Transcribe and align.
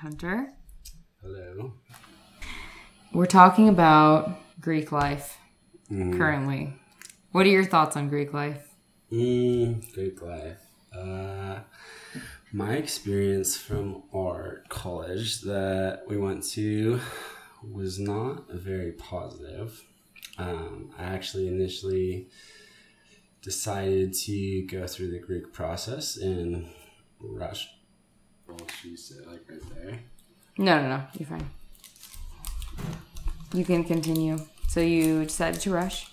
Hunter. 0.00 0.52
Hello. 1.22 1.72
We're 3.12 3.26
talking 3.26 3.68
about 3.68 4.38
Greek 4.60 4.92
life 4.92 5.36
Mm-hmm. 5.90 6.18
currently. 6.18 6.72
What 7.32 7.46
are 7.46 7.50
your 7.50 7.64
thoughts 7.64 7.96
on 7.96 8.08
Greek 8.08 8.32
life? 8.32 8.64
Mm, 9.10 9.92
Greek 9.92 10.22
life. 10.22 10.58
Uh, 10.96 11.58
my 12.52 12.74
experience 12.74 13.56
from 13.56 14.04
our 14.14 14.62
college 14.68 15.40
that 15.40 16.02
we 16.06 16.16
went 16.16 16.44
to 16.50 17.00
was 17.68 17.98
not 17.98 18.48
very 18.52 18.92
positive. 18.92 19.82
Um, 20.38 20.92
I 20.96 21.02
actually 21.06 21.48
initially 21.48 22.28
decided 23.42 24.14
to 24.14 24.62
go 24.66 24.86
through 24.86 25.10
the 25.10 25.18
Greek 25.18 25.52
process 25.52 26.16
in 26.16 26.68
Russia. 27.20 27.66
Well, 28.50 28.68
she 28.82 28.96
said 28.96 29.26
like 29.26 29.40
right 29.48 29.60
there. 29.74 29.98
No, 30.58 30.80
no, 30.82 30.88
no. 30.88 31.02
You're 31.18 31.26
fine. 31.28 31.48
You 33.54 33.64
can 33.64 33.84
continue. 33.84 34.38
So 34.68 34.80
you 34.80 35.24
decided 35.24 35.60
to 35.62 35.70
rush? 35.72 36.08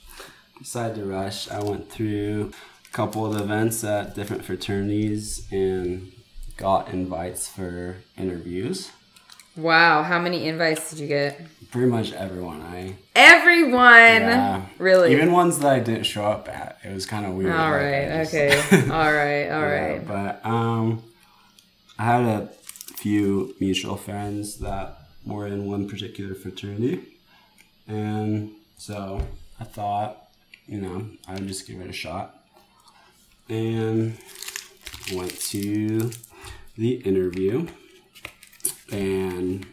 Decided 0.59 0.95
to 0.97 1.05
rush. 1.05 1.49
I 1.51 1.61
went 1.61 1.91
through 1.91 2.51
a 2.89 2.91
couple 2.95 3.25
of 3.25 3.39
events 3.39 3.83
at 3.83 4.15
different 4.15 4.43
fraternities 4.43 5.47
and 5.51 6.11
got 6.57 6.89
invites 6.89 7.47
for 7.47 7.97
interviews. 8.17 8.91
Wow. 9.55 10.01
How 10.03 10.19
many 10.19 10.47
invites 10.47 10.89
did 10.89 10.99
you 10.99 11.07
get? 11.07 11.41
Pretty 11.71 11.87
much 11.89 12.13
everyone. 12.13 12.61
I 12.61 12.95
Everyone. 13.15 13.75
yeah. 13.81 14.65
Really? 14.79 15.11
even 15.11 15.31
ones 15.31 15.59
that 15.59 15.67
I 15.71 15.79
didn't 15.79 16.03
show 16.05 16.23
up 16.25 16.47
at. 16.49 16.79
It 16.83 16.93
was 16.93 17.05
kind 17.05 17.25
of 17.25 17.33
weird. 17.33 17.51
All 17.53 17.71
right. 17.71 18.07
like, 18.07 18.17
right. 18.17 18.29
Just- 18.31 18.73
Okay. 18.73 18.89
all 18.89 19.13
right. 19.13 19.49
All 19.49 19.61
Yeah, 19.61 19.85
right. 19.91 20.07
But 20.07 20.45
um, 20.45 21.03
I 21.99 22.03
had 22.03 22.23
a 22.25 22.47
few 22.97 23.55
mutual 23.59 23.97
friends 23.97 24.57
that 24.57 24.97
were 25.25 25.47
in 25.47 25.65
one 25.65 25.89
particular 25.89 26.35
fraternity, 26.35 27.03
and 27.87 28.51
so 28.77 29.21
I 29.59 29.63
thought, 29.63 30.29
you 30.67 30.79
know, 30.79 31.09
I'd 31.27 31.47
just 31.47 31.65
give 31.67 31.81
it 31.81 31.89
a 31.89 31.93
shot, 31.93 32.35
and 33.49 34.17
went 35.13 35.39
to 35.39 36.11
the 36.77 36.95
interview 36.95 37.67
and 38.91 39.65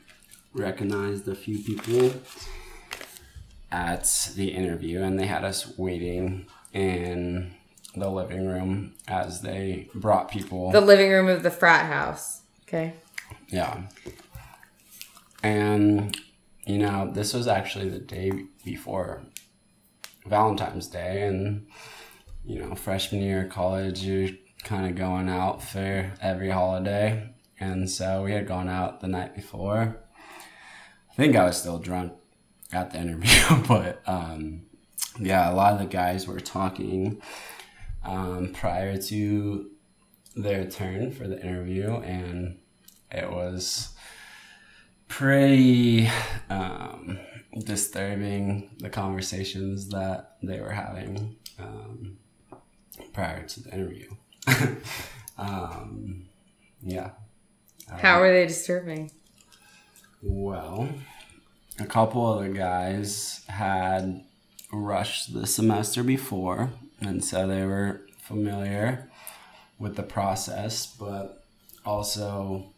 recognized 0.55 1.29
a 1.29 1.35
few 1.35 1.59
people 1.59 2.15
at 3.71 4.33
the 4.35 4.49
interview. 4.49 5.03
And 5.03 5.19
they 5.19 5.27
had 5.27 5.45
us 5.45 5.77
waiting 5.77 6.47
in 6.73 7.55
the 7.97 8.09
living 8.11 8.47
room 8.47 8.95
as 9.09 9.41
they 9.43 9.89
brought 9.95 10.31
people 10.31 10.71
The 10.73 10.81
living 10.81 11.11
room 11.11 11.29
of 11.29 11.43
the 11.43 11.51
frat 11.51 11.87
house. 11.87 12.43
Okay. 12.67 12.95
yeah 13.49 13.83
and 15.43 16.17
you 16.67 16.79
know 16.79 17.11
this 17.13 17.35
was 17.35 17.47
actually 17.47 17.89
the 17.89 17.99
day 17.99 18.33
before 18.65 19.23
valentine's 20.27 20.87
day 20.89 21.23
and 21.27 21.67
you 22.45 22.59
know 22.59 22.75
freshman 22.75 23.21
year 23.23 23.45
of 23.45 23.51
college 23.51 24.03
you're 24.03 24.31
kind 24.65 24.87
of 24.87 24.97
going 24.97 25.29
out 25.29 25.63
for 25.63 26.11
every 26.23 26.51
holiday 26.51 27.29
and 27.61 27.89
so 27.91 28.23
we 28.23 28.33
had 28.33 28.47
gone 28.47 28.69
out 28.69 29.01
the 29.01 29.07
night 29.09 29.35
before 29.35 29.97
i 31.11 31.15
think 31.15 31.37
i 31.37 31.45
was 31.45 31.59
still 31.59 31.79
drunk 31.79 32.13
at 32.73 32.91
the 32.91 32.99
interview 33.05 33.63
but 33.69 34.03
um 34.07 34.63
yeah 35.21 35.51
a 35.51 35.55
lot 35.55 35.75
of 35.75 35.79
the 35.79 35.85
guys 35.87 36.27
were 36.27 36.41
talking 36.41 37.21
um, 38.05 38.53
prior 38.53 38.97
to 38.97 39.71
their 40.37 40.69
turn 40.69 41.11
for 41.13 41.29
the 41.29 41.41
interview 41.41 41.93
and 41.99 42.59
it 43.11 43.31
was 43.31 43.95
pretty 45.09 46.11
um, 46.51 47.19
disturbing 47.65 48.71
the 48.79 48.91
conversations 48.91 49.89
that 49.91 50.37
they 50.43 50.61
were 50.61 50.73
having 50.73 51.37
um, 51.59 52.19
prior 53.13 53.47
to 53.47 53.63
the 53.63 53.73
interview. 53.73 54.11
um, 55.39 56.27
yeah. 56.83 57.11
How 57.89 58.21
were 58.21 58.33
they 58.33 58.47
disturbing? 58.47 59.11
Well, 60.23 60.89
a 61.79 61.87
couple 61.87 62.33
of 62.33 62.43
the 62.43 62.51
guys 62.51 63.45
had 63.47 64.25
rushed 64.73 65.33
the 65.33 65.47
semester 65.47 66.03
before, 66.03 66.71
and 67.01 67.25
so 67.25 67.47
they 67.47 67.65
were 67.65 68.03
familiar 68.19 69.11
with 69.79 69.97
the 69.97 70.03
process, 70.03 70.87
but 70.87 71.45
also 71.85 72.73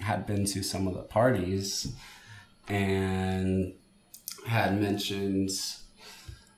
had 0.00 0.26
been 0.26 0.44
to 0.46 0.62
some 0.62 0.86
of 0.88 0.94
the 0.94 1.02
parties 1.02 1.92
and 2.68 3.74
had 4.46 4.80
mentioned 4.80 5.50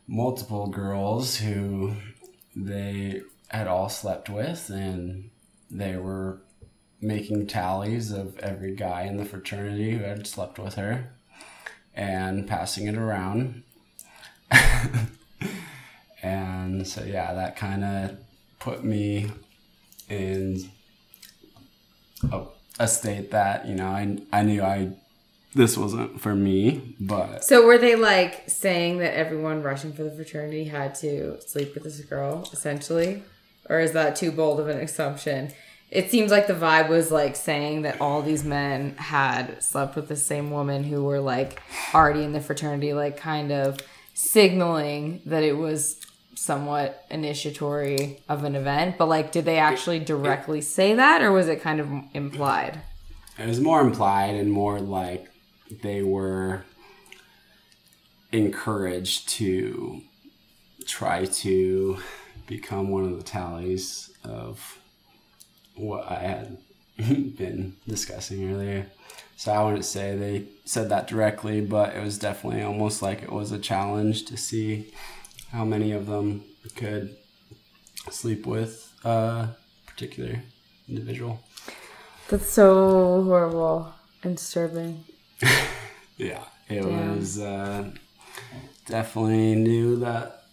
multiple 0.07 0.69
girls 0.69 1.39
who 1.39 1.95
they 2.55 3.21
had 3.49 3.67
all 3.67 3.89
slept 3.89 4.29
with 4.29 4.71
and 4.71 5.31
they 5.71 5.97
were 5.97 6.41
making 7.01 7.47
tallies 7.47 8.13
of 8.13 8.39
every 8.39 8.75
guy 8.75 9.03
in 9.03 9.17
the 9.17 9.25
fraternity 9.25 9.93
who 9.93 10.05
had 10.05 10.27
slept 10.27 10.59
with 10.59 10.75
her 10.75 11.11
and 11.95 12.47
passing 12.47 12.87
it 12.87 12.97
around. 12.97 13.63
and 16.23 16.87
so, 16.87 17.03
yeah, 17.05 17.35
that 17.35 17.57
kind 17.57 17.85
of 17.85 18.17
put 18.61 18.85
me 18.85 19.31
in 20.09 20.71
a, 22.31 22.43
a 22.79 22.89
state 22.89 23.31
that, 23.33 23.67
you 23.67 23.75
know, 23.75 23.89
I, 23.89 24.19
I 24.33 24.43
knew 24.43 24.63
I 24.63 24.93
this 25.55 25.77
wasn't 25.77 26.21
for 26.21 26.35
me, 26.35 26.95
but 26.99 27.45
So 27.45 27.67
were 27.67 27.77
they 27.77 27.95
like 27.95 28.45
saying 28.49 28.99
that 28.99 29.15
everyone 29.15 29.63
rushing 29.63 29.93
for 29.93 30.03
the 30.03 30.11
fraternity 30.11 30.65
had 30.65 30.95
to 30.97 31.41
sleep 31.43 31.75
with 31.75 31.85
this 31.85 32.01
girl, 32.01 32.49
essentially? 32.53 33.23
Or 33.69 33.79
is 33.79 33.93
that 33.93 34.17
too 34.17 34.33
bold 34.33 34.61
of 34.61 34.69
an 34.69 34.79
assumption? 34.79 35.53
It 35.91 36.11
seems 36.11 36.31
like 36.31 36.47
the 36.47 36.55
vibe 36.55 36.89
was 36.89 37.11
like 37.11 37.37
saying 37.37 37.83
that 37.83 38.01
all 38.01 38.23
these 38.23 38.45
men 38.45 38.97
had 38.97 39.63
slept 39.63 39.95
with 39.95 40.09
the 40.09 40.17
same 40.17 40.51
woman 40.51 40.85
who 40.85 41.05
were 41.05 41.21
like 41.21 41.61
already 41.93 42.25
in 42.25 42.33
the 42.33 42.41
fraternity, 42.41 42.95
like 42.95 43.19
kind 43.19 43.53
of 43.53 43.79
signaling 44.15 45.21
that 45.27 45.43
it 45.43 45.57
was 45.57 46.01
somewhat 46.43 47.07
initiatory 47.09 48.21
of 48.29 48.43
an 48.43 48.57
event. 48.57 48.99
But 48.99 49.07
like, 49.07 49.31
did 49.31 49.45
they 49.45 49.59
actually 49.59 50.01
directly 50.01 50.61
say 50.61 50.95
that 50.95 51.23
or 51.23 51.31
was 51.31 51.47
it 51.47 51.63
kind 51.63 51.81
of 51.81 51.89
implied? 52.15 52.81
It 53.39 53.47
was 53.47 53.61
more 53.61 53.81
implied 53.81 54.35
and 54.35 54.51
more 54.51 54.81
like 54.81 55.29
they 55.83 56.03
were 56.03 56.65
encouraged 58.33 59.29
to 59.29 60.01
try 60.85 61.27
to 61.27 61.99
become 62.49 62.89
one 62.89 63.05
of 63.05 63.17
the 63.17 63.23
tallies 63.23 64.11
of 64.25 64.79
what 65.77 66.11
I 66.11 66.19
had 66.19 66.59
been 67.37 67.77
discussing 67.87 68.53
earlier. 68.53 68.87
So 69.37 69.53
I 69.53 69.63
wouldn't 69.63 69.85
say 69.85 70.17
they 70.17 70.47
said 70.65 70.89
that 70.89 71.07
directly, 71.07 71.61
but 71.61 71.95
it 71.95 72.03
was 72.03 72.19
definitely 72.19 72.63
almost 72.63 73.01
like 73.01 73.23
it 73.23 73.33
was 73.33 73.53
a 73.53 73.59
challenge 73.59 74.25
to 74.27 74.37
see 74.37 74.93
how 75.53 75.65
many 75.65 75.93
of 75.93 76.07
them 76.07 76.45
could 76.77 77.17
sleep 78.11 78.47
with 78.47 78.93
a 79.05 79.49
particular 79.87 80.43
individual. 80.89 81.41
That's 82.29 82.49
so 82.49 83.23
horrible 83.23 83.93
and 84.23 84.37
disturbing. 84.37 85.05
Yeah, 86.19 86.45
it 86.69 86.83
Damn. 86.83 87.17
was 87.17 87.41
uh, 87.41 87.91
definitely 88.87 89.57
knew 89.57 89.97
that 89.97 90.45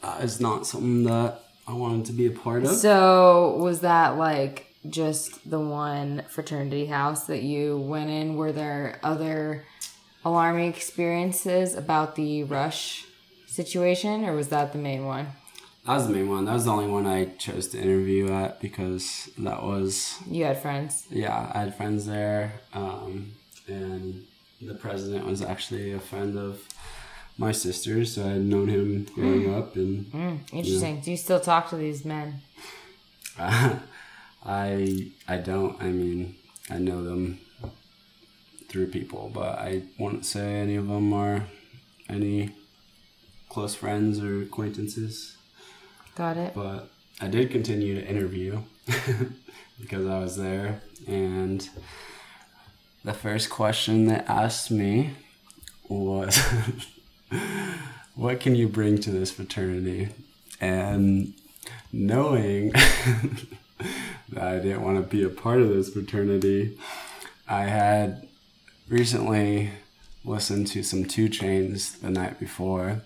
that 0.00 0.22
is 0.22 0.40
not 0.40 0.66
something 0.66 1.04
that 1.04 1.42
I 1.66 1.74
wanted 1.74 2.06
to 2.06 2.12
be 2.12 2.26
a 2.26 2.30
part 2.30 2.62
of. 2.62 2.70
So 2.70 3.56
was 3.58 3.80
that 3.80 4.16
like 4.16 4.72
just 4.88 5.50
the 5.50 5.60
one 5.60 6.22
fraternity 6.28 6.86
house 6.86 7.26
that 7.26 7.42
you 7.42 7.78
went 7.78 8.08
in? 8.08 8.36
Were 8.36 8.52
there 8.52 9.00
other 9.02 9.64
alarming 10.24 10.72
experiences 10.72 11.74
about 11.74 12.14
the 12.14 12.44
rush 12.44 13.04
situation, 13.48 14.24
or 14.24 14.34
was 14.36 14.48
that 14.48 14.72
the 14.72 14.78
main 14.78 15.04
one? 15.04 15.26
That 15.86 15.94
was 15.94 16.06
the 16.06 16.12
main 16.12 16.28
one. 16.28 16.44
That 16.44 16.52
was 16.54 16.66
the 16.66 16.70
only 16.72 16.86
one 16.86 17.06
I 17.06 17.24
chose 17.38 17.68
to 17.68 17.80
interview 17.80 18.30
at 18.32 18.60
because 18.60 19.30
that 19.38 19.62
was 19.62 20.16
You 20.30 20.44
had 20.44 20.60
friends. 20.60 21.06
yeah. 21.10 21.50
I 21.54 21.60
had 21.60 21.74
friends 21.76 22.04
there, 22.06 22.60
um, 22.74 23.32
and 23.66 24.24
the 24.60 24.74
president 24.74 25.24
was 25.26 25.40
actually 25.42 25.92
a 25.92 26.00
friend 26.00 26.36
of 26.36 26.60
my 27.38 27.52
sister, 27.52 28.04
so 28.04 28.24
I 28.26 28.30
had 28.32 28.42
known 28.44 28.68
him 28.68 29.04
growing 29.14 29.54
up, 29.54 29.76
and 29.76 30.06
Mm, 30.12 30.38
interesting. 30.52 31.00
Do 31.00 31.10
you 31.10 31.16
still 31.16 31.40
talk 31.40 31.70
to 31.70 31.76
these 31.76 32.04
men? 32.04 32.42
I 33.38 35.10
I 35.26 35.36
don't. 35.38 35.80
I 35.82 35.86
mean, 35.88 36.36
I 36.70 36.78
know 36.78 37.02
them 37.04 37.38
through 38.68 38.88
people, 38.88 39.30
but 39.32 39.58
I 39.58 39.82
wouldn't 39.98 40.26
say 40.26 40.56
any 40.56 40.76
of 40.76 40.88
them 40.88 41.12
are 41.12 41.46
any 42.08 42.50
close 43.48 43.74
friends 43.74 44.20
or 44.20 44.42
acquaintances. 44.42 45.36
Got 46.14 46.36
it. 46.36 46.54
But 46.54 46.90
I 47.20 47.28
did 47.28 47.50
continue 47.50 47.94
to 47.94 48.06
interview 48.06 48.60
because 49.80 50.06
I 50.06 50.18
was 50.18 50.36
there, 50.36 50.80
and 51.06 51.68
the 53.04 53.14
first 53.14 53.50
question 53.50 54.06
they 54.06 54.16
asked 54.16 54.70
me 54.70 55.14
was, 55.88 56.38
"What 58.14 58.40
can 58.40 58.54
you 58.54 58.68
bring 58.68 58.98
to 58.98 59.10
this 59.10 59.30
fraternity?" 59.30 60.08
And 60.60 61.34
knowing 61.92 62.70
that 64.30 64.42
I 64.42 64.58
didn't 64.58 64.82
want 64.82 64.96
to 64.98 65.02
be 65.02 65.22
a 65.22 65.28
part 65.28 65.60
of 65.60 65.68
this 65.68 65.92
fraternity, 65.92 66.78
I 67.48 67.62
had 67.62 68.28
recently 68.88 69.70
listened 70.24 70.66
to 70.68 70.82
some 70.82 71.04
2 71.04 71.28
Chainz 71.28 72.00
the 72.00 72.10
night 72.10 72.38
before. 72.38 73.02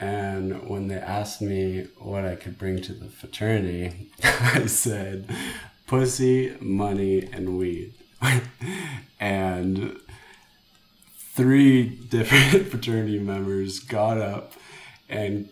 And 0.00 0.68
when 0.68 0.88
they 0.88 0.96
asked 0.96 1.42
me 1.42 1.88
what 1.98 2.24
I 2.24 2.36
could 2.36 2.56
bring 2.56 2.80
to 2.82 2.92
the 2.92 3.08
fraternity, 3.08 4.10
I 4.22 4.66
said 4.66 5.28
pussy, 5.86 6.56
money, 6.60 7.28
and 7.32 7.58
weed. 7.58 7.94
and 9.20 9.98
three 11.38 11.84
different 12.10 12.68
fraternity 12.68 13.18
members 13.18 13.80
got 13.80 14.18
up 14.18 14.52
and 15.08 15.48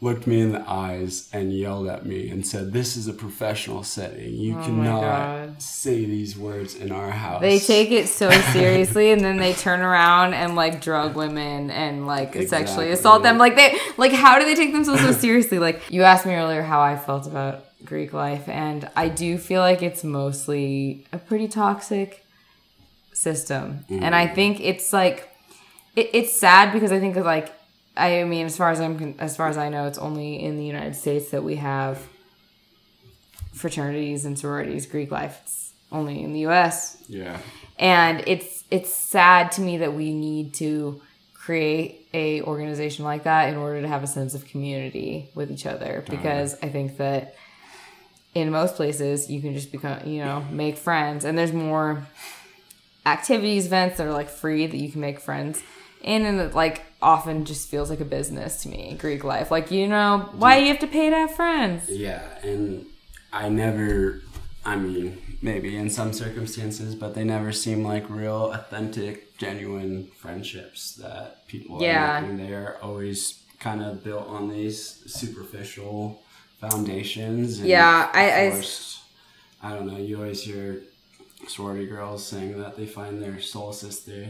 looked 0.00 0.26
me 0.26 0.40
in 0.40 0.52
the 0.52 0.62
eyes 0.68 1.28
and 1.32 1.52
yelled 1.52 1.88
at 1.88 2.04
me 2.04 2.28
and 2.28 2.46
said, 2.46 2.72
"This 2.72 2.96
is 2.96 3.08
a 3.08 3.12
professional 3.12 3.82
setting. 3.82 4.34
You 4.34 4.58
Oh 4.58 4.62
cannot 4.62 5.62
say 5.62 6.04
these 6.04 6.36
words 6.36 6.74
in 6.74 6.92
our 6.92 7.10
house." 7.10 7.40
They 7.40 7.58
take 7.58 7.90
it 7.90 8.08
so 8.08 8.30
seriously, 8.52 9.10
and 9.10 9.22
then 9.22 9.38
they 9.38 9.54
turn 9.54 9.80
around 9.80 10.34
and 10.34 10.54
like 10.54 10.80
drug 10.80 11.16
women 11.16 11.70
and 11.70 12.06
like 12.06 12.34
sexually 12.46 12.90
assault 12.90 13.22
them. 13.22 13.38
Like 13.38 13.56
they, 13.56 13.76
like 13.96 14.12
how 14.12 14.38
do 14.38 14.44
they 14.44 14.54
take 14.54 14.72
themselves 14.72 15.00
so 15.00 15.12
seriously? 15.12 15.58
Like 15.58 15.90
you 15.90 16.02
asked 16.02 16.26
me 16.26 16.34
earlier 16.34 16.62
how 16.62 16.80
I 16.80 16.96
felt 16.96 17.26
about 17.26 17.64
Greek 17.84 18.12
life, 18.12 18.48
and 18.48 18.90
I 18.96 19.08
do 19.08 19.38
feel 19.38 19.60
like 19.60 19.82
it's 19.82 20.04
mostly 20.04 21.06
a 21.12 21.18
pretty 21.18 21.48
toxic 21.48 22.24
system, 23.14 23.86
and 23.88 24.14
I 24.14 24.26
mm. 24.26 24.34
think 24.34 24.60
it's 24.60 24.92
like 24.92 25.30
it, 25.94 26.10
it's 26.12 26.38
sad 26.38 26.72
because 26.74 26.92
I 26.92 27.00
think 27.00 27.16
it's 27.16 27.24
like 27.24 27.50
I 27.96 28.24
mean, 28.24 28.46
as 28.46 28.56
far 28.56 28.70
as 28.70 28.80
I'm 28.80 29.14
as 29.18 29.36
far 29.36 29.48
as 29.48 29.56
I 29.56 29.68
know, 29.68 29.86
it's 29.86 29.98
only 29.98 30.42
in 30.42 30.56
the 30.56 30.64
United 30.64 30.96
States 30.96 31.30
that 31.30 31.42
we 31.42 31.56
have 31.56 32.06
fraternities 33.52 34.24
and 34.24 34.38
sororities. 34.38 34.86
Greek 34.86 35.10
life, 35.10 35.40
it's 35.44 35.72
only 35.90 36.22
in 36.22 36.32
the 36.32 36.40
U.S 36.40 36.96
yeah. 37.08 37.38
and 37.78 38.22
it's 38.26 38.64
it's 38.70 38.92
sad 38.92 39.52
to 39.52 39.60
me 39.60 39.78
that 39.78 39.94
we 39.94 40.12
need 40.12 40.54
to 40.54 41.00
create 41.34 42.06
a 42.12 42.42
organization 42.42 43.04
like 43.04 43.24
that 43.24 43.48
in 43.48 43.56
order 43.56 43.80
to 43.80 43.88
have 43.88 44.02
a 44.02 44.06
sense 44.06 44.34
of 44.34 44.44
community 44.46 45.30
with 45.34 45.50
each 45.50 45.66
other. 45.66 46.04
Because 46.08 46.56
i 46.62 46.68
think 46.68 46.96
that 46.96 47.36
in 48.34 48.50
most 48.50 48.74
places 48.74 49.30
you 49.30 49.40
can 49.40 49.54
just 49.54 49.72
become 49.72 50.06
you 50.06 50.24
know 50.24 50.44
make 50.50 50.76
friends. 50.76 51.24
And 51.24 51.36
there's 51.36 51.52
more 51.52 52.06
activities 53.04 53.66
events 53.66 53.98
that 53.98 54.06
are 54.06 54.12
like 54.12 54.28
free 54.28 54.66
that 54.66 54.76
you 54.76 54.90
can 54.90 55.00
make 55.00 55.20
friends 55.20 55.62
in. 56.02 56.24
And 56.26 56.52
like 56.54 56.84
often 57.06 57.44
just 57.44 57.68
feels 57.70 57.88
like 57.88 58.00
a 58.00 58.04
business 58.18 58.62
to 58.62 58.68
me 58.68 58.96
greek 58.98 59.22
life 59.22 59.48
like 59.50 59.70
you 59.70 59.86
know 59.86 60.28
why 60.42 60.58
do 60.58 60.62
you 60.64 60.70
have 60.72 60.80
to 60.80 60.86
pay 60.98 61.08
to 61.10 61.16
have 61.16 61.32
friends 61.34 61.88
Yeah, 61.88 62.22
and 62.42 62.84
I 63.32 63.48
never, 63.48 64.22
I 64.64 64.74
mean, 64.76 65.18
maybe 65.42 65.76
in 65.76 65.88
some 65.90 66.12
circumstances, 66.12 66.94
but 66.94 67.14
they 67.14 67.22
never 67.22 67.52
seem 67.52 67.84
like 67.84 68.08
real, 68.08 68.50
authentic, 68.58 69.36
genuine 69.36 70.08
friendships 70.22 70.80
that 71.02 71.46
people 71.46 71.82
Yeah. 71.82 72.18
are 72.18 72.20
making. 72.22 72.36
They 72.38 72.54
are 72.54 72.78
always 72.82 73.18
kind 73.60 73.82
of 73.82 74.02
built 74.02 74.26
on 74.26 74.48
these 74.48 74.78
superficial 75.20 76.22
foundations. 76.60 77.58
And 77.58 77.68
Yeah, 77.68 78.08
I- 78.12 78.46
I- 78.46 78.50
forced- 78.52 79.00
I 79.62 79.68
don't 79.74 79.86
know, 79.86 79.98
you 79.98 80.16
always 80.16 80.42
hear 80.42 80.82
sorority 81.48 81.86
girls 81.86 82.24
saying 82.26 82.58
that 82.62 82.76
they 82.76 82.86
find 82.86 83.22
their 83.22 83.38
soul 83.40 83.72
sister, 83.72 84.28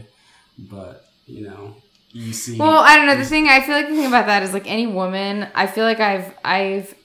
but, 0.57 1.05
you 1.25 1.41
know, 1.47 1.75
you 2.11 2.33
see. 2.33 2.57
Well, 2.57 2.79
I 2.79 2.95
don't 2.95 3.05
know. 3.05 3.17
The 3.17 3.25
thing 3.25 3.47
I 3.47 3.61
feel 3.61 3.75
like 3.75 3.89
the 3.89 3.95
thing 3.95 4.05
about 4.05 4.27
that 4.27 4.43
is 4.43 4.53
like 4.53 4.69
any 4.69 4.87
woman. 4.87 5.47
I 5.53 5.67
feel 5.67 5.83
like 5.83 5.99
I've 5.99 6.33
I've 6.43 6.95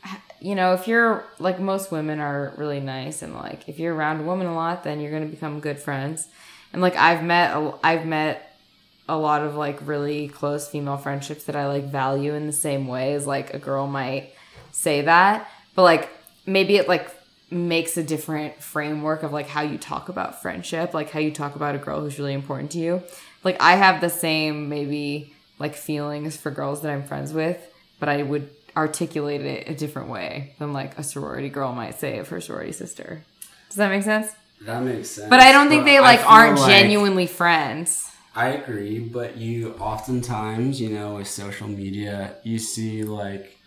you 0.40 0.54
know 0.54 0.74
if 0.74 0.88
you're 0.88 1.24
like 1.38 1.60
most 1.60 1.90
women 1.92 2.20
are 2.20 2.54
really 2.56 2.80
nice 2.80 3.22
and 3.22 3.34
like 3.34 3.68
if 3.68 3.78
you're 3.78 3.94
around 3.94 4.20
a 4.20 4.24
woman 4.24 4.46
a 4.46 4.54
lot, 4.54 4.84
then 4.84 5.00
you're 5.00 5.12
gonna 5.12 5.26
become 5.26 5.60
good 5.60 5.78
friends. 5.78 6.28
And 6.72 6.80
like 6.80 6.96
I've 6.96 7.22
met 7.22 7.56
I've 7.82 8.06
met 8.06 8.56
a 9.08 9.16
lot 9.16 9.42
of 9.42 9.56
like 9.56 9.86
really 9.86 10.28
close 10.28 10.68
female 10.68 10.96
friendships 10.96 11.44
that 11.44 11.56
I 11.56 11.66
like 11.66 11.84
value 11.84 12.34
in 12.34 12.46
the 12.46 12.52
same 12.52 12.86
way 12.86 13.14
as 13.14 13.26
like 13.26 13.52
a 13.52 13.58
girl 13.58 13.86
might 13.86 14.32
say 14.70 15.02
that, 15.02 15.50
but 15.74 15.82
like 15.82 16.08
maybe 16.46 16.76
it 16.76 16.88
like 16.88 17.10
makes 17.50 17.96
a 17.96 18.02
different 18.02 18.62
framework 18.62 19.22
of 19.22 19.32
like 19.32 19.48
how 19.48 19.60
you 19.60 19.76
talk 19.76 20.08
about 20.08 20.40
friendship, 20.40 20.94
like 20.94 21.10
how 21.10 21.20
you 21.20 21.30
talk 21.30 21.54
about 21.56 21.74
a 21.74 21.78
girl 21.78 22.00
who's 22.00 22.18
really 22.18 22.32
important 22.32 22.70
to 22.70 22.78
you. 22.78 23.02
Like 23.44 23.60
I 23.60 23.76
have 23.76 24.00
the 24.00 24.10
same 24.10 24.68
maybe 24.68 25.34
like 25.58 25.74
feelings 25.74 26.36
for 26.36 26.50
girls 26.50 26.82
that 26.82 26.90
I'm 26.92 27.04
friends 27.04 27.32
with, 27.32 27.58
but 28.00 28.08
I 28.08 28.22
would 28.22 28.50
articulate 28.76 29.42
it 29.42 29.68
a 29.68 29.74
different 29.74 30.08
way 30.08 30.54
than 30.58 30.72
like 30.72 30.98
a 30.98 31.02
sorority 31.02 31.48
girl 31.48 31.72
might 31.72 31.98
say 31.98 32.18
of 32.18 32.28
her 32.28 32.40
sorority 32.40 32.72
sister. 32.72 33.24
Does 33.68 33.76
that 33.76 33.90
make 33.90 34.02
sense? 34.02 34.32
that 34.62 34.82
makes 34.82 35.10
sense. 35.10 35.28
But 35.28 35.40
I 35.40 35.50
don't 35.50 35.68
think 35.68 35.84
they 35.84 35.98
like 36.00 36.20
aren't 36.24 36.58
like- 36.58 36.70
genuinely 36.70 37.26
friends. 37.26 38.08
I 38.34 38.48
agree, 38.48 38.98
but 38.98 39.36
you 39.36 39.74
oftentimes, 39.78 40.80
you 40.80 40.88
know, 40.88 41.16
with 41.16 41.28
social 41.28 41.68
media, 41.68 42.36
you 42.44 42.58
see 42.58 43.04
like 43.04 43.58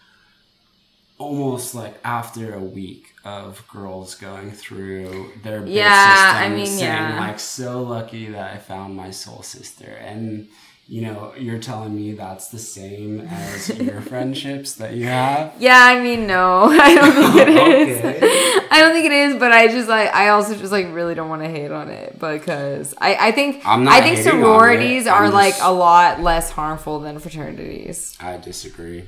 almost 1.17 1.73
like 1.75 1.95
after 2.03 2.53
a 2.53 2.59
week 2.59 3.13
of 3.23 3.65
girls 3.67 4.15
going 4.15 4.51
through 4.51 5.31
their 5.43 5.61
bid 5.61 5.69
Yeah, 5.73 6.33
I 6.35 6.49
system 6.49 6.55
mean, 6.55 6.65
saying 6.67 6.79
yeah. 6.91 7.19
like 7.19 7.39
so 7.39 7.81
lucky 7.83 8.27
that 8.27 8.53
I 8.53 8.57
found 8.57 8.95
my 8.95 9.11
soul 9.11 9.41
sister 9.41 9.89
and 10.01 10.47
you 10.87 11.01
know, 11.01 11.33
you're 11.35 11.57
telling 11.57 11.95
me 11.95 12.11
that's 12.13 12.49
the 12.49 12.59
same 12.59 13.21
as 13.21 13.69
your 13.79 14.01
friendships 14.01 14.75
that 14.75 14.93
you 14.93 15.05
have. 15.07 15.55
Yeah, 15.57 15.79
I 15.83 15.99
mean, 15.99 16.27
no, 16.27 16.65
I 16.69 16.93
don't 16.93 17.11
think 17.33 17.35
it 17.37 17.49
is. 17.89 17.97
Okay. 18.05 18.67
I 18.69 18.81
don't 18.81 18.93
think 18.93 19.07
it 19.07 19.11
is, 19.11 19.35
but 19.39 19.51
I 19.51 19.67
just 19.67 19.89
like 19.89 20.13
I 20.13 20.29
also 20.29 20.55
just 20.55 20.71
like 20.71 20.93
really 20.93 21.15
don't 21.15 21.27
want 21.29 21.41
to 21.41 21.49
hate 21.49 21.71
on 21.71 21.89
it 21.89 22.19
because 22.19 22.93
I 22.99 23.15
I 23.29 23.31
think 23.31 23.65
I'm 23.65 23.83
not 23.83 23.95
I 23.95 24.01
think 24.01 24.17
hating 24.17 24.31
on 24.33 24.37
it. 24.37 24.41
sororities 24.43 25.07
are 25.07 25.25
I'm 25.25 25.33
like 25.33 25.55
a 25.59 25.71
lot 25.73 26.21
less 26.21 26.51
harmful 26.51 26.99
than 26.99 27.17
fraternities. 27.17 28.15
I 28.19 28.37
disagree. 28.37 29.05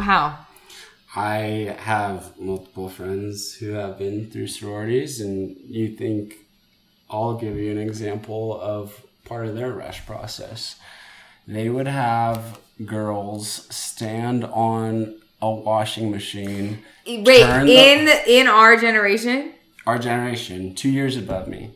How? 0.00 0.36
I 1.14 1.76
have 1.80 2.38
multiple 2.38 2.88
friends 2.88 3.54
who 3.54 3.72
have 3.72 3.98
been 3.98 4.30
through 4.30 4.46
sororities, 4.46 5.20
and 5.20 5.56
you 5.64 5.88
think 5.96 6.34
I'll 7.10 7.36
give 7.36 7.56
you 7.56 7.72
an 7.72 7.78
example 7.78 8.60
of 8.60 9.04
part 9.24 9.46
of 9.46 9.56
their 9.56 9.72
rush 9.72 10.06
process. 10.06 10.76
They 11.48 11.68
would 11.68 11.88
have 11.88 12.60
girls 12.86 13.66
stand 13.74 14.44
on 14.44 15.16
a 15.42 15.50
washing 15.50 16.10
machine. 16.10 16.82
Wait, 17.06 17.24
the- 17.24 17.66
in 17.66 18.08
in 18.28 18.46
our 18.46 18.76
generation? 18.76 19.52
Our 19.86 19.98
generation, 19.98 20.74
two 20.74 20.90
years 20.90 21.16
above 21.16 21.48
me. 21.48 21.70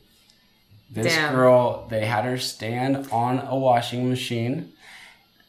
This 0.90 1.12
Damn. 1.12 1.34
girl, 1.34 1.88
they 1.88 2.04
had 2.06 2.24
her 2.24 2.38
stand 2.38 3.08
on 3.10 3.40
a 3.40 3.56
washing 3.56 4.08
machine, 4.08 4.72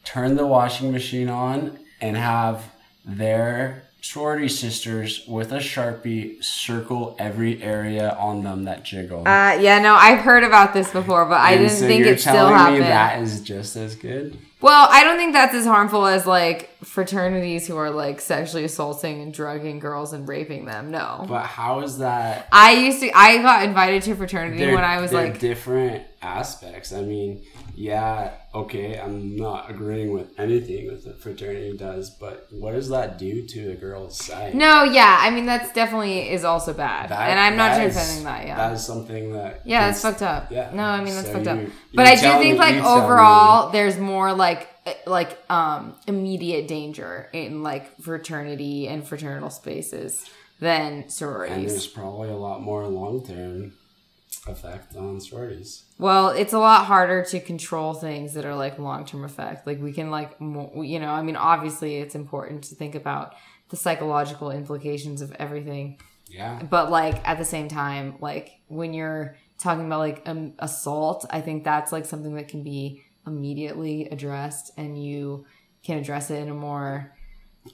turn 0.02 0.34
the 0.34 0.46
washing 0.46 0.90
machine 0.90 1.28
on, 1.28 1.78
and 2.00 2.16
have 2.16 2.64
their 3.06 3.84
sorority 4.00 4.48
sisters 4.48 5.24
with 5.26 5.52
a 5.52 5.56
sharpie 5.58 6.42
circle 6.44 7.16
every 7.18 7.62
area 7.62 8.14
on 8.18 8.42
them 8.44 8.64
that 8.64 8.84
jiggle. 8.84 9.20
Uh, 9.26 9.56
yeah, 9.60 9.78
no, 9.80 9.94
I've 9.94 10.20
heard 10.20 10.44
about 10.44 10.74
this 10.74 10.90
before, 10.90 11.24
but 11.26 11.40
I 11.40 11.52
And 11.52 11.60
didn't 11.62 11.78
so 11.78 11.86
think 11.86 12.06
it 12.06 12.20
still 12.20 12.48
happened. 12.48 12.82
that 12.82 13.20
is 13.22 13.40
just 13.40 13.74
as 13.76 13.94
good. 13.96 14.38
Well, 14.60 14.88
I 14.90 15.04
don't 15.04 15.18
think 15.18 15.34
that's 15.34 15.54
as 15.54 15.66
harmful 15.66 16.06
as 16.06 16.26
like 16.26 16.70
fraternities 16.82 17.66
who 17.66 17.76
are 17.76 17.90
like 17.90 18.20
sexually 18.20 18.64
assaulting 18.64 19.20
and 19.20 19.32
drugging 19.32 19.78
girls 19.80 20.12
and 20.12 20.26
raping 20.26 20.64
them. 20.64 20.90
No. 20.90 21.24
But 21.28 21.44
how 21.44 21.80
is 21.80 21.98
that? 21.98 22.48
I 22.52 22.72
used 22.72 23.00
to 23.00 23.10
I 23.16 23.38
got 23.42 23.64
invited 23.64 24.02
to 24.04 24.12
a 24.12 24.16
fraternity 24.16 24.58
They're- 24.58 24.74
when 24.74 24.84
I 24.84 25.00
was 25.00 25.12
like 25.12 25.38
different 25.38 26.04
aspects. 26.22 26.92
I 26.92 27.02
mean, 27.02 27.42
yeah, 27.76 28.30
okay, 28.54 28.98
I'm 28.98 29.36
not 29.36 29.70
agreeing 29.70 30.12
with 30.12 30.32
anything 30.38 30.88
that 30.88 31.04
the 31.04 31.12
fraternity 31.12 31.76
does, 31.76 32.08
but 32.10 32.46
what 32.50 32.72
does 32.72 32.88
that 32.88 33.18
do 33.18 33.46
to 33.46 33.72
a 33.72 33.74
girl's 33.74 34.16
sight? 34.24 34.54
No, 34.54 34.84
yeah, 34.84 35.18
I 35.20 35.28
mean 35.30 35.44
that's 35.44 35.70
definitely 35.72 36.30
is 36.30 36.44
also 36.44 36.72
bad. 36.72 37.10
That- 37.10 37.28
and 37.30 37.38
I'm 37.38 37.56
not 37.56 37.78
defending 37.78 38.24
that, 38.24 38.46
yeah. 38.46 38.56
That 38.56 38.72
is 38.72 38.84
something 38.86 39.32
that. 39.34 39.60
yeah, 39.66 39.86
that's 39.88 40.00
fucked 40.00 40.22
up. 40.22 40.50
yeah. 40.50 40.70
No, 40.72 40.82
I 40.84 41.04
mean 41.04 41.14
that's 41.14 41.26
So 41.26 41.34
fucked 41.34 41.46
up. 41.48 41.58
you- 41.58 41.72
But 41.94 42.06
you 42.06 42.12
I 42.12 42.16
do 42.38 42.42
think 42.42 42.58
like 42.58 42.76
overall 42.82 43.70
there's 43.70 43.98
more 43.98 44.32
like 44.32 44.45
eh, 44.86 44.94
like 45.06 45.38
um 45.50 45.94
immediate 46.06 46.68
danger 46.68 47.28
in 47.32 47.62
like 47.62 48.00
fraternity 48.00 48.88
and 48.88 49.06
fraternal 49.06 49.50
spaces 49.50 50.28
than 50.60 51.08
sororities. 51.08 51.56
And 51.56 51.68
there's 51.68 51.86
probably 51.86 52.28
a 52.28 52.36
lot 52.36 52.62
more 52.62 52.86
long 52.86 53.24
term 53.24 53.72
effect 54.46 54.94
on 54.96 55.20
sororities. 55.20 55.84
Well, 55.98 56.28
it's 56.28 56.52
a 56.52 56.58
lot 56.58 56.86
harder 56.86 57.24
to 57.24 57.40
control 57.40 57.94
things 57.94 58.34
that 58.34 58.44
are 58.44 58.54
like 58.54 58.78
long 58.78 59.04
term 59.04 59.24
effect. 59.24 59.66
Like 59.66 59.80
we 59.80 59.92
can 59.92 60.10
like 60.10 60.40
mo- 60.40 60.82
you 60.82 60.98
know, 61.00 61.10
I 61.10 61.22
mean 61.22 61.36
obviously 61.36 61.96
it's 61.96 62.14
important 62.14 62.64
to 62.64 62.74
think 62.74 62.94
about 62.94 63.34
the 63.68 63.76
psychological 63.76 64.50
implications 64.50 65.20
of 65.22 65.32
everything 65.38 65.98
Yeah. 66.28 66.62
But 66.62 66.90
like 66.90 67.26
at 67.28 67.38
the 67.38 67.44
same 67.44 67.68
time, 67.68 68.16
like 68.20 68.60
when 68.68 68.94
you're 68.94 69.36
talking 69.58 69.86
about 69.86 70.00
like 70.00 70.22
um, 70.26 70.52
assault, 70.58 71.24
I 71.30 71.40
think 71.40 71.64
that's 71.64 71.92
like 71.92 72.04
something 72.04 72.34
that 72.34 72.48
can 72.48 72.62
be 72.62 73.02
immediately 73.26 74.06
addressed, 74.06 74.72
and 74.76 75.02
you 75.02 75.46
can 75.82 75.98
address 75.98 76.30
it 76.30 76.40
in 76.40 76.48
a 76.48 76.54
more 76.54 77.12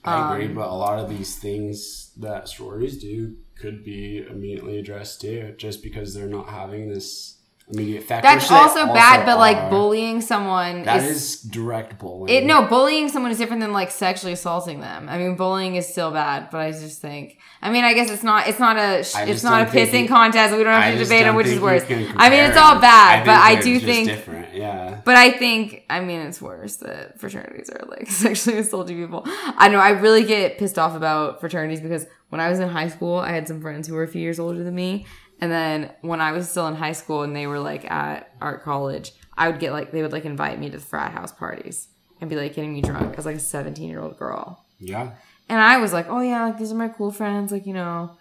I 0.05 0.33
agree, 0.33 0.47
Um, 0.47 0.55
but 0.55 0.69
a 0.69 0.75
lot 0.75 0.99
of 0.99 1.11
these 1.11 1.37
things 1.39 2.13
that 2.17 2.49
stories 2.49 2.99
do 2.99 3.37
could 3.57 3.85
be 3.85 4.19
immediately 4.19 4.79
addressed 4.79 5.21
too, 5.21 5.55
just 5.59 5.83
because 5.83 6.15
they're 6.15 6.27
not 6.27 6.49
having 6.49 6.89
this 6.89 7.39
immediate 7.69 8.03
effect. 8.03 8.23
That's 8.23 8.49
they 8.49 8.55
also 8.55 8.87
bad, 8.87 9.25
but 9.25 9.39
like 9.39 9.57
are. 9.57 9.71
bullying 9.71 10.21
someone 10.21 10.83
That 10.85 11.03
is, 11.03 11.11
is 11.37 11.41
direct 11.43 11.99
bullying. 11.99 12.45
it. 12.45 12.47
No, 12.47 12.67
bullying 12.67 13.09
someone 13.09 13.31
is 13.33 13.39
different 13.39 13.61
than 13.61 13.73
like 13.73 13.91
sexually 13.91 14.33
assaulting 14.33 14.81
them. 14.81 15.09
I 15.09 15.19
mean, 15.19 15.37
bullying 15.37 15.77
is 15.77 15.89
still 15.89 16.11
bad, 16.11 16.51
but 16.51 16.61
I 16.61 16.73
just 16.73 17.01
think. 17.01 17.39
I 17.61 17.71
mean, 17.71 17.85
I 17.85 17.95
guess 17.95 18.11
it's 18.11 18.23
not. 18.23 18.49
It's 18.49 18.59
not 18.59 18.77
a. 18.77 18.99
It's 19.29 19.43
not 19.45 19.63
a 19.69 19.71
pissing 19.71 20.03
you- 20.03 20.09
contest. 20.09 20.57
We 20.57 20.63
don't 20.65 20.73
have 20.73 20.95
I 20.95 20.97
to 20.97 21.03
debate 21.05 21.27
on 21.27 21.37
which 21.37 21.47
is 21.47 21.61
worse. 21.61 21.83
I 21.89 22.29
mean, 22.31 22.45
it's 22.45 22.57
all 22.57 22.81
bad, 22.81 23.25
but 23.25 23.37
I 23.37 23.61
do 23.61 23.79
think. 23.79 24.09
different. 24.09 24.55
Yeah. 24.55 25.01
But 25.05 25.17
I 25.17 25.31
think, 25.33 25.85
I 25.89 26.01
mean, 26.01 26.21
it's 26.21 26.41
worse 26.41 26.77
that 26.77 27.19
fraternities 27.19 27.71
are 27.71 27.87
like 27.89 28.09
sexually 28.11 28.59
assaulting 28.59 28.97
people. 28.99 29.23
I 29.27 29.69
know, 29.69 29.79
I 29.79 29.91
really 29.91 30.25
get 30.25 30.59
pissed 30.59 30.79
off 30.79 30.95
about 30.95 31.41
fraternities 31.41 31.81
because 31.81 32.07
when 32.29 32.41
I 32.41 32.49
was 32.49 32.61
in 32.61 32.69
high 32.69 32.89
school, 32.89 33.17
I 33.19 33.31
had 33.33 33.49
some 33.49 33.61
friends 33.61 33.89
who 33.89 33.95
were 33.95 34.03
a 34.03 34.09
few 34.09 34.21
years 34.21 34.39
older 34.39 34.63
than 34.63 34.75
me. 34.75 35.07
And 35.43 35.51
then 35.51 35.91
when 36.03 36.21
I 36.21 36.31
was 36.31 36.49
still 36.49 36.69
in 36.69 36.77
high 36.77 36.93
school 36.93 37.23
and 37.23 37.35
they 37.35 37.49
were 37.49 37.59
like 37.59 37.85
at 37.91 38.31
art 38.41 38.63
college, 38.63 39.11
I 39.37 39.49
would 39.49 39.59
get 39.59 39.73
like, 39.73 39.91
they 39.91 40.01
would 40.01 40.13
like 40.13 40.25
invite 40.25 40.61
me 40.61 40.71
to 40.71 40.79
the 40.79 40.85
frat 40.85 41.11
house 41.13 41.33
parties 41.33 41.89
and 42.21 42.31
be 42.31 42.37
like 42.37 42.55
getting 42.55 42.73
me 42.73 42.81
drunk 42.81 43.19
as 43.19 43.27
like 43.27 43.37
a 43.37 43.41
17 43.41 43.89
year 43.91 44.01
old 44.01 44.17
girl. 44.17 44.65
Yeah. 44.79 45.11
And 45.49 45.59
I 45.61 45.79
was 45.79 45.93
like, 45.93 46.07
oh 46.09 46.21
yeah, 46.21 46.45
like 46.45 46.59
these 46.59 46.71
are 46.71 46.77
my 46.77 46.87
cool 46.89 47.11
friends. 47.11 47.51
Like, 47.51 47.67
you 47.67 47.75
know, 47.75 48.17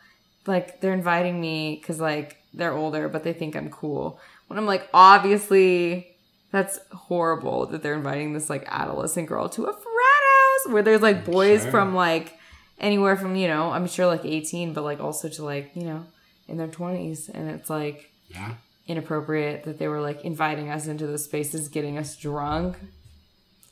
like 0.48 0.82
they're 0.82 0.94
inviting 0.94 1.40
me 1.40 1.78
because 1.80 2.00
like 2.01 2.38
they're 2.56 2.74
older, 2.74 3.08
but 3.08 3.24
they 3.24 3.34
think 3.34 3.56
I'm 3.56 3.70
cool. 3.70 4.20
When 4.48 4.58
I'm 4.58 4.66
like, 4.66 4.90
obviously, 4.92 6.08
that's 6.51 6.80
horrible 6.92 7.68
that 7.68 7.84
they're 7.84 7.94
inviting 7.94 8.34
this 8.34 8.50
like 8.50 8.66
adolescent 8.68 9.28
girl 9.30 9.48
to 9.50 9.66
a 9.66 9.74
frat 9.74 9.84
house 9.86 10.74
where 10.74 10.82
there's 10.84 11.01
like 11.04 11.24
boys 11.24 11.62
Sure. 11.62 11.72
from 11.72 11.94
like 11.94 12.34
anywhere 12.80 13.16
from, 13.16 13.36
you 13.36 13.48
know, 13.48 13.70
I'm 13.72 13.88
sure 13.88 14.08
like 14.08 14.25
18, 14.25 14.74
but 14.74 14.84
like 14.84 15.00
also 15.00 15.30
to 15.30 15.46
like, 15.46 15.72
you 15.75 15.84
know, 15.84 16.06
in 16.51 16.58
their 16.58 16.67
20s. 16.67 17.29
And 17.29 17.50
it's 17.50 17.70
like 17.70 18.12
Yeah. 18.29 18.55
inappropriate 18.88 19.63
that 19.63 19.79
they 19.79 19.88
were 19.88 20.01
like 20.01 20.24
inviting 20.25 20.70
us 20.70 20.86
into 20.88 21.08
those 21.08 21.24
spaces, 21.24 21.67
getting 21.70 21.98
us 21.98 22.15
drunk. 22.17 22.77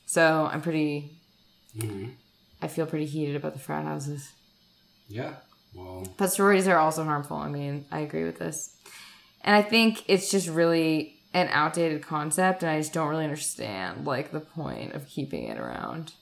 So 0.06 0.50
I'm 0.52 0.62
pretty, 0.62 1.12
Mhm. 1.78 2.14
I 2.62 2.68
feel 2.68 2.86
pretty 2.86 3.06
heated 3.06 3.36
about 3.36 3.54
the 3.54 3.60
frat 3.60 3.86
houses. 3.86 4.32
Yeah. 5.08 5.36
Well, 5.74 6.08
But 6.18 6.28
sororities 6.34 6.68
are 6.68 6.78
also 6.78 7.04
harmful. 7.04 7.38
I 7.38 7.48
mean, 7.50 7.86
I 7.92 8.00
agree 8.00 8.24
with 8.24 8.40
this. 8.40 8.76
And 9.44 9.56
I 9.56 9.62
think 9.62 10.04
it's 10.08 10.30
just 10.32 10.48
really 10.48 11.16
an 11.34 11.48
outdated 11.52 12.02
concept 12.02 12.64
and 12.64 12.72
I 12.72 12.80
just 12.80 12.92
don't 12.92 13.08
really 13.08 13.24
understand 13.24 14.06
like 14.06 14.32
the 14.32 14.40
point 14.40 14.94
of 14.94 15.08
keeping 15.08 15.44
it 15.44 15.60
around. 15.60 16.14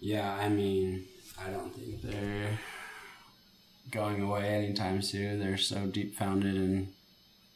yeah. 0.00 0.32
I 0.34 0.48
mean, 0.48 1.04
I 1.38 1.50
don't 1.50 1.74
think 1.74 2.00
they're 2.02 2.58
going 3.90 4.22
away 4.22 4.48
anytime 4.48 5.02
soon. 5.02 5.38
They're 5.38 5.56
so 5.56 5.86
deep 5.86 6.14
founded 6.16 6.56
in 6.56 6.92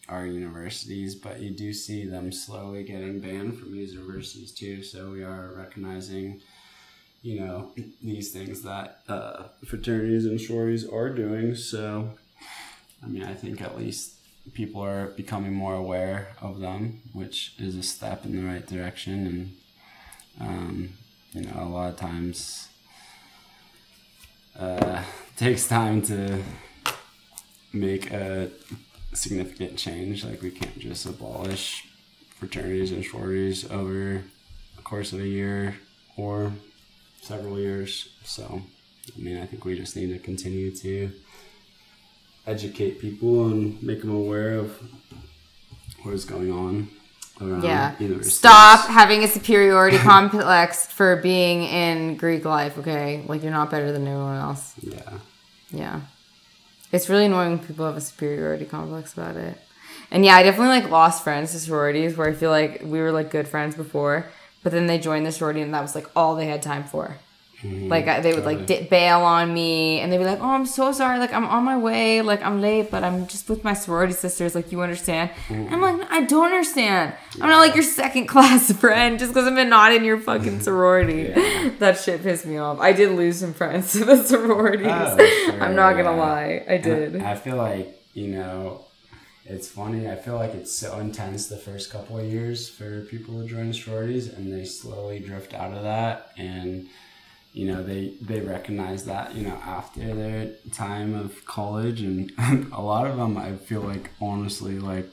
our 0.08 0.26
universities, 0.26 1.14
but 1.14 1.40
you 1.40 1.50
do 1.50 1.72
see 1.72 2.04
them 2.04 2.32
slowly 2.32 2.82
getting 2.82 3.20
banned 3.20 3.58
from 3.58 3.72
these 3.72 3.94
universities 3.94 4.52
too. 4.52 4.82
So 4.82 5.10
we 5.10 5.22
are 5.22 5.54
recognizing, 5.56 6.40
you 7.22 7.40
know, 7.40 7.72
these 8.02 8.32
things 8.32 8.62
that 8.62 9.00
uh, 9.08 9.44
fraternities 9.64 10.26
and 10.26 10.40
sororities 10.40 10.88
are 10.88 11.10
doing. 11.10 11.54
So, 11.54 12.10
I 13.02 13.06
mean, 13.06 13.24
I 13.24 13.34
think 13.34 13.60
at 13.60 13.78
least 13.78 14.14
people 14.52 14.82
are 14.82 15.06
becoming 15.08 15.52
more 15.52 15.74
aware 15.74 16.28
of 16.40 16.60
them, 16.60 17.02
which 17.12 17.54
is 17.58 17.76
a 17.76 17.82
step 17.82 18.24
in 18.24 18.36
the 18.36 18.46
right 18.46 18.66
direction. 18.66 19.26
And, 20.38 20.48
um, 20.48 20.88
you 21.32 21.42
know, 21.42 21.54
a 21.60 21.68
lot 21.68 21.90
of 21.90 21.96
times 21.96 22.68
uh, 24.58 25.04
takes 25.40 25.66
time 25.66 26.02
to 26.02 26.42
make 27.72 28.10
a 28.12 28.50
significant 29.14 29.78
change. 29.78 30.22
Like 30.22 30.42
we 30.42 30.50
can't 30.50 30.78
just 30.78 31.06
abolish 31.06 31.88
fraternities 32.36 32.92
and 32.92 33.02
sororities 33.02 33.70
over 33.70 34.22
the 34.76 34.82
course 34.82 35.14
of 35.14 35.20
a 35.20 35.26
year 35.26 35.76
or 36.18 36.52
several 37.22 37.58
years. 37.58 38.10
So, 38.22 38.60
I 39.16 39.18
mean, 39.18 39.38
I 39.38 39.46
think 39.46 39.64
we 39.64 39.78
just 39.78 39.96
need 39.96 40.08
to 40.08 40.18
continue 40.18 40.76
to 40.76 41.10
educate 42.46 43.00
people 43.00 43.46
and 43.46 43.82
make 43.82 44.02
them 44.02 44.14
aware 44.14 44.58
of 44.58 44.78
what 46.02 46.12
is 46.12 46.26
going 46.26 46.52
on 46.52 46.90
around 47.40 47.64
Yeah. 47.64 47.94
Stop 48.20 48.88
having 48.88 49.24
a 49.24 49.28
superiority 49.28 49.96
complex 50.12 50.86
for 50.86 51.16
being 51.16 51.62
in 51.62 52.16
Greek 52.16 52.44
life, 52.44 52.76
okay? 52.76 53.24
Like 53.26 53.42
you're 53.42 53.52
not 53.52 53.70
better 53.70 53.90
than 53.90 54.06
everyone 54.06 54.36
else. 54.36 54.74
Yeah. 54.82 55.18
Yeah. 55.70 56.00
It's 56.92 57.08
really 57.08 57.26
annoying 57.26 57.50
when 57.50 57.66
people 57.66 57.86
have 57.86 57.96
a 57.96 58.00
superiority 58.00 58.64
complex 58.64 59.12
about 59.12 59.36
it. 59.36 59.58
And 60.10 60.24
yeah, 60.24 60.36
I 60.36 60.42
definitely 60.42 60.80
like 60.80 60.90
lost 60.90 61.22
friends 61.22 61.52
to 61.52 61.60
sororities 61.60 62.16
where 62.16 62.28
I 62.28 62.32
feel 62.32 62.50
like 62.50 62.82
we 62.84 63.00
were 63.00 63.12
like 63.12 63.30
good 63.30 63.46
friends 63.46 63.76
before, 63.76 64.26
but 64.62 64.72
then 64.72 64.86
they 64.86 64.98
joined 64.98 65.24
the 65.24 65.32
sorority 65.32 65.60
and 65.60 65.72
that 65.72 65.82
was 65.82 65.94
like 65.94 66.06
all 66.16 66.34
they 66.34 66.46
had 66.46 66.62
time 66.62 66.84
for. 66.84 67.18
Mm-hmm. 67.62 67.88
Like 67.88 68.08
I, 68.08 68.20
they 68.20 68.32
would 68.34 68.44
like 68.44 68.64
di- 68.66 68.84
bail 68.84 69.20
on 69.20 69.52
me 69.52 70.00
and 70.00 70.10
they'd 70.10 70.18
be 70.18 70.24
like, 70.24 70.40
"Oh, 70.40 70.50
I'm 70.50 70.64
so 70.64 70.92
sorry. 70.92 71.18
Like 71.18 71.32
I'm 71.34 71.44
on 71.46 71.62
my 71.64 71.76
way. 71.76 72.22
Like 72.22 72.42
I'm 72.42 72.60
late, 72.62 72.90
but 72.90 73.04
I'm 73.04 73.26
just 73.26 73.50
with 73.50 73.62
my 73.64 73.74
sorority 73.74 74.14
sisters. 74.14 74.54
Like 74.54 74.72
you 74.72 74.80
understand?" 74.80 75.30
Mm-hmm. 75.48 75.74
I'm 75.74 75.80
like, 75.82 76.10
"I 76.10 76.22
don't 76.22 76.46
understand. 76.46 77.14
I'm 77.40 77.50
not 77.50 77.58
like 77.58 77.74
your 77.74 77.84
second 77.84 78.26
class 78.28 78.72
friend 78.80 79.18
just 79.18 79.32
because 79.34 79.46
I'm 79.46 79.68
not 79.68 79.92
in 79.92 80.04
your 80.04 80.18
fucking 80.18 80.60
sorority." 80.68 81.32
Yeah. 81.34 81.70
that 81.80 81.98
shit 81.98 82.22
pissed 82.22 82.46
me 82.46 82.56
off. 82.56 82.80
I 82.80 82.92
did 82.92 83.10
lose 83.12 83.40
some 83.40 83.52
friends 83.52 83.92
to 83.92 84.04
the 84.06 84.22
sororities. 84.24 84.86
Oh, 84.88 85.16
sure, 85.18 85.62
I'm 85.62 85.74
not 85.76 85.96
gonna 85.96 86.16
lie, 86.16 86.64
I 86.66 86.72
And 86.74 86.82
did. 86.82 87.22
I 87.22 87.34
feel 87.34 87.56
like, 87.56 87.94
you 88.14 88.28
know, 88.28 88.86
it's 89.44 89.68
funny. 89.68 90.08
I 90.08 90.14
feel 90.16 90.36
like 90.36 90.54
it's 90.54 90.72
so 90.72 90.98
intense 90.98 91.48
the 91.48 91.56
first 91.58 91.90
couple 91.90 92.18
of 92.18 92.24
years 92.24 92.68
for 92.70 93.02
people 93.06 93.42
to 93.42 93.46
join 93.46 93.72
sororities 93.74 94.28
and 94.28 94.50
they 94.52 94.64
slowly 94.64 95.18
drift 95.18 95.52
out 95.52 95.72
of 95.74 95.82
that 95.82 96.30
and 96.38 96.86
you 97.52 97.66
know 97.66 97.82
they 97.82 98.14
they 98.20 98.40
recognize 98.40 99.04
that 99.06 99.34
you 99.34 99.42
know 99.46 99.58
after 99.64 100.14
their 100.14 100.50
time 100.72 101.14
of 101.14 101.44
college 101.44 102.00
and 102.00 102.30
a 102.72 102.80
lot 102.80 103.06
of 103.06 103.16
them 103.16 103.36
I 103.36 103.56
feel 103.56 103.80
like 103.82 104.10
honestly 104.20 104.78
like 104.78 105.08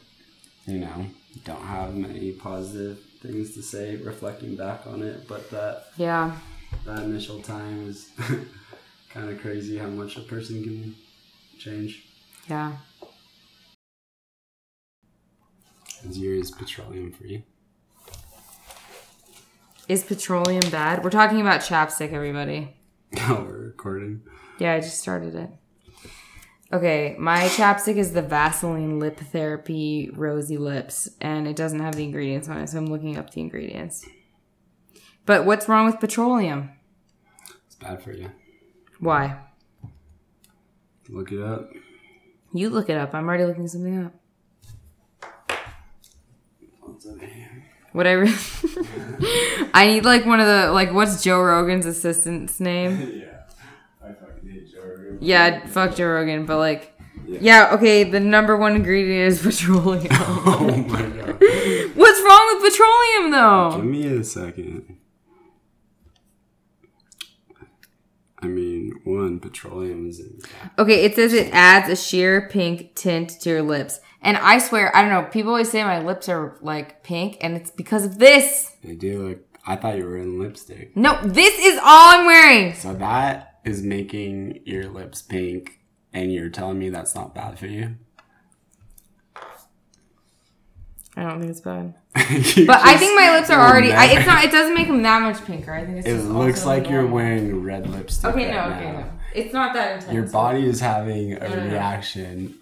you 0.65 0.79
know 0.79 1.07
don't 1.45 1.61
have 1.61 1.95
many 1.95 2.31
positive 2.31 2.99
things 3.21 3.53
to 3.55 3.61
say 3.63 3.95
reflecting 3.95 4.55
back 4.55 4.85
on 4.85 5.01
it 5.01 5.27
but 5.27 5.49
that 5.51 5.85
Yeah. 5.97 6.37
that 6.85 7.03
initial 7.03 7.41
time 7.41 7.89
is 7.89 8.09
kind 9.09 9.29
of 9.29 9.39
crazy 9.41 9.77
how 9.77 9.87
much 9.87 10.17
a 10.17 10.21
person 10.21 10.63
can 10.63 10.95
change. 11.57 12.05
Yeah. 12.49 12.73
Is 16.03 16.51
petroleum 16.51 17.11
free. 17.11 17.43
Is 19.87 20.03
petroleum 20.03 20.69
bad? 20.69 21.01
We're 21.03 21.09
talking 21.09 21.39
about 21.39 21.61
chapstick, 21.61 22.11
everybody. 22.11 22.73
Oh, 23.21 23.45
we're 23.47 23.67
recording. 23.67 24.21
Yeah, 24.59 24.73
I 24.73 24.81
just 24.81 24.99
started 24.99 25.33
it. 25.33 25.49
Okay, 26.73 27.15
my 27.17 27.43
chapstick 27.47 27.95
is 27.95 28.11
the 28.11 28.21
Vaseline 28.21 28.99
Lip 28.99 29.17
Therapy 29.17 30.09
Rosy 30.13 30.57
Lips, 30.57 31.09
and 31.21 31.47
it 31.47 31.55
doesn't 31.55 31.79
have 31.79 31.95
the 31.95 32.03
ingredients 32.03 32.49
on 32.49 32.57
it, 32.57 32.67
so 32.67 32.77
I'm 32.79 32.87
looking 32.87 33.17
up 33.17 33.29
the 33.29 33.39
ingredients. 33.39 34.05
But 35.25 35.45
what's 35.45 35.69
wrong 35.69 35.85
with 35.85 36.01
petroleum? 36.01 36.71
It's 37.65 37.75
bad 37.75 38.03
for 38.03 38.11
you. 38.11 38.29
Why? 38.99 39.39
Look 41.07 41.31
it 41.31 41.41
up. 41.41 41.71
You 42.53 42.69
look 42.69 42.89
it 42.89 42.97
up. 42.97 43.13
I'm 43.15 43.25
already 43.25 43.45
looking 43.45 43.69
something 43.69 44.03
up. 44.05 44.13
What's 46.81 47.05
over 47.05 47.25
here? 47.25 47.56
Whatever. 47.97 48.25
I 49.73 49.87
need 49.87 50.05
like 50.05 50.23
one 50.23 50.39
of 50.39 50.45
the 50.45 50.71
like 50.71 50.93
what's 50.93 51.23
Joe 51.23 51.41
Rogan's 51.41 51.87
assistant's 51.87 52.59
name? 52.59 52.91
yeah. 53.25 53.39
I 54.07 54.13
fucking 54.13 54.47
hate 54.51 54.71
Joe 54.71 54.81
Rogan. 54.83 55.17
Yeah, 55.19 55.65
fuck 55.65 55.95
Joe 55.95 56.05
Rogan, 56.09 56.45
but 56.45 56.59
like 56.59 56.93
Yeah. 57.25 57.39
yeah, 57.41 57.69
okay, 57.73 58.03
the 58.03 58.19
number 58.19 58.55
one 58.55 58.75
ingredient 58.75 59.29
is 59.33 59.41
petroleum. 59.47 60.05
Oh 60.11 60.85
my 60.87 61.01
god. 61.01 61.41
What's 61.95 62.21
wrong 62.21 62.45
with 62.61 62.71
petroleum 62.71 63.31
though? 63.31 63.71
Give 63.77 63.85
me 63.85 64.05
a 64.05 64.23
second. 64.23 64.97
I 68.43 68.45
mean, 68.45 68.76
one, 69.07 69.39
petroleum 69.39 70.07
is 70.07 70.19
in. 70.19 70.39
Okay, 70.77 71.05
it 71.05 71.15
says 71.15 71.33
it 71.33 71.53
adds 71.53 71.89
a 71.89 71.95
sheer 71.95 72.47
pink 72.49 72.95
tint 72.95 73.29
to 73.41 73.49
your 73.49 73.61
lips. 73.61 73.99
And 74.21 74.37
I 74.37 74.57
swear, 74.57 74.95
I 74.95 75.01
don't 75.01 75.11
know, 75.11 75.29
people 75.29 75.51
always 75.51 75.71
say 75.71 75.83
my 75.83 76.03
lips 76.03 76.27
are 76.27 76.57
like 76.61 77.03
pink, 77.03 77.37
and 77.41 77.55
it's 77.55 77.71
because 77.71 78.05
of 78.05 78.19
this. 78.19 78.75
They 78.83 78.95
do 78.95 79.27
look. 79.27 79.39
I 79.65 79.75
thought 79.75 79.97
you 79.97 80.05
were 80.05 80.17
in 80.17 80.39
lipstick. 80.39 80.95
No, 80.95 81.19
this 81.23 81.59
is 81.59 81.77
all 81.77 82.19
I'm 82.19 82.25
wearing. 82.25 82.73
So 82.73 82.93
that 82.93 83.59
is 83.65 83.83
making 83.83 84.61
your 84.65 84.87
lips 84.87 85.21
pink 85.21 85.77
and 86.13 86.33
you're 86.33 86.49
telling 86.49 86.79
me 86.79 86.89
that's 86.89 87.15
not 87.15 87.35
bad 87.35 87.59
for 87.59 87.67
you. 87.67 87.95
I 91.17 91.23
don't 91.23 91.39
think 91.39 91.49
it's 91.49 91.61
bad. 91.61 91.95
But 92.15 92.85
I 92.85 92.95
think 92.95 93.19
my 93.19 93.35
lips 93.35 93.49
are 93.49 93.59
already. 93.59 93.91
I, 93.91 94.05
it's 94.05 94.27
not. 94.27 94.45
It 94.45 94.51
doesn't 94.51 94.75
make 94.75 94.87
them 94.87 95.01
that 95.01 95.23
much 95.23 95.43
pinker. 95.45 95.73
I 95.73 95.83
think 95.83 95.97
it's 95.97 96.07
It 96.07 96.21
looks 96.29 96.63
like 96.63 96.89
you're 96.89 97.07
wearing 97.07 97.63
red 97.63 97.89
lipstick. 97.89 98.31
Okay, 98.31 98.51
no, 98.51 98.57
right 98.57 98.71
okay, 98.73 98.91
now. 98.91 98.99
no. 98.99 99.09
It's 99.33 99.51
not 99.51 99.73
that 99.73 99.95
intense. 99.95 100.13
Your 100.13 100.27
body 100.27 100.67
is 100.67 100.79
having 100.79 101.33
a 101.33 101.49
no, 101.49 101.55
no. 101.55 101.71
reaction. 101.71 102.59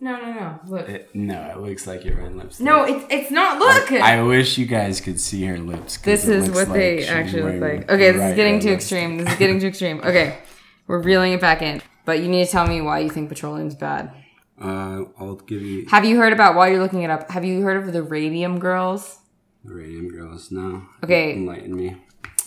No, 0.00 0.20
no, 0.20 0.32
no. 0.32 0.60
Look. 0.68 0.88
It, 0.88 1.14
no, 1.16 1.50
it 1.50 1.58
looks 1.58 1.88
like 1.88 2.04
you're 2.04 2.16
wearing 2.16 2.36
lipstick. 2.38 2.64
no, 2.64 2.84
it's 2.84 3.04
it's 3.10 3.30
not. 3.32 3.58
Look. 3.58 3.90
I 3.90 4.22
wish 4.22 4.56
you 4.56 4.66
guys 4.66 5.00
could 5.00 5.18
see 5.20 5.44
her 5.46 5.58
lips. 5.58 5.96
this 5.98 6.28
is 6.28 6.48
what 6.50 6.68
like 6.68 6.78
they 6.78 7.08
actually 7.08 7.42
look 7.42 7.60
like. 7.60 7.90
Okay, 7.90 8.12
this 8.12 8.22
is 8.22 8.36
getting 8.36 8.60
too 8.60 8.70
extreme. 8.70 9.18
This 9.18 9.32
is 9.32 9.38
getting 9.38 9.58
too 9.58 9.66
extreme. 9.66 9.98
Okay, 9.98 10.38
we're 10.86 11.02
reeling 11.02 11.32
it 11.32 11.40
back 11.40 11.60
in. 11.62 11.82
But 12.04 12.20
you 12.20 12.28
need 12.28 12.44
to 12.44 12.50
tell 12.50 12.68
me 12.68 12.80
why 12.80 13.00
you 13.00 13.10
think 13.10 13.28
petroleum's 13.28 13.74
bad. 13.74 14.12
Uh, 14.60 15.04
I'll 15.18 15.36
give 15.36 15.62
you 15.62 15.86
Have 15.88 16.04
you 16.04 16.16
heard 16.16 16.32
about 16.32 16.54
while 16.54 16.68
you're 16.68 16.82
looking 16.82 17.02
it 17.02 17.10
up? 17.10 17.30
Have 17.30 17.44
you 17.44 17.62
heard 17.62 17.76
of 17.76 17.92
the 17.92 18.02
Radium 18.02 18.58
Girls? 18.58 19.18
the 19.64 19.74
Radium 19.74 20.08
Girls. 20.08 20.50
No. 20.50 20.82
Okay. 21.04 21.34
Enlighten 21.34 21.76
me. 21.76 21.96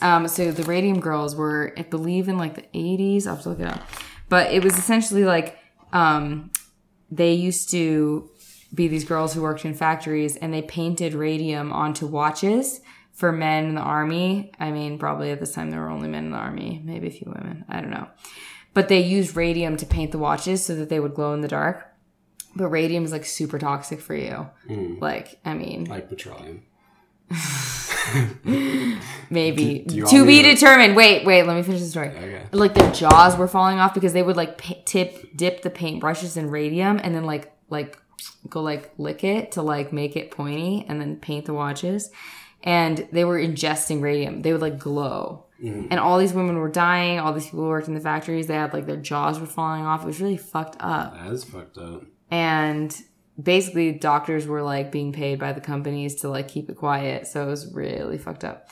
Um, 0.01 0.27
so 0.27 0.51
the 0.51 0.63
Radium 0.63 0.99
Girls 0.99 1.35
were, 1.35 1.73
I 1.77 1.83
believe, 1.83 2.27
in 2.27 2.37
like 2.37 2.55
the 2.55 2.65
80s. 2.73 3.27
I'll 3.27 3.35
have 3.35 3.43
to 3.43 3.49
look 3.49 3.59
it 3.59 3.67
up. 3.67 3.81
But 4.29 4.51
it 4.51 4.63
was 4.63 4.77
essentially 4.77 5.25
like 5.25 5.57
um, 5.93 6.51
they 7.11 7.33
used 7.33 7.69
to 7.71 8.29
be 8.73 8.87
these 8.87 9.03
girls 9.03 9.33
who 9.33 9.41
worked 9.41 9.65
in 9.65 9.73
factories 9.73 10.37
and 10.37 10.53
they 10.53 10.61
painted 10.61 11.13
radium 11.13 11.73
onto 11.73 12.07
watches 12.07 12.79
for 13.11 13.31
men 13.31 13.65
in 13.65 13.75
the 13.75 13.81
army. 13.81 14.51
I 14.59 14.71
mean, 14.71 14.97
probably 14.97 15.31
at 15.31 15.39
this 15.39 15.51
time 15.51 15.69
there 15.69 15.81
were 15.81 15.89
only 15.89 16.07
men 16.07 16.25
in 16.25 16.31
the 16.31 16.37
army, 16.37 16.81
maybe 16.83 17.07
a 17.07 17.11
few 17.11 17.31
women. 17.35 17.65
I 17.67 17.81
don't 17.81 17.91
know. 17.91 18.07
But 18.73 18.87
they 18.87 19.01
used 19.01 19.35
radium 19.35 19.75
to 19.77 19.85
paint 19.85 20.11
the 20.11 20.17
watches 20.17 20.65
so 20.65 20.75
that 20.75 20.87
they 20.89 20.99
would 20.99 21.13
glow 21.13 21.33
in 21.33 21.41
the 21.41 21.47
dark. 21.49 21.90
But 22.55 22.67
radium 22.69 23.03
is 23.05 23.11
like 23.11 23.25
super 23.25 23.57
toxic 23.59 23.99
for 24.01 24.15
you. 24.15 24.47
Hmm. 24.67 24.95
Like, 24.99 25.39
I 25.45 25.53
mean, 25.53 25.85
Like 25.85 26.09
petroleum. 26.09 26.63
Maybe 29.29 29.79
do 29.87 29.95
you 29.95 30.05
to 30.07 30.25
be 30.25 30.41
to- 30.43 30.53
determined. 30.53 30.95
Wait, 30.95 31.25
wait. 31.25 31.43
Let 31.43 31.55
me 31.55 31.63
finish 31.63 31.81
the 31.81 31.87
story. 31.87 32.09
Okay. 32.09 32.43
Like 32.51 32.73
their 32.73 32.91
jaws 32.91 33.37
were 33.37 33.47
falling 33.47 33.79
off 33.79 33.93
because 33.93 34.13
they 34.13 34.23
would 34.23 34.35
like 34.37 34.57
pa- 34.57 34.75
tip 34.85 35.35
dip 35.35 35.61
the 35.61 35.69
paintbrushes 35.69 36.37
in 36.37 36.49
radium 36.49 36.99
and 37.01 37.15
then 37.15 37.23
like 37.25 37.51
like 37.69 37.97
go 38.49 38.61
like 38.61 38.91
lick 38.97 39.23
it 39.23 39.53
to 39.53 39.61
like 39.61 39.93
make 39.93 40.15
it 40.15 40.31
pointy 40.31 40.85
and 40.87 40.99
then 40.99 41.15
paint 41.17 41.45
the 41.45 41.53
watches. 41.53 42.09
And 42.63 43.07
they 43.11 43.23
were 43.25 43.39
ingesting 43.39 44.01
radium. 44.01 44.41
They 44.41 44.51
would 44.51 44.61
like 44.61 44.77
glow. 44.77 45.45
Hmm. 45.59 45.87
And 45.89 45.99
all 45.99 46.19
these 46.19 46.33
women 46.33 46.57
were 46.57 46.69
dying. 46.69 47.19
All 47.19 47.33
these 47.33 47.45
people 47.45 47.61
worked 47.67 47.87
in 47.87 47.93
the 47.95 47.99
factories, 48.01 48.47
they 48.47 48.55
had 48.55 48.73
like 48.73 48.85
their 48.87 48.97
jaws 48.97 49.39
were 49.39 49.45
falling 49.47 49.83
off. 49.83 50.03
It 50.03 50.07
was 50.07 50.19
really 50.21 50.37
fucked 50.37 50.75
up 50.79 51.15
That 51.15 51.31
is 51.31 51.43
fucked 51.43 51.77
up. 51.77 52.03
And 52.31 52.95
basically 53.41 53.91
doctors 53.91 54.47
were 54.47 54.61
like 54.61 54.91
being 54.91 55.11
paid 55.11 55.39
by 55.39 55.51
the 55.53 55.61
companies 55.61 56.15
to 56.21 56.29
like 56.29 56.47
keep 56.47 56.69
it 56.69 56.75
quiet 56.75 57.27
so 57.27 57.43
it 57.43 57.47
was 57.47 57.71
really 57.73 58.17
fucked 58.17 58.43
up. 58.43 58.69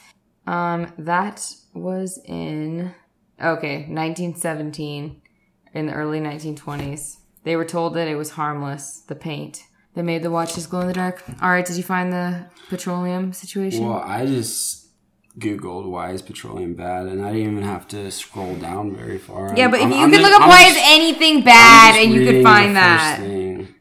Um 0.48 0.92
that 0.98 1.46
was 1.74 2.20
in 2.26 2.94
okay 3.42 3.86
1917 3.88 5.22
in 5.74 5.86
the 5.86 5.94
early 5.94 6.20
1920s 6.20 7.18
they 7.44 7.56
were 7.56 7.66
told 7.66 7.94
that 7.96 8.08
it 8.08 8.16
was 8.16 8.32
harmless 8.32 9.02
the 9.08 9.16
paint. 9.16 9.64
That 9.96 10.04
made 10.04 10.22
the 10.24 10.30
watches 10.32 10.68
glow 10.68 10.82
in 10.82 10.88
the 10.88 10.94
dark. 10.94 11.24
All 11.42 11.50
right 11.50 11.66
did 11.66 11.76
you 11.78 11.84
find 11.84 12.14
the 12.14 12.46
petroleum 12.70 13.34
situation? 13.34 13.86
Well, 13.88 14.04
I 14.06 14.26
just 14.26 14.88
googled 15.40 15.86
why 15.90 16.12
is 16.12 16.22
petroleum 16.22 16.74
bad, 16.76 17.08
and 17.08 17.24
I 17.26 17.32
didn't 17.34 17.52
even 17.54 17.64
have 17.64 17.88
to 17.90 18.12
scroll 18.12 18.56
down 18.56 18.96
very 18.96 19.18
far. 19.18 19.54
yeah 19.56 19.64
I'm- 19.64 19.72
but 19.72 19.80
if 19.80 19.86
I'm- 19.86 19.92
you 19.94 19.98
I'm 20.00 20.10
could 20.12 20.20
just- 20.20 20.30
look 20.32 20.40
up 20.40 20.44
I'm 20.44 20.50
why 20.50 20.64
just- 20.66 20.78
is 20.78 20.84
anything 20.86 21.44
bad? 21.44 21.96
and 21.96 22.14
you 22.14 22.26
could 22.26 22.44
find 22.44 22.76
that. 22.76 23.20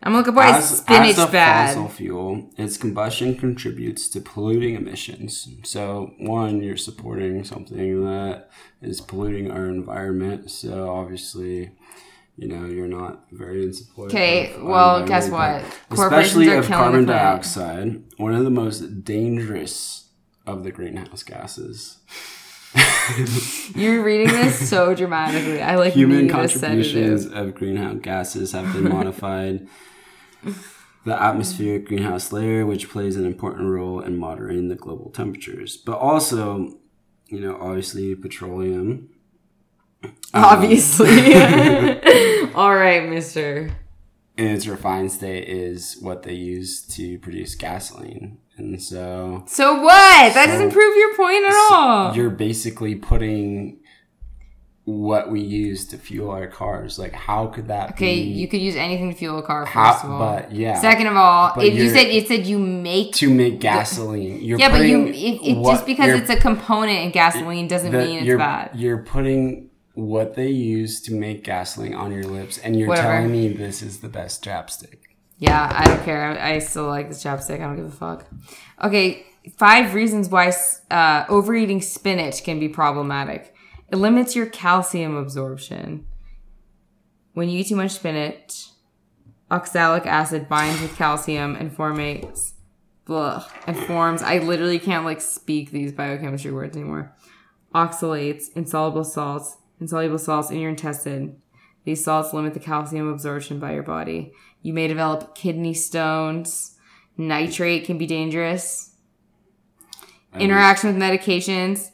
I'm 0.02 0.12
gonna 0.12 0.18
look 0.18 0.28
up 0.28 0.34
why 0.34 0.58
is 0.58 0.78
spinach 0.78 1.10
as 1.10 1.18
a 1.18 1.26
bad 1.26 1.74
fossil 1.74 1.88
fuel, 1.88 2.50
its 2.56 2.76
combustion 2.76 3.34
contributes 3.36 4.08
to 4.08 4.20
polluting 4.20 4.74
emissions. 4.74 5.48
So, 5.64 6.12
one, 6.18 6.62
you're 6.62 6.76
supporting 6.76 7.44
something 7.44 8.04
that 8.04 8.50
is 8.80 9.00
polluting 9.00 9.50
our 9.50 9.66
environment. 9.66 10.50
So, 10.50 10.88
obviously, 10.88 11.72
you 12.36 12.46
know, 12.48 12.66
you're 12.66 12.86
not 12.86 13.24
very 13.32 13.64
in 13.64 13.72
support. 13.72 14.10
Okay, 14.10 14.54
well, 14.60 15.04
guess 15.04 15.28
what? 15.28 15.64
Especially 15.90 16.48
of 16.52 16.66
carbon 16.66 17.04
dioxide, 17.04 18.04
one 18.16 18.34
of 18.34 18.44
the 18.44 18.50
most 18.50 19.04
dangerous 19.04 20.10
of 20.46 20.62
the 20.64 20.70
greenhouse 20.70 21.22
gases. 21.24 21.98
You're 23.74 24.02
reading 24.02 24.28
this 24.28 24.68
so 24.68 24.94
dramatically. 24.94 25.62
I 25.62 25.76
like 25.76 25.94
Human 25.94 26.28
contributions 26.28 27.26
of 27.26 27.54
greenhouse 27.54 27.98
gases 28.02 28.52
have 28.52 28.72
been 28.72 28.88
modified. 28.88 29.66
the 31.04 31.20
atmospheric 31.20 31.86
greenhouse 31.86 32.32
layer, 32.32 32.66
which 32.66 32.90
plays 32.90 33.16
an 33.16 33.24
important 33.24 33.70
role 33.70 34.00
in 34.00 34.16
moderating 34.16 34.68
the 34.68 34.74
global 34.74 35.10
temperatures, 35.10 35.76
but 35.76 35.98
also, 35.98 36.78
you 37.28 37.40
know, 37.40 37.56
obviously 37.60 38.14
petroleum. 38.14 39.08
Um, 40.04 40.14
obviously. 40.34 41.34
All 42.54 42.74
right, 42.74 43.08
Mister. 43.08 43.70
in 44.36 44.46
its 44.46 44.66
refined 44.66 45.10
state 45.10 45.48
is 45.48 45.96
what 46.00 46.22
they 46.22 46.34
use 46.34 46.82
to 46.96 47.18
produce 47.18 47.54
gasoline. 47.54 48.38
And 48.58 48.82
so 48.82 49.44
So 49.46 49.74
what? 49.82 50.34
That 50.34 50.46
So- 50.46 50.52
doesn't 50.52 50.72
prove 50.72 50.96
your 50.96 51.14
point 51.14 51.44
at 51.44 51.54
all. 51.72 52.14
you're 52.16 52.30
basically 52.30 52.94
putting 52.96 53.78
what 54.84 55.30
we 55.30 55.40
use 55.40 55.86
to 55.86 55.98
fuel 55.98 56.30
our 56.30 56.46
cars. 56.46 56.98
Like, 56.98 57.12
how 57.12 57.46
could 57.48 57.68
that 57.68 57.90
Okay, 57.90 58.14
be? 58.16 58.20
you 58.22 58.48
could 58.48 58.60
use 58.62 58.74
anything 58.74 59.10
to 59.10 59.14
fuel 59.16 59.38
a 59.38 59.42
car. 59.42 59.66
First 59.66 59.74
how, 59.74 59.92
of 60.02 60.10
all. 60.10 60.18
but 60.18 60.50
yeah. 60.52 60.80
Second 60.80 61.08
of 61.08 61.16
all, 61.16 61.52
if 61.60 61.74
you 61.74 61.90
said 61.90 62.06
it 62.06 62.26
said 62.26 62.46
you 62.46 62.58
make. 62.58 63.12
to 63.16 63.28
make 63.32 63.60
gasoline. 63.60 64.42
You're 64.42 64.58
yeah, 64.58 64.70
but 64.70 64.86
you 64.86 65.06
it, 65.08 65.12
it, 65.14 65.56
what 65.58 65.72
just 65.74 65.86
because 65.86 66.18
it's 66.18 66.30
a 66.30 66.36
component 66.36 67.00
in 67.00 67.10
gasoline 67.10 67.68
doesn't 67.68 67.92
the- 67.92 67.98
mean 67.98 68.26
it's 68.26 68.36
bad. 68.38 68.70
You're 68.74 69.02
putting 69.02 69.68
what 69.92 70.34
they 70.36 70.48
use 70.48 71.02
to 71.02 71.12
make 71.12 71.44
gasoline 71.44 71.92
on 71.94 72.10
your 72.12 72.22
lips, 72.24 72.56
and 72.58 72.74
you're 72.78 72.88
Whatever. 72.88 73.08
telling 73.08 73.32
me 73.32 73.48
this 73.48 73.82
is 73.82 73.98
the 74.00 74.08
best 74.08 74.42
chapstick. 74.42 75.00
Yeah, 75.38 75.70
I 75.72 75.86
don't 75.86 76.04
care. 76.04 76.38
I, 76.40 76.58
still 76.58 76.86
like 76.86 77.08
the 77.08 77.14
chapstick. 77.14 77.56
I 77.56 77.66
don't 77.66 77.76
give 77.76 77.86
a 77.86 77.90
fuck. 77.90 78.26
Okay, 78.82 79.24
five 79.56 79.94
reasons 79.94 80.28
why 80.28 80.52
uh, 80.90 81.24
overeating 81.28 81.80
spinach 81.80 82.42
can 82.42 82.58
be 82.58 82.68
problematic. 82.68 83.54
It 83.90 83.96
limits 83.96 84.34
your 84.34 84.46
calcium 84.46 85.16
absorption. 85.16 86.06
When 87.34 87.48
you 87.48 87.60
eat 87.60 87.68
too 87.68 87.76
much 87.76 87.92
spinach, 87.92 88.70
oxalic 89.50 90.06
acid 90.06 90.48
binds 90.48 90.80
with 90.82 90.96
calcium 90.96 91.54
and 91.54 91.74
formates, 91.74 92.54
blah, 93.04 93.46
and 93.66 93.76
forms. 93.76 94.22
I 94.22 94.38
literally 94.38 94.80
can't 94.80 95.04
like 95.04 95.20
speak 95.20 95.70
these 95.70 95.92
biochemistry 95.92 96.52
words 96.52 96.76
anymore. 96.76 97.14
Oxalates, 97.74 98.46
insoluble 98.56 99.04
salts, 99.04 99.56
insoluble 99.80 100.18
salts 100.18 100.50
in 100.50 100.58
your 100.58 100.70
intestine. 100.70 101.40
These 101.84 102.04
salts 102.04 102.34
limit 102.34 102.54
the 102.54 102.60
calcium 102.60 103.08
absorption 103.08 103.60
by 103.60 103.72
your 103.72 103.82
body. 103.82 104.32
You 104.68 104.74
may 104.74 104.86
develop 104.86 105.34
kidney 105.34 105.72
stones. 105.72 106.76
Nitrate 107.16 107.86
can 107.86 107.96
be 107.96 108.04
dangerous. 108.04 108.94
Interaction 110.38 110.92
with 110.92 111.02
medications. 111.02 111.88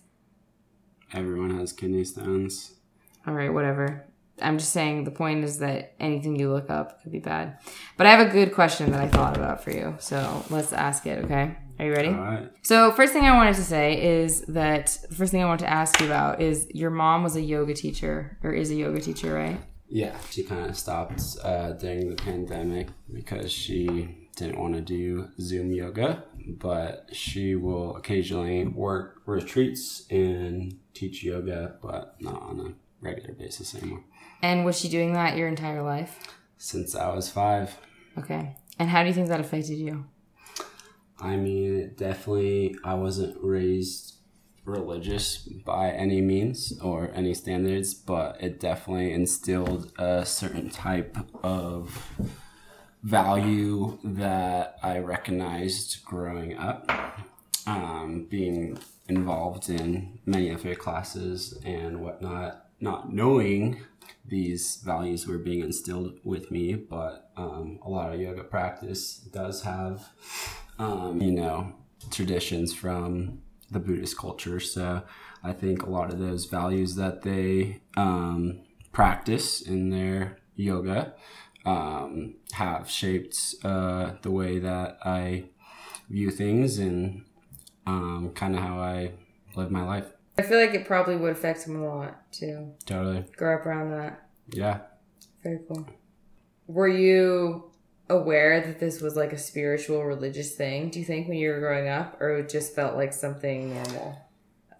Everyone 1.12 1.56
has 1.56 1.72
kidney 1.72 2.02
stones. 2.02 2.74
All 3.28 3.32
right, 3.32 3.54
whatever. 3.54 4.08
I'm 4.42 4.58
just 4.58 4.72
saying 4.72 5.04
the 5.04 5.12
point 5.12 5.44
is 5.44 5.60
that 5.60 5.94
anything 6.00 6.34
you 6.34 6.52
look 6.52 6.68
up 6.68 7.00
could 7.00 7.12
be 7.12 7.20
bad. 7.20 7.58
But 7.96 8.08
I 8.08 8.10
have 8.10 8.26
a 8.26 8.32
good 8.32 8.52
question 8.52 8.90
that 8.90 9.00
I 9.00 9.06
thought 9.06 9.36
about 9.36 9.62
for 9.62 9.70
you. 9.70 9.94
So 10.00 10.44
let's 10.50 10.72
ask 10.72 11.06
it, 11.06 11.24
okay? 11.26 11.56
Are 11.78 11.86
you 11.86 11.92
ready? 11.92 12.08
All 12.08 12.14
right. 12.14 12.50
So, 12.62 12.90
first 12.90 13.12
thing 13.12 13.22
I 13.22 13.36
wanted 13.36 13.54
to 13.54 13.62
say 13.62 14.02
is 14.02 14.40
that 14.46 14.98
the 15.08 15.14
first 15.14 15.30
thing 15.30 15.44
I 15.44 15.46
want 15.46 15.60
to 15.60 15.70
ask 15.70 16.00
you 16.00 16.06
about 16.06 16.42
is 16.42 16.66
your 16.70 16.90
mom 16.90 17.22
was 17.22 17.36
a 17.36 17.40
yoga 17.40 17.74
teacher 17.74 18.36
or 18.42 18.52
is 18.52 18.72
a 18.72 18.74
yoga 18.74 19.00
teacher, 19.00 19.32
right? 19.32 19.60
Yeah, 19.94 20.18
she 20.28 20.42
kind 20.42 20.68
of 20.68 20.76
stopped 20.76 21.22
uh, 21.44 21.70
during 21.74 22.10
the 22.10 22.16
pandemic 22.16 22.88
because 23.12 23.52
she 23.52 24.26
didn't 24.34 24.58
want 24.58 24.74
to 24.74 24.80
do 24.80 25.28
Zoom 25.40 25.70
yoga, 25.70 26.24
but 26.48 27.10
she 27.12 27.54
will 27.54 27.94
occasionally 27.94 28.64
work 28.64 29.22
retreats 29.24 30.04
and 30.10 30.80
teach 30.94 31.22
yoga, 31.22 31.76
but 31.80 32.16
not 32.20 32.42
on 32.42 32.58
a 32.58 32.74
regular 33.00 33.34
basis 33.34 33.76
anymore. 33.76 34.02
And 34.42 34.64
was 34.64 34.80
she 34.80 34.88
doing 34.88 35.12
that 35.12 35.36
your 35.36 35.46
entire 35.46 35.84
life? 35.84 36.18
Since 36.58 36.96
I 36.96 37.14
was 37.14 37.30
five. 37.30 37.78
Okay. 38.18 38.56
And 38.80 38.90
how 38.90 39.02
do 39.02 39.08
you 39.10 39.14
think 39.14 39.28
that 39.28 39.38
affected 39.38 39.78
you? 39.78 40.06
I 41.20 41.36
mean, 41.36 41.76
it 41.76 41.96
definitely, 41.96 42.74
I 42.82 42.94
wasn't 42.94 43.36
raised 43.40 44.13
religious 44.64 45.38
by 45.38 45.90
any 45.90 46.20
means 46.20 46.78
or 46.80 47.10
any 47.14 47.34
standards, 47.34 47.94
but 47.94 48.36
it 48.40 48.60
definitely 48.60 49.12
instilled 49.12 49.92
a 49.98 50.24
certain 50.24 50.70
type 50.70 51.16
of 51.42 52.08
value 53.02 53.98
that 54.02 54.78
I 54.82 54.98
recognized 54.98 56.04
growing 56.04 56.56
up. 56.56 56.90
Um, 57.66 58.26
being 58.28 58.78
involved 59.08 59.70
in 59.70 60.18
many 60.26 60.50
of 60.50 60.62
her 60.64 60.74
classes 60.74 61.58
and 61.64 62.02
whatnot, 62.02 62.66
not 62.78 63.10
knowing 63.12 63.80
these 64.26 64.82
values 64.84 65.26
were 65.26 65.38
being 65.38 65.60
instilled 65.60 66.18
with 66.24 66.50
me, 66.50 66.74
but 66.74 67.30
um, 67.36 67.78
a 67.82 67.88
lot 67.88 68.12
of 68.12 68.20
yoga 68.20 68.44
practice 68.44 69.16
does 69.16 69.62
have, 69.62 70.10
um, 70.78 71.20
you 71.20 71.32
know, 71.32 71.72
traditions 72.10 72.74
from 72.74 73.40
the 73.70 73.78
Buddhist 73.78 74.18
culture. 74.18 74.60
So 74.60 75.02
I 75.42 75.52
think 75.52 75.82
a 75.82 75.90
lot 75.90 76.12
of 76.12 76.18
those 76.18 76.46
values 76.46 76.96
that 76.96 77.22
they 77.22 77.80
um, 77.96 78.60
practice 78.92 79.60
in 79.60 79.90
their 79.90 80.38
yoga 80.56 81.14
um, 81.64 82.34
have 82.52 82.88
shaped 82.90 83.56
uh, 83.64 84.12
the 84.22 84.30
way 84.30 84.58
that 84.58 84.98
I 85.04 85.44
view 86.08 86.30
things 86.30 86.78
and 86.78 87.24
um, 87.86 88.32
kind 88.34 88.54
of 88.54 88.62
how 88.62 88.78
I 88.78 89.12
live 89.56 89.70
my 89.70 89.82
life. 89.82 90.06
I 90.36 90.42
feel 90.42 90.58
like 90.58 90.74
it 90.74 90.86
probably 90.86 91.16
would 91.16 91.32
affect 91.32 91.66
him 91.66 91.82
a 91.82 91.86
lot 91.86 92.32
too. 92.32 92.72
Totally. 92.86 93.24
Grow 93.36 93.54
up 93.54 93.66
around 93.66 93.90
that. 93.90 94.28
Yeah. 94.50 94.80
Very 95.42 95.60
cool. 95.68 95.86
Were 96.66 96.88
you 96.88 97.70
aware 98.08 98.60
that 98.60 98.80
this 98.80 99.00
was 99.00 99.16
like 99.16 99.32
a 99.32 99.38
spiritual 99.38 100.04
religious 100.04 100.54
thing, 100.54 100.90
do 100.90 100.98
you 100.98 101.04
think, 101.04 101.28
when 101.28 101.38
you 101.38 101.50
were 101.50 101.60
growing 101.60 101.88
up? 101.88 102.20
Or 102.20 102.36
it 102.36 102.48
just 102.48 102.74
felt 102.74 102.96
like 102.96 103.12
something 103.12 103.74
normal 103.74 104.18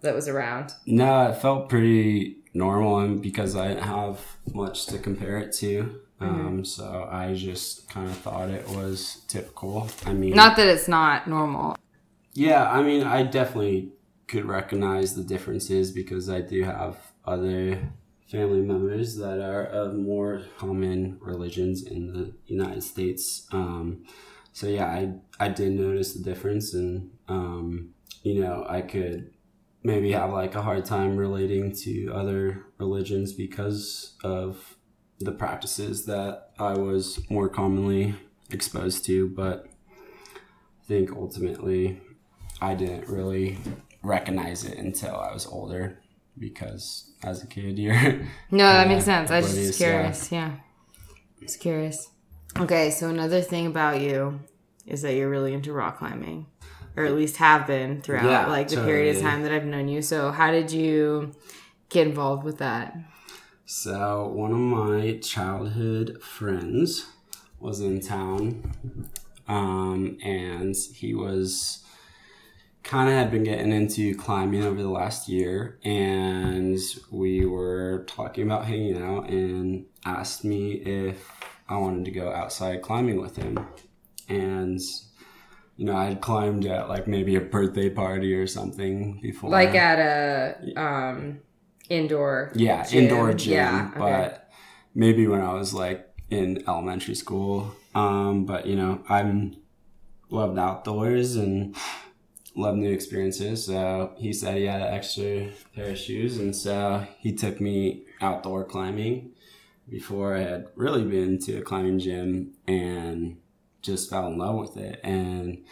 that 0.01 0.15
was 0.15 0.27
around? 0.27 0.73
No, 0.85 1.29
it 1.29 1.37
felt 1.37 1.69
pretty 1.69 2.37
normal 2.53 2.99
and 2.99 3.21
because 3.21 3.55
I 3.55 3.69
didn't 3.69 3.83
have 3.83 4.19
much 4.53 4.85
to 4.87 4.99
compare 4.99 5.37
it 5.39 5.51
to. 5.53 5.99
Um, 6.21 6.63
so 6.63 7.07
I 7.11 7.33
just 7.33 7.89
kind 7.89 8.09
of 8.09 8.15
thought 8.17 8.49
it 8.49 8.67
was 8.69 9.21
typical. 9.27 9.89
I 10.05 10.13
mean, 10.13 10.33
Not 10.33 10.55
that 10.55 10.67
it's 10.67 10.87
not 10.87 11.27
normal. 11.27 11.77
Yeah, 12.33 12.69
I 12.69 12.81
mean, 12.81 13.03
I 13.03 13.23
definitely 13.23 13.91
could 14.27 14.45
recognize 14.45 15.15
the 15.15 15.23
differences 15.23 15.91
because 15.91 16.29
I 16.29 16.41
do 16.41 16.63
have 16.63 16.97
other 17.25 17.79
family 18.29 18.61
members 18.61 19.17
that 19.17 19.39
are 19.39 19.65
of 19.65 19.93
more 19.95 20.43
common 20.57 21.17
religions 21.21 21.83
in 21.83 22.13
the 22.13 22.33
United 22.47 22.83
States. 22.83 23.47
Um, 23.51 24.03
so 24.51 24.67
yeah, 24.67 24.85
I 24.85 25.13
I 25.39 25.49
did 25.49 25.73
notice 25.73 26.13
the 26.13 26.23
difference, 26.23 26.73
and 26.73 27.11
um, 27.27 27.93
you 28.23 28.41
know, 28.41 28.65
I 28.67 28.81
could 28.81 29.31
maybe 29.83 30.11
have 30.13 30.31
like 30.31 30.55
a 30.55 30.61
hard 30.61 30.85
time 30.85 31.15
relating 31.15 31.71
to 31.71 32.11
other 32.13 32.65
religions 32.79 33.33
because 33.33 34.15
of 34.23 34.77
the 35.19 35.31
practices 35.31 36.05
that 36.05 36.49
I 36.57 36.73
was 36.73 37.19
more 37.29 37.47
commonly 37.47 38.15
exposed 38.49 39.05
to, 39.05 39.29
but 39.29 39.67
I 40.35 40.87
think 40.87 41.11
ultimately 41.11 42.01
I 42.61 42.73
didn't 42.73 43.07
really 43.07 43.57
recognize 44.01 44.65
it 44.65 44.77
until 44.77 45.15
I 45.15 45.33
was 45.33 45.45
older 45.45 45.99
because 46.37 47.11
as 47.23 47.43
a 47.43 47.47
kid 47.47 47.77
you're 47.79 47.93
No, 48.51 48.65
that 48.65 48.85
Uh, 48.85 48.89
makes 48.89 49.05
sense. 49.05 49.31
I 49.31 49.41
was 49.41 49.53
just 49.55 49.77
curious. 49.77 50.31
Yeah. 50.31 50.51
Just 51.41 51.59
curious. 51.59 52.09
Okay, 52.57 52.89
so 52.89 53.09
another 53.09 53.41
thing 53.41 53.67
about 53.67 54.01
you 54.01 54.39
is 54.85 55.01
that 55.01 55.13
you're 55.15 55.29
really 55.29 55.53
into 55.53 55.73
rock 55.73 55.99
climbing. 55.99 56.47
Or 56.97 57.03
at 57.03 57.13
least 57.13 57.37
have 57.37 57.67
been 57.67 57.99
throughout 58.01 58.23
Yeah, 58.23 58.47
like 58.47 58.69
the 58.69 58.77
period 58.77 59.17
of 59.17 59.21
time 59.21 59.43
that 59.43 59.51
I've 59.51 59.65
known 59.65 59.89
you. 59.89 60.01
So 60.01 60.31
how 60.31 60.51
did 60.51 60.71
you 60.71 61.33
get 61.89 62.07
involved 62.07 62.45
with 62.45 62.59
that? 62.59 62.95
So 63.65 64.29
one 64.33 64.51
of 64.51 64.57
my 64.57 65.17
childhood 65.21 66.21
friends 66.21 67.05
was 67.59 67.81
in 67.81 67.99
town, 67.99 68.73
um, 69.47 70.17
and 70.23 70.73
he 70.93 71.13
was 71.13 71.83
kind 72.85 73.09
of 73.09 73.15
had 73.15 73.31
been 73.31 73.43
getting 73.43 73.71
into 73.73 74.15
climbing 74.15 74.63
over 74.63 74.81
the 74.81 74.89
last 74.89 75.27
year, 75.27 75.79
and 75.83 76.77
we 77.11 77.45
were 77.45 78.05
talking 78.07 78.45
about 78.45 78.65
hanging 78.65 79.01
out, 79.01 79.27
and 79.29 79.85
asked 80.05 80.45
me 80.45 80.73
if 80.73 81.29
I 81.67 81.77
wanted 81.77 82.05
to 82.05 82.11
go 82.11 82.31
outside 82.31 82.81
climbing 82.81 83.19
with 83.19 83.35
him, 83.35 83.67
and. 84.29 84.79
You 85.77 85.83
know, 85.87 85.93
I 85.97 86.05
had 86.05 86.21
climbed 86.21 86.65
at 86.65 86.87
like 86.87 87.05
maybe 87.05 87.35
a 87.35 87.41
birthday 87.41 87.89
party 87.89 88.33
or 88.33 88.47
something 88.47 89.19
before. 89.21 89.49
Like 89.49 89.75
at 89.75 89.99
a 89.99 90.81
um 90.81 91.39
indoor 91.89 92.53
Yeah, 92.55 92.85
gym. 92.85 93.03
indoor 93.03 93.33
gym. 93.33 93.53
Yeah, 93.55 93.89
okay. 93.89 93.99
But 93.99 94.49
maybe 94.93 95.27
when 95.27 95.41
I 95.41 95.51
was 95.51 95.73
like 95.73 96.07
in 96.29 96.63
elementary 96.65 97.13
school. 97.15 97.75
Um, 97.93 98.45
but 98.45 98.67
you 98.67 98.77
know, 98.77 99.03
I'm 99.09 99.57
loved 100.29 100.57
outdoors 100.57 101.35
and 101.35 101.75
love 102.55 102.75
new 102.75 102.91
experiences. 102.91 103.65
So 103.65 104.13
he 104.17 104.33
said 104.33 104.57
he 104.57 104.65
had 104.65 104.81
an 104.81 104.93
extra 104.93 105.51
pair 105.75 105.91
of 105.91 105.97
shoes, 105.97 106.37
and 106.37 106.55
so 106.55 107.05
he 107.19 107.33
took 107.33 107.59
me 107.59 108.03
outdoor 108.21 108.63
climbing 108.63 109.31
before 109.89 110.35
I 110.35 110.41
had 110.41 110.67
really 110.75 111.03
been 111.03 111.37
to 111.39 111.57
a 111.57 111.61
climbing 111.61 111.99
gym 111.99 112.53
and 112.67 113.37
just 113.81 114.09
fell 114.09 114.27
in 114.27 114.37
love 114.37 114.55
with 114.55 114.77
it. 114.77 114.99
And 115.03 115.63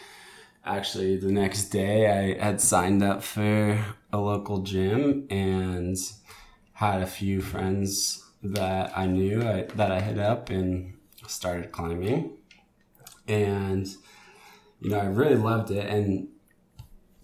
actually, 0.65 1.17
the 1.17 1.32
next 1.32 1.69
day, 1.69 2.38
I 2.38 2.43
had 2.43 2.62
signed 2.62 3.02
up 3.02 3.24
for 3.24 3.84
a 4.12 4.17
local 4.17 4.60
gym 4.60 5.26
and 5.30 5.98
had 6.74 7.02
a 7.02 7.08
few 7.08 7.41
friends 7.41 8.24
that 8.43 8.96
I 8.96 9.08
knew 9.08 9.41
I, 9.41 9.63
that 9.76 9.91
I 9.91 10.00
hit 10.02 10.19
up 10.19 10.50
and 10.50 10.93
started 11.28 11.72
climbing. 11.72 12.38
And, 13.28 13.88
you 14.80 14.89
know, 14.89 15.00
I 15.00 15.06
really 15.06 15.38
loved 15.38 15.72
it. 15.72 15.88
And 15.88 16.28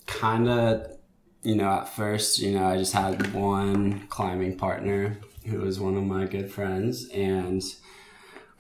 kind 0.10 0.50
of, 0.50 0.98
you 1.44 1.56
know, 1.56 1.70
at 1.70 1.90
first, 1.90 2.40
you 2.40 2.52
know, 2.52 2.66
I 2.66 2.78
just 2.78 2.94
had 2.94 3.34
one 3.34 4.08
climbing 4.08 4.58
partner 4.58 5.20
who 5.46 5.60
was 5.60 5.80
one 5.80 5.96
of 5.96 6.04
my 6.04 6.26
good 6.26 6.52
friends. 6.52 7.08
And 7.10 7.64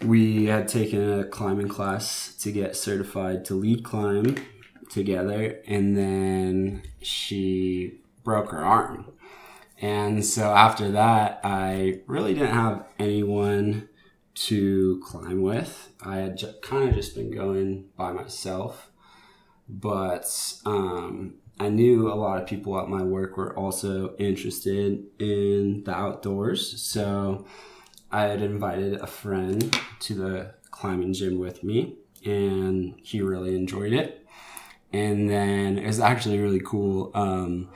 we 0.01 0.45
had 0.45 0.67
taken 0.67 1.19
a 1.19 1.25
climbing 1.25 1.67
class 1.67 2.35
to 2.41 2.51
get 2.51 2.77
certified 2.77 3.43
to 3.45 3.55
lead 3.55 3.83
climb 3.83 4.37
together. 4.89 5.61
And 5.67 5.97
then 5.97 6.83
she 7.01 7.99
broke 8.23 8.51
her 8.51 8.63
arm. 8.63 9.11
And 9.81 10.25
so 10.25 10.53
after 10.53 10.91
that, 10.91 11.39
I 11.43 12.01
really 12.05 12.33
didn't 12.33 12.53
have 12.53 12.85
anyone 12.97 13.89
to 14.35 15.01
climb 15.05 15.41
with. 15.41 15.89
I 16.01 16.17
had 16.17 16.37
ju- 16.37 16.53
kind 16.61 16.89
of 16.89 16.95
just 16.95 17.15
been 17.15 17.31
going 17.31 17.89
by 17.97 18.11
myself. 18.11 18.88
But 19.69 20.25
um, 20.65 21.35
I 21.59 21.69
knew 21.69 22.11
a 22.11 22.15
lot 22.15 22.41
of 22.41 22.47
people 22.47 22.79
at 22.79 22.89
my 22.89 23.03
work 23.03 23.37
were 23.37 23.55
also 23.55 24.15
interested 24.17 25.05
in 25.19 25.83
the 25.83 25.93
outdoors. 25.93 26.81
So 26.81 27.45
I 28.11 28.23
had 28.23 28.41
invited 28.41 28.95
a 28.95 29.07
friend 29.07 29.77
to 29.99 30.15
the 30.15 30.55
climbing 30.71 31.13
gym 31.13 31.37
with 31.37 31.63
me, 31.63 31.97
and 32.25 32.95
he 33.03 33.21
really 33.21 33.55
enjoyed 33.55 33.93
it. 33.93 34.25
And 34.91 35.29
then 35.29 35.77
it 35.77 35.85
was 35.85 35.99
actually 35.99 36.39
really 36.39 36.61
cool. 36.65 37.11
Um, 37.13 37.69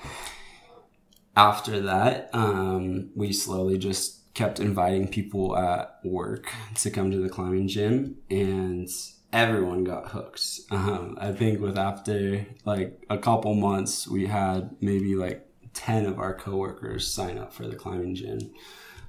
after 1.36 1.80
that, 1.82 2.30
um, 2.34 3.12
we 3.16 3.34
slowly 3.34 3.78
just 3.78 4.34
kept 4.34 4.60
inviting 4.60 5.08
people 5.08 5.56
at 5.56 6.00
work 6.04 6.52
to 6.76 6.90
come 6.90 7.12
to 7.12 7.20
the 7.20 7.30
climbing 7.30 7.68
gym, 7.68 8.18
and 8.32 8.90
everyone 9.34 9.84
got 9.84 10.10
hooked. 10.10 10.62
Um, 10.72 11.18
I 11.20 11.32
think 11.32 11.60
with 11.60 11.78
after 11.78 12.46
like 12.66 13.04
a 13.10 13.18
couple 13.18 13.56
months, 13.56 14.08
we 14.08 14.28
had 14.28 14.76
maybe 14.80 15.16
like 15.16 15.46
10 15.74 16.06
of 16.06 16.20
our 16.20 16.36
coworkers 16.36 17.12
sign 17.12 17.40
up 17.40 17.52
for 17.52 17.68
the 17.68 17.76
climbing 17.76 18.16
gym. 18.16 18.54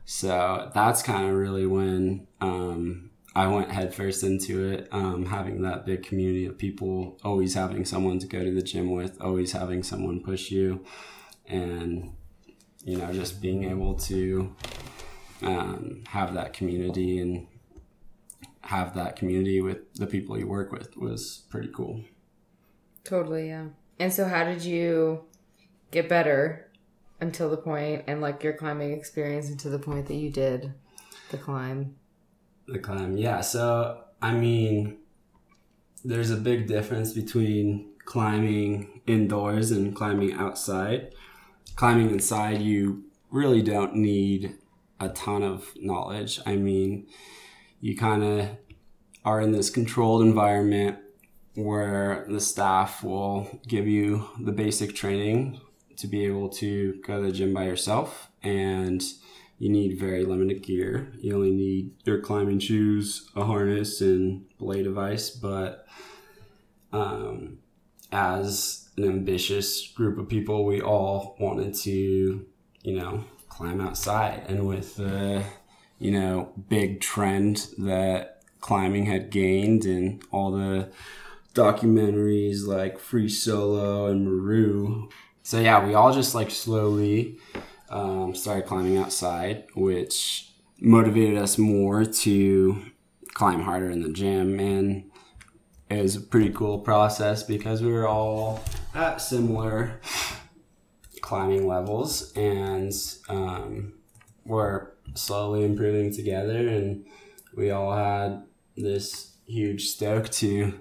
So 0.06 0.70
that's 0.74 1.02
kind 1.02 1.28
of 1.28 1.34
really 1.34 1.66
when 1.66 2.26
um, 2.40 3.10
I 3.36 3.46
went 3.48 3.70
headfirst 3.70 4.22
into 4.22 4.66
it, 4.70 4.88
um, 4.92 5.26
having 5.26 5.62
that 5.62 5.84
big 5.84 6.02
community 6.02 6.46
of 6.46 6.56
people, 6.56 7.18
always 7.22 7.54
having 7.54 7.84
someone 7.84 8.18
to 8.20 8.26
go 8.26 8.42
to 8.42 8.50
the 8.50 8.62
gym 8.62 8.92
with, 8.92 9.20
always 9.20 9.52
having 9.52 9.82
someone 9.82 10.20
push 10.20 10.50
you, 10.50 10.84
and 11.46 12.12
you 12.84 12.98
know, 12.98 13.12
just 13.12 13.40
being 13.40 13.64
able 13.64 13.94
to 13.94 14.54
um, 15.42 16.02
have 16.08 16.34
that 16.34 16.52
community 16.52 17.18
and 17.18 17.46
have 18.64 18.94
that 18.94 19.16
community 19.16 19.60
with 19.60 19.92
the 19.94 20.06
people 20.06 20.38
you 20.38 20.46
work 20.46 20.72
with 20.72 20.96
was 20.96 21.44
pretty 21.50 21.68
cool. 21.68 22.02
Totally, 23.04 23.48
yeah. 23.48 23.66
And 23.98 24.12
so 24.12 24.26
how 24.26 24.44
did 24.44 24.64
you 24.64 25.24
get 25.90 26.08
better 26.08 26.70
until 27.20 27.50
the 27.50 27.56
point 27.56 28.04
and 28.06 28.20
like 28.20 28.42
your 28.42 28.54
climbing 28.54 28.92
experience 28.92 29.48
until 29.48 29.70
the 29.70 29.78
point 29.78 30.06
that 30.06 30.14
you 30.14 30.30
did 30.30 30.72
the 31.30 31.38
climb? 31.38 31.96
The 32.66 32.78
climb, 32.78 33.16
yeah. 33.16 33.42
So, 33.42 34.02
I 34.22 34.32
mean, 34.32 34.98
there's 36.04 36.30
a 36.30 36.36
big 36.36 36.66
difference 36.66 37.12
between 37.12 37.90
climbing 38.04 39.02
indoors 39.06 39.70
and 39.70 39.94
climbing 39.94 40.32
outside. 40.32 41.14
Climbing 41.76 42.10
inside, 42.10 42.62
you 42.62 43.04
really 43.30 43.62
don't 43.62 43.96
need 43.96 44.56
a 45.00 45.08
ton 45.10 45.42
of 45.42 45.72
knowledge. 45.76 46.40
I 46.46 46.56
mean, 46.56 47.06
you 47.84 47.94
kind 47.94 48.24
of 48.24 48.48
are 49.26 49.42
in 49.42 49.52
this 49.52 49.68
controlled 49.68 50.22
environment 50.22 50.96
where 51.54 52.24
the 52.30 52.40
staff 52.40 53.04
will 53.04 53.60
give 53.68 53.86
you 53.86 54.26
the 54.40 54.52
basic 54.52 54.94
training 54.94 55.60
to 55.98 56.06
be 56.06 56.24
able 56.24 56.48
to 56.48 56.98
go 57.06 57.20
to 57.20 57.26
the 57.26 57.32
gym 57.32 57.52
by 57.52 57.64
yourself 57.64 58.30
and 58.42 59.02
you 59.58 59.68
need 59.68 59.98
very 59.98 60.24
limited 60.24 60.62
gear. 60.62 61.12
You 61.18 61.34
only 61.34 61.50
need 61.50 61.92
your 62.04 62.20
climbing 62.22 62.58
shoes, 62.58 63.28
a 63.36 63.44
harness, 63.44 64.00
and 64.00 64.46
belay 64.56 64.82
device. 64.82 65.28
But 65.28 65.86
um, 66.90 67.58
as 68.10 68.88
an 68.96 69.04
ambitious 69.04 69.88
group 69.88 70.18
of 70.18 70.26
people, 70.30 70.64
we 70.64 70.80
all 70.80 71.36
wanted 71.38 71.74
to, 71.82 72.46
you 72.82 72.96
know, 72.96 73.24
climb 73.50 73.82
outside. 73.82 74.44
And 74.48 74.66
with 74.66 74.96
the, 74.96 75.44
you 75.98 76.10
know, 76.10 76.52
big 76.68 77.00
trend 77.00 77.68
that 77.78 78.42
climbing 78.60 79.06
had 79.06 79.30
gained 79.30 79.84
and 79.84 80.22
all 80.30 80.50
the 80.50 80.90
documentaries 81.54 82.66
like 82.66 82.98
Free 82.98 83.28
Solo 83.28 84.06
and 84.06 84.24
Meru. 84.24 85.08
So 85.42 85.60
yeah, 85.60 85.86
we 85.86 85.94
all 85.94 86.12
just 86.12 86.34
like 86.34 86.50
slowly 86.50 87.38
um, 87.90 88.34
started 88.34 88.66
climbing 88.66 88.96
outside, 88.96 89.64
which 89.74 90.50
motivated 90.80 91.38
us 91.38 91.58
more 91.58 92.04
to 92.04 92.82
climb 93.34 93.60
harder 93.60 93.90
in 93.90 94.02
the 94.02 94.12
gym. 94.12 94.58
And 94.58 95.10
it 95.90 96.02
was 96.02 96.16
a 96.16 96.20
pretty 96.20 96.50
cool 96.50 96.78
process 96.78 97.42
because 97.42 97.82
we 97.82 97.92
were 97.92 98.08
all 98.08 98.62
at 98.94 99.20
similar 99.20 100.00
climbing 101.20 101.66
levels 101.66 102.32
and 102.34 102.92
um, 103.28 103.93
we're 104.44 104.88
slowly 105.14 105.64
improving 105.64 106.12
together. 106.12 106.56
And 106.56 107.04
we 107.56 107.70
all 107.70 107.94
had 107.96 108.44
this 108.76 109.36
huge 109.46 109.88
stoke 109.88 110.28
to 110.30 110.80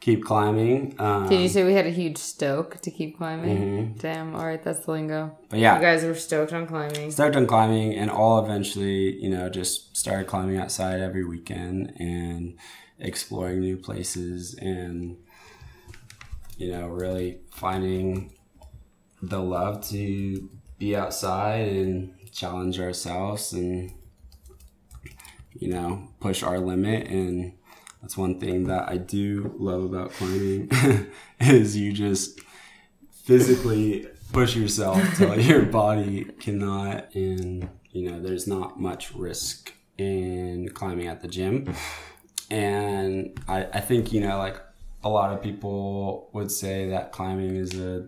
keep 0.00 0.24
climbing. 0.24 0.94
Um, 0.98 1.28
Did 1.28 1.40
you 1.40 1.48
say 1.48 1.64
we 1.64 1.74
had 1.74 1.86
a 1.86 1.90
huge 1.90 2.18
stoke 2.18 2.80
to 2.80 2.90
keep 2.90 3.18
climbing? 3.18 3.58
Mm-hmm. 3.58 3.98
Damn. 3.98 4.34
All 4.34 4.46
right, 4.46 4.62
that's 4.62 4.80
the 4.86 4.92
lingo. 4.92 5.36
but 5.48 5.58
yeah, 5.58 5.76
You 5.76 5.82
guys 5.82 6.04
were 6.04 6.14
stoked 6.14 6.52
on 6.52 6.66
climbing. 6.66 7.10
Stoked 7.10 7.36
on 7.36 7.46
climbing 7.46 7.94
and 7.94 8.10
all 8.10 8.42
eventually 8.44 9.14
you 9.22 9.28
know 9.30 9.48
just 9.50 9.96
started 9.96 10.26
climbing 10.26 10.56
outside 10.58 11.00
every 11.00 11.24
weekend 11.24 11.92
and 11.98 12.56
exploring 12.98 13.60
new 13.60 13.76
places 13.76 14.54
and 14.54 15.16
you 16.56 16.70
know 16.72 16.86
really 16.86 17.40
finding 17.50 18.32
the 19.22 19.38
love 19.40 19.86
to 19.88 20.48
be 20.78 20.96
outside 20.96 21.68
and 21.68 22.14
challenge 22.32 22.78
ourselves 22.78 23.52
and 23.52 23.92
you 25.52 25.68
know 25.68 26.08
push 26.20 26.42
our 26.42 26.58
limit. 26.58 27.06
And 27.08 27.54
that's 28.00 28.16
one 28.16 28.40
thing 28.40 28.64
that 28.64 28.88
i 28.88 28.96
do 28.96 29.54
love 29.58 29.84
about 29.84 30.12
climbing 30.12 30.70
is 31.40 31.76
you 31.76 31.92
just 31.92 32.40
physically 33.24 34.08
push 34.32 34.56
yourself 34.56 35.02
till 35.16 35.38
your 35.40 35.62
body 35.62 36.24
cannot. 36.38 37.14
And 37.14 37.68
you 37.92 38.10
know 38.10 38.20
there's 38.20 38.46
not 38.46 38.80
much 38.80 39.14
risk 39.14 39.74
in 39.98 40.70
climbing 40.70 41.08
at 41.08 41.20
the 41.20 41.28
gym. 41.28 41.74
And 42.50 43.38
I, 43.46 43.64
I 43.64 43.80
think 43.80 44.12
you 44.12 44.20
know 44.20 44.38
like 44.38 44.60
a 45.02 45.08
lot 45.08 45.32
of 45.32 45.42
people 45.42 46.30
would 46.32 46.50
say 46.50 46.90
that 46.90 47.12
climbing 47.12 47.56
is 47.56 47.78
a 47.78 48.06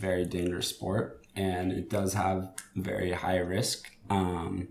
very 0.00 0.24
dangerous 0.24 0.68
sport 0.68 1.25
and 1.36 1.72
it 1.72 1.90
does 1.90 2.14
have 2.14 2.50
very 2.74 3.12
high 3.12 3.38
risk 3.38 3.90
um, 4.10 4.68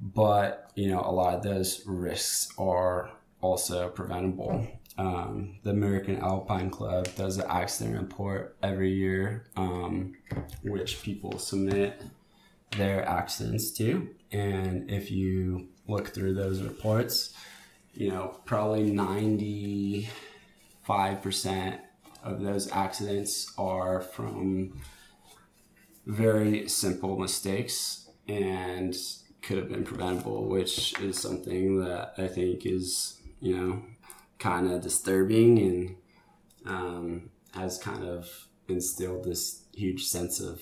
but 0.00 0.70
you 0.74 0.88
know 0.88 1.00
a 1.00 1.12
lot 1.12 1.34
of 1.34 1.42
those 1.42 1.82
risks 1.86 2.52
are 2.58 3.10
also 3.40 3.88
preventable. 3.88 4.66
Um, 4.98 5.58
the 5.62 5.70
american 5.70 6.16
alpine 6.20 6.70
club 6.70 7.08
does 7.16 7.36
an 7.36 7.44
accident 7.50 8.00
report 8.00 8.56
every 8.62 8.90
year 8.92 9.44
um, 9.56 10.14
which 10.62 11.02
people 11.02 11.38
submit 11.38 12.02
their 12.76 13.06
accidents 13.06 13.70
to. 13.72 14.08
And 14.32 14.90
if 14.90 15.10
you 15.10 15.68
look 15.86 16.08
through 16.08 16.34
those 16.34 16.62
reports 16.62 17.34
you 17.92 18.10
know 18.10 18.38
probably 18.44 18.90
95% 18.90 20.08
of 22.22 22.42
those 22.42 22.70
accidents 22.72 23.52
are 23.58 24.00
from 24.00 24.72
very 26.06 26.68
simple 26.68 27.18
mistakes 27.18 28.08
and 28.28 28.96
could 29.42 29.58
have 29.58 29.68
been 29.68 29.84
preventable, 29.84 30.48
which 30.48 30.98
is 31.00 31.20
something 31.20 31.80
that 31.80 32.14
I 32.16 32.28
think 32.28 32.64
is, 32.64 33.20
you 33.40 33.56
know, 33.56 33.82
kind 34.38 34.70
of 34.70 34.80
disturbing 34.82 35.58
and 35.58 35.96
um, 36.64 37.30
has 37.54 37.78
kind 37.78 38.04
of 38.04 38.28
instilled 38.68 39.24
this 39.24 39.64
huge 39.74 40.04
sense 40.04 40.40
of 40.40 40.60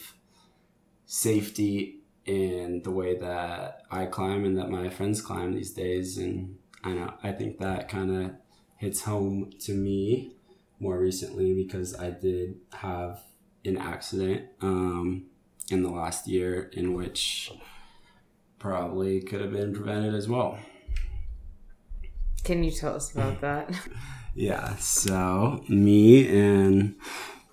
safety 1.07 2.01
in 2.27 2.83
the 2.83 2.91
way 2.91 3.17
that 3.19 3.83
I 3.91 4.07
climb 4.07 4.45
and 4.45 4.57
that 4.59 4.71
my 4.71 4.89
friends 4.89 5.21
climb 5.21 5.53
these 5.53 5.73
days. 5.73 6.19
And 6.19 6.57
I 6.83 6.93
know, 6.93 7.15
I 7.23 7.33
think 7.33 7.59
that 7.59 7.89
kind 7.89 8.25
of 8.25 8.33
hits 8.77 9.03
home 9.03 9.51
to 9.61 9.73
me 9.73 10.37
more 10.81 10.99
recently 10.99 11.55
because 11.55 11.95
I 11.95 12.11
did 12.11 12.57
have 12.73 13.23
an 13.65 13.79
accident 13.79 14.47
um, 14.61 15.27
in 15.71 15.83
the 15.83 15.91
last 15.91 16.27
year 16.29 16.71
in 16.73 16.95
which 16.95 17.53
probably 18.59 19.21
could 19.21 19.41
have 19.41 19.53
been 19.53 19.75
prevented 19.75 20.15
as 20.15 20.29
well. 20.29 20.59
Can 22.45 22.63
you 22.63 22.71
tell 22.71 22.95
us 22.95 23.13
about 23.13 23.41
that? 23.41 23.75
Yeah, 24.37 24.75
so 24.79 25.63
me 25.69 26.27
and 26.27 26.97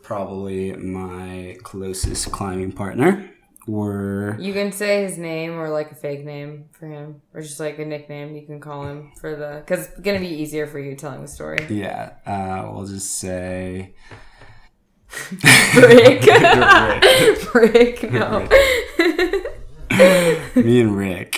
probably 0.02 0.74
my 0.74 1.58
closest 1.62 2.32
climbing 2.32 2.71
partner 2.71 3.30
were 3.67 4.36
You 4.39 4.52
can 4.52 4.71
say 4.71 5.04
his 5.04 5.15
name 5.19 5.60
or 5.60 5.69
like 5.69 5.91
a 5.91 5.95
fake 5.95 6.26
name 6.26 6.69
for 6.71 6.88
him, 6.88 7.21
or 7.36 7.41
just 7.41 7.60
like 7.60 7.78
a 7.78 7.86
nickname 7.86 8.36
you 8.36 8.47
can 8.47 8.60
call 8.60 8.88
him 8.88 9.12
for 9.21 9.36
the. 9.36 9.62
Because 9.63 9.89
it's 9.89 10.00
gonna 10.00 10.19
be 10.19 10.28
easier 10.41 10.65
for 10.65 10.80
you 10.80 10.95
telling 10.95 11.21
the 11.21 11.28
story. 11.28 11.60
yeah, 11.69 12.13
uh, 12.26 12.67
we'll 12.74 12.88
just 12.88 13.19
say 13.19 13.93
Brick. 15.74 16.21
Brick. 17.52 18.12
No. 18.12 18.47
me 20.56 20.80
and 20.82 20.95
Rick. 20.97 21.36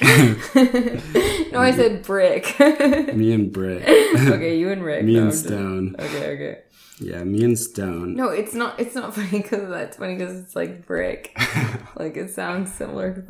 no, 1.52 1.60
I 1.60 1.72
said 1.76 2.04
brick. 2.04 2.56
me 2.60 3.34
and 3.34 3.52
Brick. 3.52 3.82
okay, 3.84 4.58
you 4.58 4.70
and 4.72 4.84
Rick. 4.84 5.04
Me 5.06 5.16
No, 5.16 5.22
and 5.24 5.32
just- 5.32 5.46
Stone. 5.46 5.96
Okay, 6.00 6.30
okay. 6.34 6.60
Yeah, 7.00 7.24
me 7.24 7.44
and 7.44 7.58
Stone. 7.58 8.16
No, 8.16 8.30
it's 8.30 8.54
not. 8.54 8.80
It's 8.80 8.94
not 8.96 9.16
funny 9.16 9.42
because 9.42 9.68
that's 9.70 9.98
funny 9.98 10.16
because 10.16 10.38
it's 10.40 10.56
like 10.56 10.86
brick. 10.86 11.32
like 11.96 12.16
it 12.16 12.30
sounds 12.30 12.72
similar. 12.72 13.26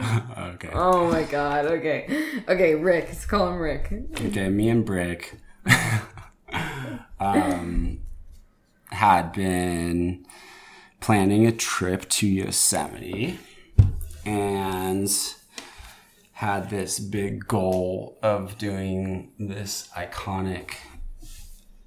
okay. 0.00 0.70
Oh 0.74 1.10
my 1.10 1.22
god. 1.24 1.64
Okay. 1.66 2.40
Okay, 2.46 2.74
Rick. 2.74 3.06
Let's 3.08 3.24
call 3.24 3.48
him 3.48 3.58
Rick. 3.58 3.90
Okay, 4.26 4.50
me 4.50 4.68
and 4.68 4.84
Brick 4.84 5.38
um, 7.18 8.00
had 8.92 9.32
been 9.32 10.26
planning 11.00 11.46
a 11.46 11.52
trip 11.52 12.08
to 12.08 12.26
Yosemite 12.26 13.38
and 14.24 15.10
had 16.32 16.70
this 16.70 16.98
big 16.98 17.46
goal 17.46 18.18
of 18.22 18.58
doing 18.58 19.32
this 19.38 19.88
iconic 19.96 20.74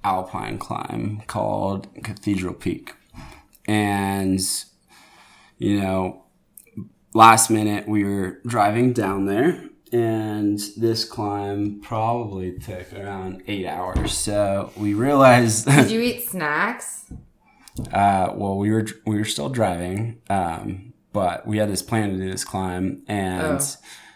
alpine 0.03 0.57
climb 0.57 1.21
called 1.27 1.87
Cathedral 2.03 2.53
Peak. 2.53 2.93
And, 3.65 4.39
you 5.57 5.79
know, 5.79 6.25
last 7.13 7.49
minute 7.49 7.87
we 7.87 8.03
were 8.03 8.41
driving 8.45 8.93
down 8.93 9.25
there 9.25 9.69
and 9.93 10.59
this 10.77 11.05
climb 11.05 11.79
probably 11.81 12.57
took 12.59 12.91
around 12.93 13.43
eight 13.47 13.65
hours 13.67 14.11
so 14.11 14.71
we 14.75 14.93
realized 14.93 15.65
Did 15.67 15.91
you 15.91 16.01
eat 16.01 16.23
snacks? 16.27 17.05
uh, 17.91 18.31
well 18.35 18.57
we 18.57 18.71
were 18.71 18.85
we 19.05 19.17
were 19.17 19.25
still 19.25 19.49
driving 19.49 20.19
um, 20.29 20.93
but 21.11 21.45
we 21.47 21.57
had 21.57 21.69
this 21.69 21.81
plan 21.81 22.09
to 22.09 22.17
do 22.17 22.29
this 22.29 22.43
climb 22.43 23.03
and 23.07 23.59
Oh. 23.61 23.65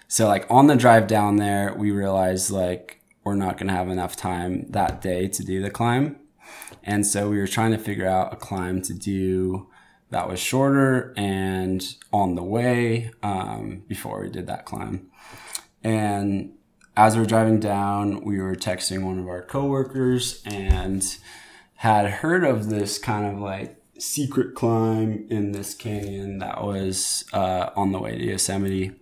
so 0.08 0.28
like 0.28 0.46
on 0.50 0.68
the 0.68 0.76
drive 0.76 1.08
down 1.08 1.38
there 1.38 1.74
we 1.78 1.92
realized 1.92 2.50
like 2.52 3.02
we're 3.24 3.36
not 3.36 3.58
gonna 3.58 3.74
have 3.74 3.90
enough 3.90 4.16
time 4.16 4.66
that 4.70 5.02
day 5.02 5.28
to 5.28 5.44
do 5.44 5.62
the 5.62 5.70
climb 5.70 6.18
and 6.84 7.06
so 7.06 7.30
we 7.30 7.38
were 7.38 7.48
trying 7.48 7.72
to 7.72 7.78
figure 7.78 8.08
out 8.08 8.34
a 8.34 8.36
climb 8.36 8.82
to 8.84 8.94
do 8.94 9.68
that 10.10 10.30
was 10.30 10.40
shorter 10.40 11.14
and 11.18 11.96
on 12.14 12.36
the 12.36 12.44
way 12.44 13.12
um, 13.22 13.84
before 13.90 14.22
we 14.22 14.30
did 14.30 14.48
that 14.48 14.64
climb. 14.64 15.07
And 15.88 16.52
as 16.98 17.16
we 17.16 17.22
were 17.22 17.26
driving 17.26 17.62
down, 17.62 18.22
we 18.26 18.42
were 18.42 18.58
texting 18.58 19.04
one 19.04 19.20
of 19.20 19.28
our 19.30 19.42
coworkers 19.42 20.44
and 20.46 21.02
had 21.76 22.10
heard 22.10 22.44
of 22.44 22.70
this 22.70 22.98
kind 22.98 23.26
of 23.26 23.40
like 23.40 23.82
secret 23.98 24.54
climb 24.54 25.26
in 25.30 25.54
this 25.54 25.74
canyon 25.74 26.40
that 26.40 26.62
was 26.62 27.24
uh, 27.32 27.70
on 27.78 27.94
the 27.94 28.00
way 28.00 28.18
to 28.18 28.22
Yosemite. 28.22 29.00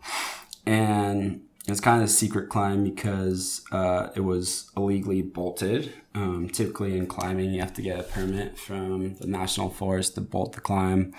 And 0.67 1.41
it's 1.67 1.79
kind 1.79 2.03
of 2.03 2.07
a 2.07 2.11
secret 2.11 2.49
climb 2.49 2.83
because 2.83 3.63
uh, 3.71 4.09
it 4.15 4.21
was 4.21 4.69
illegally 4.77 5.23
bolted. 5.23 5.91
Um, 6.13 6.49
typically 6.49 6.95
in 6.95 7.07
climbing, 7.07 7.51
you 7.51 7.61
have 7.61 7.73
to 7.73 7.81
get 7.81 7.99
a 7.99 8.03
permit 8.03 8.59
from 8.59 9.15
the 9.15 9.25
national 9.25 9.71
forest 9.71 10.13
to 10.15 10.21
bolt 10.21 10.53
the 10.53 10.61
climb. 10.61 11.15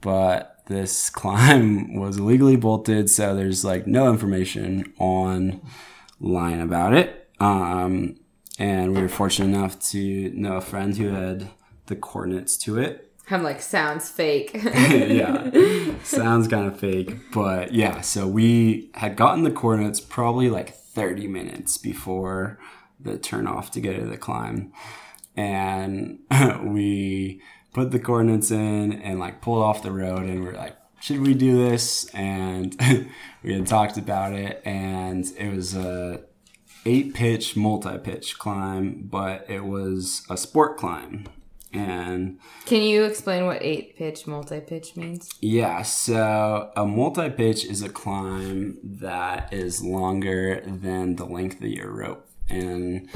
But 0.00 0.62
this 0.66 1.10
climb 1.10 1.94
was 1.94 2.18
illegally 2.18 2.56
bolted, 2.56 3.10
so 3.10 3.34
there's 3.34 3.64
like 3.64 3.86
no 3.86 4.10
information 4.10 4.92
online 4.98 5.60
about 6.60 6.94
it. 6.94 7.28
Um, 7.40 8.16
and 8.58 8.94
we 8.94 9.02
were 9.02 9.08
fortunate 9.08 9.54
enough 9.54 9.78
to 9.90 10.30
know 10.34 10.56
a 10.56 10.60
friend 10.60 10.96
who 10.96 11.08
had 11.08 11.48
the 11.86 11.96
coordinates 11.96 12.56
to 12.58 12.78
it. 12.78 13.02
I'm 13.28 13.42
like, 13.42 13.60
sounds 13.60 14.08
fake. 14.08 14.52
yeah, 14.54 15.50
sounds 16.04 16.46
kind 16.46 16.66
of 16.66 16.78
fake, 16.78 17.16
but 17.32 17.72
yeah. 17.72 18.00
So 18.00 18.28
we 18.28 18.90
had 18.94 19.16
gotten 19.16 19.42
the 19.42 19.50
coordinates 19.50 20.00
probably 20.00 20.48
like 20.48 20.74
30 20.74 21.26
minutes 21.26 21.76
before 21.76 22.58
the 23.00 23.18
turn 23.18 23.46
off 23.48 23.72
to 23.72 23.80
get 23.80 23.96
to 23.96 24.06
the 24.06 24.16
climb, 24.16 24.72
and 25.36 26.20
we 26.62 27.42
put 27.76 27.90
the 27.90 27.98
coordinates 27.98 28.50
in 28.50 28.90
and 29.02 29.20
like 29.20 29.42
pulled 29.42 29.62
off 29.62 29.82
the 29.82 29.92
road, 29.92 30.22
and 30.22 30.42
we 30.42 30.48
are 30.48 30.54
like, 30.54 30.74
should 30.98 31.20
we 31.20 31.34
do 31.34 31.68
this? 31.68 32.08
And 32.14 32.74
we 33.42 33.52
had 33.52 33.66
talked 33.66 33.98
about 33.98 34.32
it, 34.32 34.62
and 34.64 35.26
it 35.36 35.54
was 35.54 35.76
a 35.76 36.22
eight 36.86 37.12
pitch 37.12 37.54
multi 37.54 37.98
pitch 37.98 38.38
climb, 38.38 39.06
but 39.10 39.44
it 39.50 39.62
was 39.62 40.24
a 40.30 40.38
sport 40.38 40.78
climb. 40.78 41.26
And 41.70 42.38
can 42.64 42.80
you 42.80 43.04
explain 43.04 43.44
what 43.44 43.58
eight 43.60 43.98
pitch 43.98 44.26
multi 44.26 44.60
pitch 44.60 44.96
means? 44.96 45.28
Yeah, 45.42 45.82
so 45.82 46.70
a 46.74 46.86
multi 46.86 47.28
pitch 47.28 47.66
is 47.66 47.82
a 47.82 47.90
climb 47.90 48.78
that 48.82 49.52
is 49.52 49.84
longer 49.84 50.62
than 50.64 51.16
the 51.16 51.26
length 51.26 51.60
of 51.60 51.68
your 51.68 51.90
rope. 51.90 52.26
And 52.48 53.10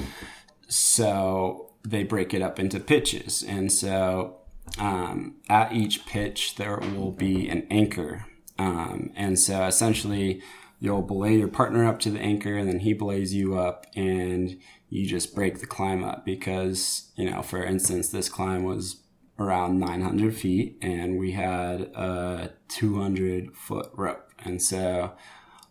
so 0.68 1.73
they 1.83 2.03
break 2.03 2.35
it 2.35 2.42
up 2.42 2.59
into 2.59 2.79
pitches. 2.79 3.42
And 3.42 3.73
so 3.73 4.39
um, 4.78 5.37
at 5.48 5.72
each 5.72 6.06
pitch, 6.06 6.56
there 6.56 6.78
will 6.78 7.12
be 7.12 7.48
an 7.48 7.66
anchor. 7.70 8.26
Um, 8.59 9.11
and 9.16 9.38
so 9.38 9.64
essentially, 9.64 10.42
you'll 10.78 11.02
belay 11.02 11.37
your 11.37 11.48
partner 11.48 11.87
up 11.87 11.98
to 12.00 12.11
the 12.11 12.20
anchor, 12.20 12.56
and 12.56 12.68
then 12.68 12.80
he 12.80 12.92
belays 12.92 13.35
you 13.35 13.59
up, 13.59 13.87
and 13.96 14.59
you 14.90 15.06
just 15.06 15.35
break 15.35 15.61
the 15.61 15.66
climb 15.66 16.04
up 16.04 16.24
because, 16.24 17.12
you 17.16 17.30
know, 17.30 17.42
for 17.42 17.64
instance, 17.64 18.09
this 18.09 18.28
climb 18.28 18.64
was 18.64 18.96
around 19.38 19.80
900 19.80 20.37
feet 20.37 20.76
and 20.83 21.18
we 21.18 21.33
had 21.33 21.80
a 21.94 22.52
200 22.68 23.56
foot 23.56 23.90
rope. 23.94 24.30
And 24.38 24.61
so 24.61 25.12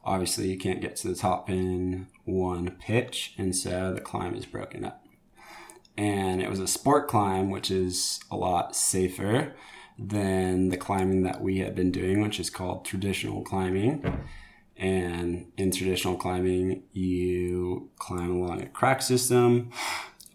obviously 0.03 0.49
you 0.49 0.57
can't 0.57 0.81
get 0.81 0.95
to 0.97 1.07
the 1.07 1.15
top 1.15 1.49
in 1.49 2.07
one 2.25 2.71
pitch. 2.79 3.35
And 3.37 3.55
so 3.55 3.93
the 3.93 4.01
climb 4.01 4.33
is 4.35 4.45
broken 4.45 4.85
up. 4.85 5.05
And 5.99 6.41
it 6.41 6.49
was 6.49 6.61
a 6.61 6.67
sport 6.67 7.09
climb, 7.09 7.49
which 7.49 7.69
is 7.69 8.21
a 8.31 8.37
lot 8.37 8.73
safer 8.73 9.53
than 9.97 10.69
the 10.69 10.77
climbing 10.77 11.23
that 11.23 11.41
we 11.41 11.57
had 11.57 11.75
been 11.75 11.91
doing, 11.91 12.21
which 12.21 12.39
is 12.39 12.49
called 12.49 12.85
traditional 12.85 13.41
climbing. 13.41 14.25
And 14.77 15.51
in 15.57 15.71
traditional 15.71 16.15
climbing, 16.15 16.83
you 16.93 17.89
climb 17.99 18.31
along 18.31 18.61
a 18.61 18.67
crack 18.67 19.01
system 19.01 19.71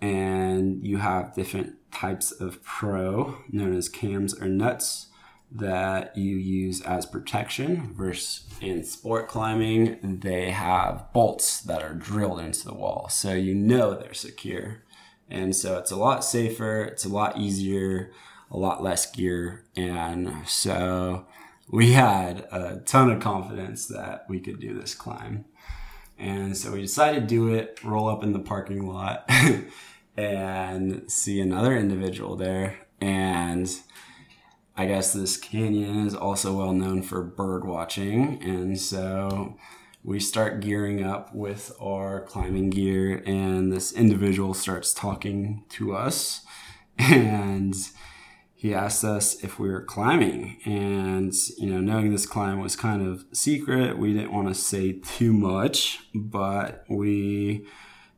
and 0.02 0.84
you 0.86 0.98
have 0.98 1.34
different 1.34 1.76
types 1.90 2.30
of 2.30 2.62
pro 2.62 3.38
known 3.50 3.74
as 3.74 3.88
cams 3.88 4.38
or 4.38 4.48
nuts 4.48 5.06
that 5.50 6.14
you 6.14 6.36
use 6.36 6.82
as 6.82 7.06
protection 7.06 7.94
versus 7.94 8.44
in 8.60 8.82
sport 8.82 9.28
climbing 9.28 10.20
they 10.20 10.50
have 10.50 11.06
bolts 11.12 11.60
that 11.60 11.82
are 11.82 11.94
drilled 11.94 12.40
into 12.40 12.64
the 12.64 12.74
wall 12.74 13.08
so 13.08 13.32
you 13.32 13.54
know 13.54 13.94
they're 13.94 14.12
secure 14.12 14.82
and 15.30 15.54
so 15.54 15.78
it's 15.78 15.90
a 15.90 15.96
lot 15.96 16.24
safer 16.24 16.82
it's 16.82 17.04
a 17.04 17.08
lot 17.08 17.36
easier 17.38 18.10
a 18.50 18.56
lot 18.56 18.82
less 18.82 19.10
gear 19.10 19.64
and 19.76 20.46
so 20.46 21.26
we 21.70 21.92
had 21.92 22.46
a 22.52 22.80
ton 22.84 23.10
of 23.10 23.20
confidence 23.20 23.86
that 23.86 24.26
we 24.28 24.40
could 24.40 24.60
do 24.60 24.78
this 24.78 24.94
climb. 24.94 25.44
And 26.18 26.56
so 26.56 26.72
we 26.72 26.82
decided 26.82 27.22
to 27.22 27.26
do 27.26 27.52
it, 27.52 27.82
roll 27.82 28.08
up 28.08 28.22
in 28.22 28.32
the 28.32 28.38
parking 28.38 28.86
lot, 28.86 29.28
and 30.16 31.10
see 31.10 31.40
another 31.40 31.76
individual 31.76 32.36
there. 32.36 32.78
And 33.00 33.68
I 34.76 34.86
guess 34.86 35.12
this 35.12 35.36
canyon 35.36 36.06
is 36.06 36.14
also 36.14 36.56
well 36.56 36.72
known 36.72 37.02
for 37.02 37.22
bird 37.22 37.64
watching. 37.64 38.42
And 38.42 38.78
so 38.78 39.56
we 40.04 40.20
start 40.20 40.60
gearing 40.60 41.02
up 41.02 41.34
with 41.34 41.72
our 41.80 42.20
climbing 42.20 42.68
gear, 42.68 43.22
and 43.24 43.72
this 43.72 43.90
individual 43.90 44.52
starts 44.52 44.92
talking 44.92 45.64
to 45.70 45.96
us. 45.96 46.42
And 46.98 47.74
he 48.64 48.72
asked 48.72 49.04
us 49.04 49.42
if 49.44 49.58
we 49.58 49.68
were 49.68 49.82
climbing 49.82 50.58
and 50.64 51.34
you 51.58 51.66
know 51.66 51.80
knowing 51.80 52.10
this 52.10 52.24
climb 52.24 52.60
was 52.60 52.74
kind 52.74 53.06
of 53.06 53.26
secret 53.30 53.98
we 53.98 54.14
didn't 54.14 54.32
want 54.32 54.48
to 54.48 54.54
say 54.54 54.92
too 54.92 55.34
much 55.34 55.98
but 56.14 56.82
we 56.88 57.66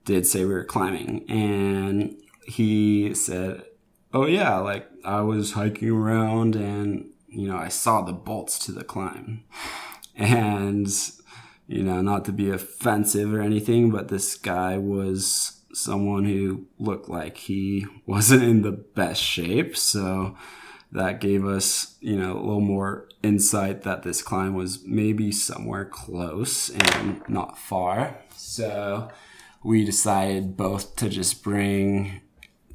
did 0.04 0.24
say 0.24 0.44
we 0.44 0.54
were 0.54 0.62
climbing 0.62 1.28
and 1.28 2.14
he 2.46 3.12
said 3.12 3.64
oh 4.14 4.24
yeah 4.24 4.56
like 4.58 4.86
i 5.04 5.20
was 5.20 5.54
hiking 5.54 5.90
around 5.90 6.54
and 6.54 7.10
you 7.26 7.48
know 7.48 7.56
i 7.56 7.66
saw 7.66 8.02
the 8.02 8.12
bolts 8.12 8.56
to 8.56 8.70
the 8.70 8.84
climb 8.84 9.42
and 10.14 10.86
you 11.66 11.82
know 11.82 12.00
not 12.00 12.24
to 12.24 12.32
be 12.32 12.50
offensive 12.50 13.32
or 13.32 13.40
anything 13.40 13.90
but 13.90 14.08
this 14.08 14.36
guy 14.36 14.76
was 14.78 15.56
someone 15.76 16.24
who 16.24 16.66
looked 16.78 17.08
like 17.08 17.36
he 17.36 17.86
wasn't 18.06 18.42
in 18.42 18.62
the 18.62 18.72
best 18.72 19.22
shape. 19.22 19.76
So 19.76 20.36
that 20.92 21.20
gave 21.20 21.44
us, 21.44 21.96
you 22.00 22.16
know, 22.16 22.32
a 22.32 22.40
little 22.40 22.60
more 22.60 23.08
insight 23.22 23.82
that 23.82 24.02
this 24.02 24.22
climb 24.22 24.54
was 24.54 24.84
maybe 24.84 25.30
somewhere 25.30 25.84
close 25.84 26.70
and 26.70 27.22
not 27.28 27.58
far. 27.58 28.18
So 28.34 29.10
we 29.62 29.84
decided 29.84 30.56
both 30.56 30.96
to 30.96 31.08
just 31.08 31.42
bring 31.42 32.20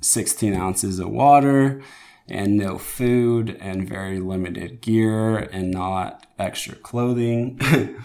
16 0.01 0.53
ounces 0.53 0.99
of 0.99 1.09
water 1.09 1.81
and 2.27 2.57
no 2.57 2.77
food 2.77 3.57
and 3.59 3.87
very 3.87 4.19
limited 4.19 4.81
gear 4.81 5.37
and 5.37 5.71
not 5.71 6.27
extra 6.37 6.75
clothing. 6.75 7.59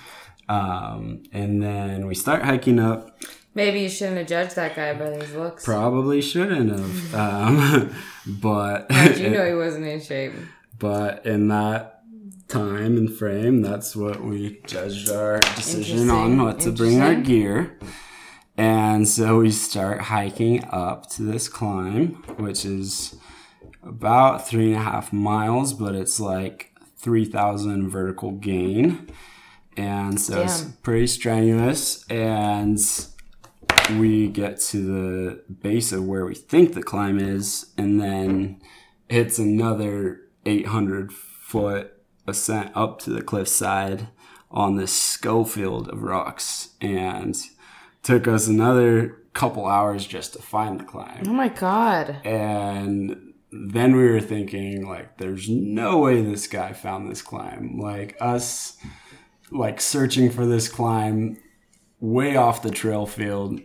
um, 0.49 1.23
and 1.33 1.63
then 1.63 2.07
we 2.07 2.15
start 2.15 2.43
hiking 2.43 2.79
up 2.79 3.19
Maybe 3.57 3.81
you 3.81 3.89
shouldn't 3.89 4.19
have 4.19 4.27
judged 4.27 4.55
that 4.57 4.77
guy 4.77 4.93
by 4.93 5.13
his 5.13 5.35
looks. 5.35 5.65
Probably 5.65 6.21
shouldn't 6.21 6.71
have. 6.71 7.15
um, 7.19 7.91
but 8.27 8.93
how 8.93 9.09
you 9.09 9.31
know 9.31 9.47
he 9.47 9.55
wasn't 9.55 9.87
in 9.87 9.99
shape? 9.99 10.35
But 10.79 11.25
in 11.25 11.49
that 11.49 12.03
time 12.49 12.99
and 12.99 13.11
frame, 13.11 13.63
that's 13.63 13.97
what 13.97 14.23
we 14.23 14.61
judged 14.67 15.09
our 15.09 15.41
decision 15.41 16.11
on 16.11 16.43
what 16.43 16.61
to 16.61 16.71
bring 16.71 17.01
our 17.01 17.15
gear. 17.15 17.79
And 18.59 19.09
so 19.09 19.39
we 19.39 19.51
start 19.51 20.03
hiking 20.03 20.63
up 20.67 21.09
to 21.13 21.23
this 21.23 21.49
climb, 21.49 22.23
which 22.37 22.67
is 22.67 23.17
about 23.83 24.47
three 24.47 24.75
and 24.75 24.77
a 24.77 24.85
half 24.85 25.15
miles, 25.15 25.73
but 25.73 25.95
it's 25.95 26.21
like 26.21 26.75
3,000 26.99 27.89
vertical 27.89 28.33
gain. 28.33 29.11
And 29.77 30.21
so 30.21 30.37
Damn. 30.37 30.45
it's 30.45 30.62
pretty 30.83 31.07
strenuous. 31.07 32.07
And 32.09 32.79
we 33.99 34.29
get 34.29 34.59
to 34.61 34.79
the 34.79 35.43
base 35.53 35.93
of 35.93 36.05
where 36.05 36.25
we 36.25 36.35
think 36.35 36.75
the 36.75 36.83
climb 36.83 37.19
is, 37.19 37.73
and 37.79 38.01
then 38.01 38.61
it's 39.09 39.39
another 39.39 40.23
800 40.45 41.12
foot 41.12 41.93
ascent 42.27 42.73
up 42.75 42.99
to 43.01 43.11
the 43.11 43.23
cliffside 43.23 44.09
on 44.51 44.77
this 44.77 44.92
scree 44.92 45.44
field 45.44 45.88
of 45.88 46.03
rocks, 46.03 46.71
and 46.81 47.37
took 48.03 48.27
us 48.27 48.48
another 48.48 49.23
couple 49.33 49.67
hours 49.67 50.07
just 50.07 50.33
to 50.33 50.42
find 50.42 50.81
the 50.81 50.85
climb. 50.85 51.25
Oh 51.27 51.33
my 51.33 51.48
god! 51.48 52.21
And 52.25 53.35
then 53.53 53.94
we 53.94 54.09
were 54.09 54.21
thinking, 54.21 54.88
like, 54.88 55.19
there's 55.19 55.48
no 55.48 55.98
way 55.98 56.23
this 56.23 56.46
guy 56.46 56.73
found 56.73 57.11
this 57.11 57.23
climb. 57.23 57.79
Like 57.79 58.17
us, 58.21 58.77
like 59.51 59.81
searching 59.81 60.31
for 60.31 60.47
this 60.47 60.69
climb 60.69 61.38
way 62.01 62.37
off 62.37 62.63
the 62.63 62.71
trail 62.71 63.07
field. 63.07 63.61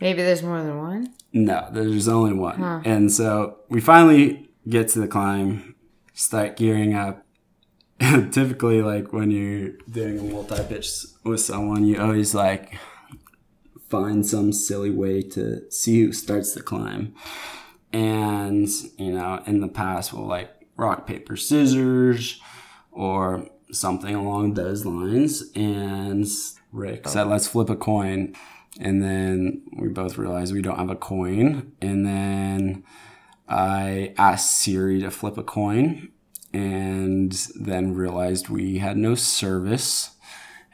Maybe 0.00 0.22
there's 0.22 0.42
more 0.42 0.62
than 0.62 0.78
one? 0.78 1.14
No, 1.32 1.68
there's 1.72 2.08
only 2.08 2.32
one. 2.32 2.58
Huh. 2.58 2.80
And 2.84 3.12
so 3.12 3.58
we 3.68 3.80
finally 3.80 4.50
get 4.68 4.88
to 4.88 5.00
the 5.00 5.08
climb, 5.08 5.74
start 6.14 6.56
gearing 6.56 6.94
up. 6.94 7.26
Typically, 8.00 8.80
like 8.80 9.12
when 9.12 9.30
you're 9.30 9.72
doing 9.90 10.18
a 10.18 10.22
multi 10.22 10.62
pitch 10.64 10.88
with 11.22 11.40
someone, 11.40 11.84
you 11.84 12.00
always 12.00 12.34
like 12.34 12.78
find 13.90 14.24
some 14.24 14.52
silly 14.52 14.90
way 14.90 15.20
to 15.20 15.70
see 15.70 16.04
who 16.04 16.12
starts 16.12 16.54
the 16.54 16.62
climb. 16.62 17.14
And, 17.92 18.68
you 18.96 19.12
know, 19.12 19.42
in 19.46 19.60
the 19.60 19.68
past, 19.68 20.12
we'll 20.12 20.26
like 20.26 20.50
rock, 20.76 21.06
paper, 21.06 21.36
scissors 21.36 22.40
or 22.90 23.48
something 23.72 24.14
along 24.14 24.54
those 24.54 24.84
lines. 24.84 25.44
And 25.54 26.26
Rick 26.72 27.08
said, 27.08 27.24
let's 27.24 27.46
flip 27.48 27.70
a 27.70 27.76
coin. 27.76 28.34
And 28.80 29.02
then 29.02 29.62
we 29.76 29.88
both 29.88 30.16
realized 30.18 30.52
we 30.54 30.62
don't 30.62 30.78
have 30.78 30.90
a 30.90 30.96
coin. 30.96 31.72
And 31.82 32.06
then 32.06 32.84
I 33.48 34.14
asked 34.16 34.60
Siri 34.60 35.00
to 35.00 35.10
flip 35.10 35.36
a 35.38 35.42
coin. 35.42 36.10
and 36.52 37.32
then 37.60 37.94
realized 37.94 38.48
we 38.48 38.78
had 38.78 38.96
no 38.96 39.14
service. 39.14 40.10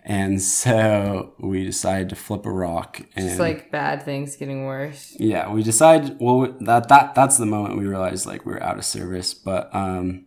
And 0.05 0.41
so 0.41 1.35
we 1.39 1.65
decided 1.65 2.09
to 2.11 2.15
flip 2.17 2.47
a 2.47 2.51
rock 2.51 3.01
and 3.17 3.27
It's 3.29 3.41
like 3.41 3.71
bad 3.73 4.03
things 4.05 4.37
getting 4.37 4.65
worse. 4.65 5.15
yeah, 5.19 5.51
we 5.51 5.63
decided 5.65 6.17
well 6.21 6.55
that 6.61 6.89
that 6.89 7.15
that's 7.15 7.39
the 7.39 7.47
moment 7.47 7.77
we 7.77 7.87
realized 7.87 8.25
like 8.25 8.47
we 8.47 8.53
were 8.53 8.63
out 8.63 8.79
of 8.79 8.85
service, 8.85 9.35
but 9.35 9.69
um 9.75 10.27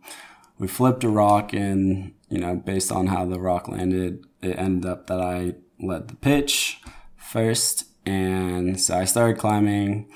we 0.60 0.68
flipped 0.68 1.04
a 1.04 1.10
rock 1.10 1.54
and 1.54 2.14
you 2.30 2.38
know, 2.38 2.56
based 2.56 2.92
on 2.92 3.08
how 3.08 3.26
the 3.26 3.40
rock 3.40 3.68
landed, 3.68 4.26
it 4.42 4.58
ended 4.60 4.86
up 4.90 5.08
that 5.08 5.20
I 5.20 5.56
led 5.80 6.08
the 6.10 6.16
pitch 6.16 6.80
first 7.18 7.86
and 8.06 8.80
so 8.80 8.98
I 8.98 9.06
started 9.06 9.40
climbing 9.40 10.10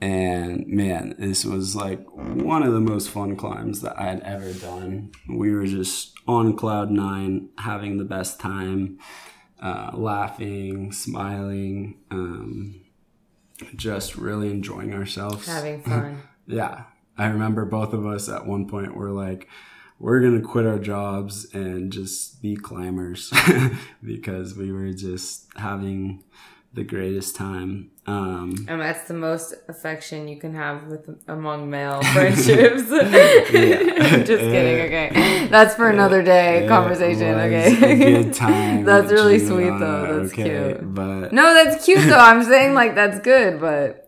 and 0.00 0.66
man, 0.68 1.16
this 1.18 1.44
was 1.44 1.74
like 1.74 2.06
one 2.12 2.62
of 2.62 2.72
the 2.72 2.80
most 2.80 3.10
fun 3.10 3.36
climbs 3.36 3.80
that 3.80 3.98
I 3.98 4.04
had 4.04 4.20
ever 4.20 4.52
done. 4.52 5.10
We 5.28 5.52
were 5.52 5.66
just 5.66 6.14
on 6.26 6.56
cloud 6.56 6.90
nine, 6.90 7.48
having 7.58 7.98
the 7.98 8.04
best 8.04 8.38
time, 8.38 8.98
uh, 9.60 9.90
laughing, 9.94 10.92
smiling, 10.92 11.98
um, 12.12 12.80
just 13.74 14.16
really 14.16 14.50
enjoying 14.50 14.94
ourselves. 14.94 15.46
Having 15.46 15.82
fun. 15.82 16.22
Yeah. 16.50 16.84
I 17.18 17.26
remember 17.26 17.64
both 17.64 17.92
of 17.92 18.06
us 18.06 18.28
at 18.28 18.46
one 18.46 18.68
point 18.68 18.96
were 18.96 19.10
like, 19.10 19.48
we're 19.98 20.20
going 20.20 20.40
to 20.40 20.46
quit 20.46 20.64
our 20.64 20.78
jobs 20.78 21.52
and 21.52 21.92
just 21.92 22.40
be 22.40 22.54
climbers 22.56 23.32
because 24.02 24.56
we 24.56 24.70
were 24.70 24.92
just 24.92 25.46
having 25.56 26.22
the 26.74 26.84
greatest 26.84 27.34
time. 27.34 27.90
Um, 28.06 28.66
and 28.68 28.80
that's 28.80 29.08
the 29.08 29.14
most 29.14 29.54
affection 29.68 30.28
you 30.28 30.38
can 30.38 30.54
have 30.54 30.84
with 30.86 31.08
among 31.26 31.68
male 31.68 32.00
friendships. 32.02 32.82
Just 32.88 34.42
kidding. 34.42 34.80
Okay, 34.86 35.48
that's 35.50 35.74
for 35.74 35.90
another 35.90 36.22
day 36.22 36.64
it 36.64 36.68
conversation. 36.68 37.34
Okay, 37.34 37.96
good 37.98 38.32
time 38.32 38.84
that's 38.84 39.12
really 39.12 39.38
sweet 39.38 39.78
though. 39.78 40.20
That's 40.20 40.32
okay, 40.32 40.74
cute. 40.78 40.94
But 40.94 41.32
No, 41.32 41.52
that's 41.52 41.84
cute 41.84 42.08
though. 42.08 42.18
I'm 42.18 42.42
saying 42.44 42.72
like 42.72 42.94
that's 42.94 43.18
good, 43.20 43.60
but 43.60 44.07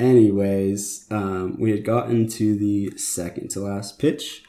anyways, 0.00 1.06
um, 1.10 1.56
we 1.58 1.70
had 1.70 1.84
gotten 1.84 2.26
to 2.28 2.56
the 2.56 2.96
second 2.96 3.50
to 3.50 3.60
last 3.60 3.98
pitch, 3.98 4.42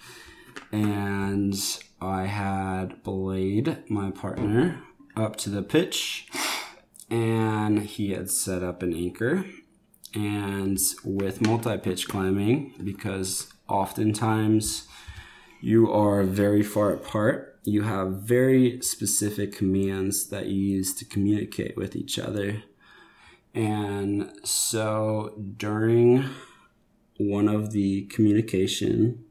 and 0.71 1.55
I 1.99 2.25
had 2.25 3.03
belayed, 3.03 3.77
my 3.89 4.11
partner, 4.11 4.81
up 5.15 5.35
to 5.37 5.49
the 5.49 5.61
pitch, 5.61 6.27
and 7.09 7.79
he 7.83 8.11
had 8.11 8.29
set 8.31 8.63
up 8.63 8.81
an 8.81 8.93
anchor. 8.93 9.45
And 10.13 10.77
with 11.05 11.41
multi 11.41 11.77
pitch 11.77 12.07
climbing, 12.07 12.73
because 12.83 13.51
oftentimes 13.69 14.87
you 15.61 15.91
are 15.91 16.23
very 16.23 16.63
far 16.63 16.91
apart, 16.91 17.59
you 17.63 17.83
have 17.83 18.23
very 18.23 18.81
specific 18.81 19.55
commands 19.55 20.27
that 20.29 20.47
you 20.47 20.59
use 20.59 20.93
to 20.95 21.05
communicate 21.05 21.77
with 21.77 21.95
each 21.95 22.19
other. 22.19 22.63
And 23.53 24.31
so 24.43 25.35
during 25.57 26.29
one 27.17 27.47
of 27.47 27.71
the 27.71 28.03
communication 28.05 29.25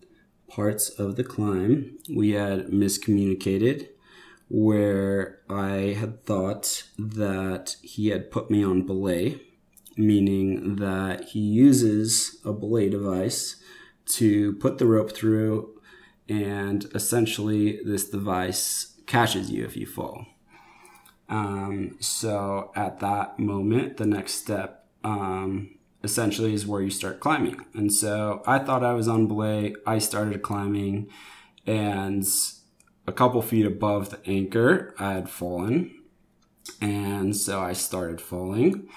parts 0.48 0.88
of 0.90 1.16
the 1.16 1.24
climb, 1.24 1.98
we 2.14 2.30
had 2.32 2.66
miscommunicated 2.66 3.88
where 4.48 5.38
I 5.48 5.94
had 5.98 6.24
thought 6.24 6.84
that 6.98 7.76
he 7.82 8.08
had 8.08 8.32
put 8.32 8.50
me 8.50 8.64
on 8.64 8.84
belay, 8.84 9.40
meaning 9.96 10.76
that 10.76 11.28
he 11.28 11.38
uses 11.38 12.40
a 12.44 12.52
belay 12.52 12.88
device 12.88 13.62
to 14.06 14.54
put 14.54 14.78
the 14.78 14.86
rope 14.86 15.12
through, 15.12 15.80
and 16.28 16.84
essentially, 16.94 17.80
this 17.84 18.08
device 18.08 19.00
catches 19.06 19.50
you 19.50 19.64
if 19.64 19.76
you 19.76 19.86
fall. 19.86 20.26
Um, 21.30 21.96
so 22.00 22.72
at 22.74 22.98
that 22.98 23.38
moment, 23.38 23.96
the 23.96 24.06
next 24.06 24.34
step 24.34 24.84
um, 25.04 25.78
essentially 26.02 26.52
is 26.52 26.66
where 26.66 26.82
you 26.82 26.90
start 26.90 27.20
climbing. 27.20 27.64
And 27.72 27.92
so 27.92 28.42
I 28.46 28.58
thought 28.58 28.84
I 28.84 28.94
was 28.94 29.06
on 29.06 29.28
belay. 29.28 29.74
I 29.86 29.98
started 29.98 30.42
climbing, 30.42 31.08
and 31.66 32.26
a 33.06 33.12
couple 33.12 33.40
feet 33.42 33.64
above 33.64 34.10
the 34.10 34.20
anchor, 34.28 34.94
I 34.98 35.12
had 35.12 35.30
fallen. 35.30 35.94
And 36.80 37.36
so 37.36 37.60
I 37.60 37.72
started 37.74 38.20
falling, 38.20 38.88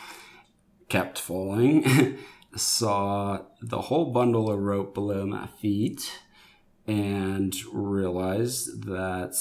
kept 0.89 1.19
falling, 1.19 2.17
saw 2.55 3.43
the 3.61 3.81
whole 3.81 4.11
bundle 4.11 4.49
of 4.49 4.59
rope 4.59 4.93
below 4.93 5.25
my 5.25 5.47
feet, 5.47 6.19
and 6.87 7.55
realized 7.71 8.85
that 8.85 9.35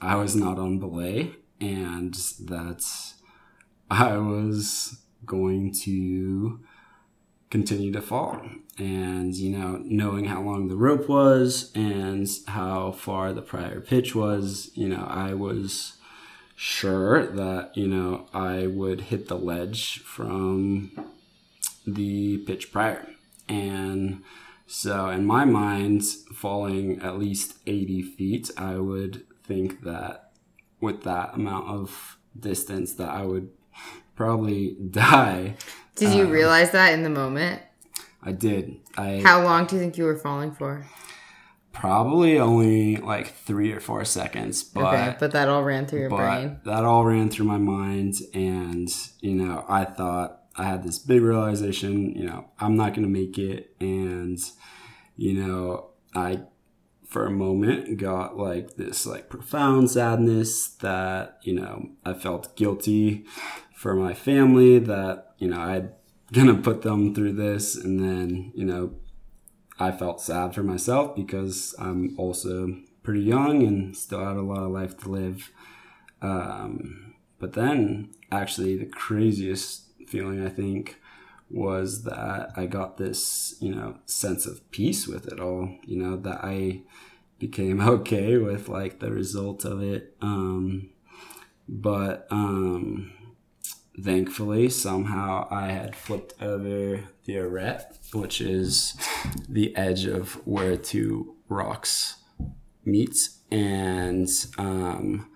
I 0.00 0.16
was 0.16 0.34
not 0.34 0.58
on 0.58 0.78
belay 0.78 1.34
and 1.60 2.14
that 2.40 2.84
I 3.90 4.16
was 4.16 4.98
going 5.24 5.72
to 5.84 6.60
continue 7.50 7.92
to 7.92 8.02
fall. 8.02 8.42
And, 8.78 9.34
you 9.34 9.56
know, 9.56 9.80
knowing 9.84 10.26
how 10.26 10.42
long 10.42 10.68
the 10.68 10.76
rope 10.76 11.08
was 11.08 11.72
and 11.74 12.28
how 12.46 12.92
far 12.92 13.32
the 13.32 13.42
prior 13.42 13.80
pitch 13.80 14.14
was, 14.14 14.70
you 14.74 14.88
know, 14.88 15.06
I 15.08 15.34
was 15.34 15.94
sure 16.54 17.26
that, 17.26 17.76
you 17.76 17.88
know, 17.88 18.26
I 18.32 18.66
would 18.66 19.02
hit 19.02 19.28
the 19.28 19.38
ledge 19.38 20.00
from 20.00 20.90
the 21.86 22.38
pitch 22.38 22.70
prior. 22.70 23.06
And 23.48 24.22
so, 24.66 25.08
in 25.08 25.24
my 25.24 25.44
mind, 25.46 26.02
falling 26.34 27.00
at 27.00 27.18
least 27.18 27.54
80 27.66 28.02
feet, 28.02 28.50
I 28.56 28.76
would 28.76 29.24
think 29.44 29.82
that 29.82 30.27
with 30.80 31.02
that 31.04 31.34
amount 31.34 31.68
of 31.68 32.18
distance 32.38 32.94
that 32.94 33.08
I 33.10 33.24
would 33.24 33.50
probably 34.16 34.76
die. 34.90 35.56
did 35.96 36.14
you 36.14 36.24
um, 36.24 36.30
realize 36.30 36.70
that 36.72 36.92
in 36.92 37.02
the 37.02 37.10
moment? 37.10 37.62
I 38.22 38.32
did. 38.32 38.76
I 38.96 39.20
How 39.24 39.42
long 39.42 39.66
do 39.66 39.76
you 39.76 39.80
think 39.80 39.96
you 39.96 40.04
were 40.04 40.16
falling 40.16 40.52
for? 40.52 40.86
probably 41.78 42.40
only 42.40 42.96
like 42.96 43.28
three 43.34 43.72
or 43.72 43.78
four 43.80 44.04
seconds, 44.04 44.64
but 44.64 44.84
okay, 44.94 45.16
but 45.20 45.30
that 45.32 45.48
all 45.48 45.62
ran 45.62 45.86
through 45.86 46.00
your 46.00 46.10
but 46.10 46.16
brain. 46.16 46.60
that 46.64 46.84
all 46.84 47.04
ran 47.04 47.30
through 47.30 47.46
my 47.46 47.58
mind, 47.58 48.16
and 48.34 48.88
you 49.20 49.34
know, 49.34 49.64
I 49.68 49.84
thought 49.84 50.40
I 50.56 50.64
had 50.64 50.82
this 50.82 50.98
big 50.98 51.22
realization. 51.22 52.14
You 52.14 52.24
know, 52.26 52.46
I'm 52.58 52.76
not 52.76 52.94
gonna 52.94 53.06
make 53.06 53.38
it, 53.38 53.74
and 53.80 54.38
you 55.16 55.34
know, 55.34 55.90
I 56.14 56.40
for 57.08 57.24
a 57.24 57.30
moment 57.30 57.96
got 57.96 58.36
like 58.36 58.76
this 58.76 59.06
like 59.06 59.30
profound 59.30 59.90
sadness 59.90 60.68
that 60.68 61.38
you 61.42 61.54
know 61.54 61.88
I 62.04 62.12
felt 62.12 62.54
guilty 62.54 63.24
for 63.74 63.94
my 63.94 64.12
family 64.12 64.78
that 64.78 65.32
you 65.38 65.48
know 65.48 65.60
I'd 65.60 65.92
gonna 66.32 66.54
put 66.54 66.82
them 66.82 67.14
through 67.14 67.32
this. 67.32 67.74
And 67.74 67.98
then 67.98 68.52
you 68.54 68.64
know 68.64 68.94
I 69.78 69.90
felt 69.90 70.20
sad 70.20 70.54
for 70.54 70.62
myself 70.62 71.16
because 71.16 71.74
I'm 71.78 72.14
also 72.18 72.76
pretty 73.02 73.22
young 73.22 73.62
and 73.62 73.96
still 73.96 74.24
had 74.24 74.36
a 74.36 74.42
lot 74.42 74.62
of 74.62 74.70
life 74.70 74.98
to 74.98 75.08
live. 75.08 75.50
Um, 76.20 77.14
but 77.38 77.54
then 77.54 78.10
actually 78.30 78.76
the 78.76 78.86
craziest 78.86 79.84
feeling 80.06 80.44
I 80.44 80.50
think 80.50 80.98
was 81.50 82.04
that 82.04 82.52
I 82.56 82.66
got 82.66 82.96
this, 82.96 83.56
you 83.60 83.74
know, 83.74 83.98
sense 84.06 84.46
of 84.46 84.70
peace 84.70 85.06
with 85.06 85.26
it 85.26 85.40
all, 85.40 85.76
you 85.84 85.96
know, 85.96 86.16
that 86.16 86.44
I 86.44 86.82
became 87.38 87.80
okay 87.88 88.36
with 88.36 88.68
like 88.68 89.00
the 89.00 89.12
result 89.12 89.64
of 89.64 89.82
it. 89.82 90.16
Um, 90.20 90.90
but 91.68 92.26
um, 92.30 93.12
thankfully, 94.02 94.68
somehow 94.68 95.48
I 95.50 95.68
had 95.68 95.96
flipped 95.96 96.40
over 96.40 97.04
the 97.24 97.38
arete, 97.38 97.98
which 98.12 98.40
is 98.40 98.94
the 99.48 99.74
edge 99.76 100.06
of 100.06 100.34
where 100.46 100.76
two 100.76 101.34
rocks 101.48 102.16
meet, 102.84 103.28
and 103.50 104.28
um, 104.56 105.30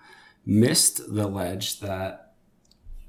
missed 0.45 1.13
the 1.13 1.27
ledge 1.27 1.79
that 1.79 2.33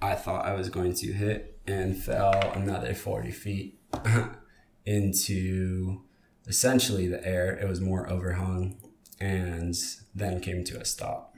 I 0.01 0.15
thought 0.15 0.45
I 0.45 0.55
was 0.55 0.69
going 0.69 0.95
to 0.95 1.13
hit 1.13 1.54
and 1.67 1.97
fell 1.97 2.53
another 2.53 2.95
40 2.95 3.31
feet 3.31 3.79
into 4.87 6.03
essentially 6.47 7.07
the 7.09 7.27
air. 7.27 7.57
It 7.57 7.69
was 7.69 7.81
more 7.81 8.09
overhung 8.09 8.77
and 9.21 9.75
then 10.15 10.41
came 10.41 10.65
to 10.65 10.81
a 10.81 10.85
stop 10.85 11.35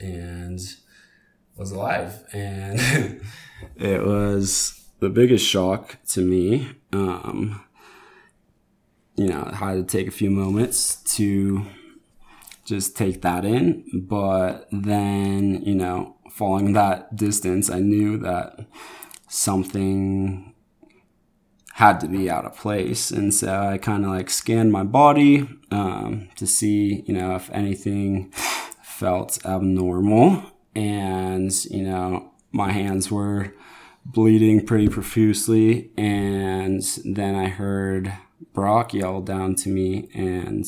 and 0.00 0.60
was 1.56 1.70
alive. 1.70 2.24
And 2.32 2.80
it 3.76 4.04
was 4.04 4.84
the 5.00 5.10
biggest 5.10 5.46
shock 5.46 5.98
to 6.08 6.20
me. 6.20 6.70
Um, 6.92 7.64
you 9.16 9.28
know, 9.28 9.48
I 9.52 9.54
had 9.54 9.74
to 9.74 9.84
take 9.84 10.08
a 10.08 10.12
few 10.12 10.30
moments 10.30 10.96
to 11.16 11.66
just 12.64 12.96
take 12.96 13.22
that 13.22 13.44
in. 13.44 13.84
But 14.08 14.66
then, 14.72 15.62
you 15.62 15.74
know, 15.74 16.16
falling 16.30 16.72
that 16.72 17.14
distance, 17.14 17.70
I 17.70 17.80
knew 17.80 18.18
that 18.18 18.66
something 19.34 20.54
had 21.74 21.98
to 21.98 22.06
be 22.06 22.30
out 22.30 22.44
of 22.44 22.56
place. 22.56 23.10
And 23.10 23.34
so 23.34 23.52
I 23.52 23.78
kind 23.78 24.04
of 24.04 24.10
like 24.10 24.30
scanned 24.30 24.70
my 24.70 24.84
body 24.84 25.48
um, 25.72 26.28
to 26.36 26.46
see, 26.46 27.02
you 27.06 27.14
know, 27.14 27.34
if 27.34 27.50
anything 27.50 28.30
felt 28.82 29.44
abnormal. 29.44 30.52
And, 30.76 31.52
you 31.64 31.82
know, 31.82 32.32
my 32.52 32.70
hands 32.70 33.10
were 33.10 33.52
bleeding 34.04 34.64
pretty 34.64 34.88
profusely. 34.88 35.90
And 35.96 36.82
then 37.04 37.34
I 37.34 37.48
heard 37.48 38.16
Brock 38.52 38.94
yell 38.94 39.20
down 39.20 39.56
to 39.56 39.68
me 39.68 40.08
and 40.14 40.64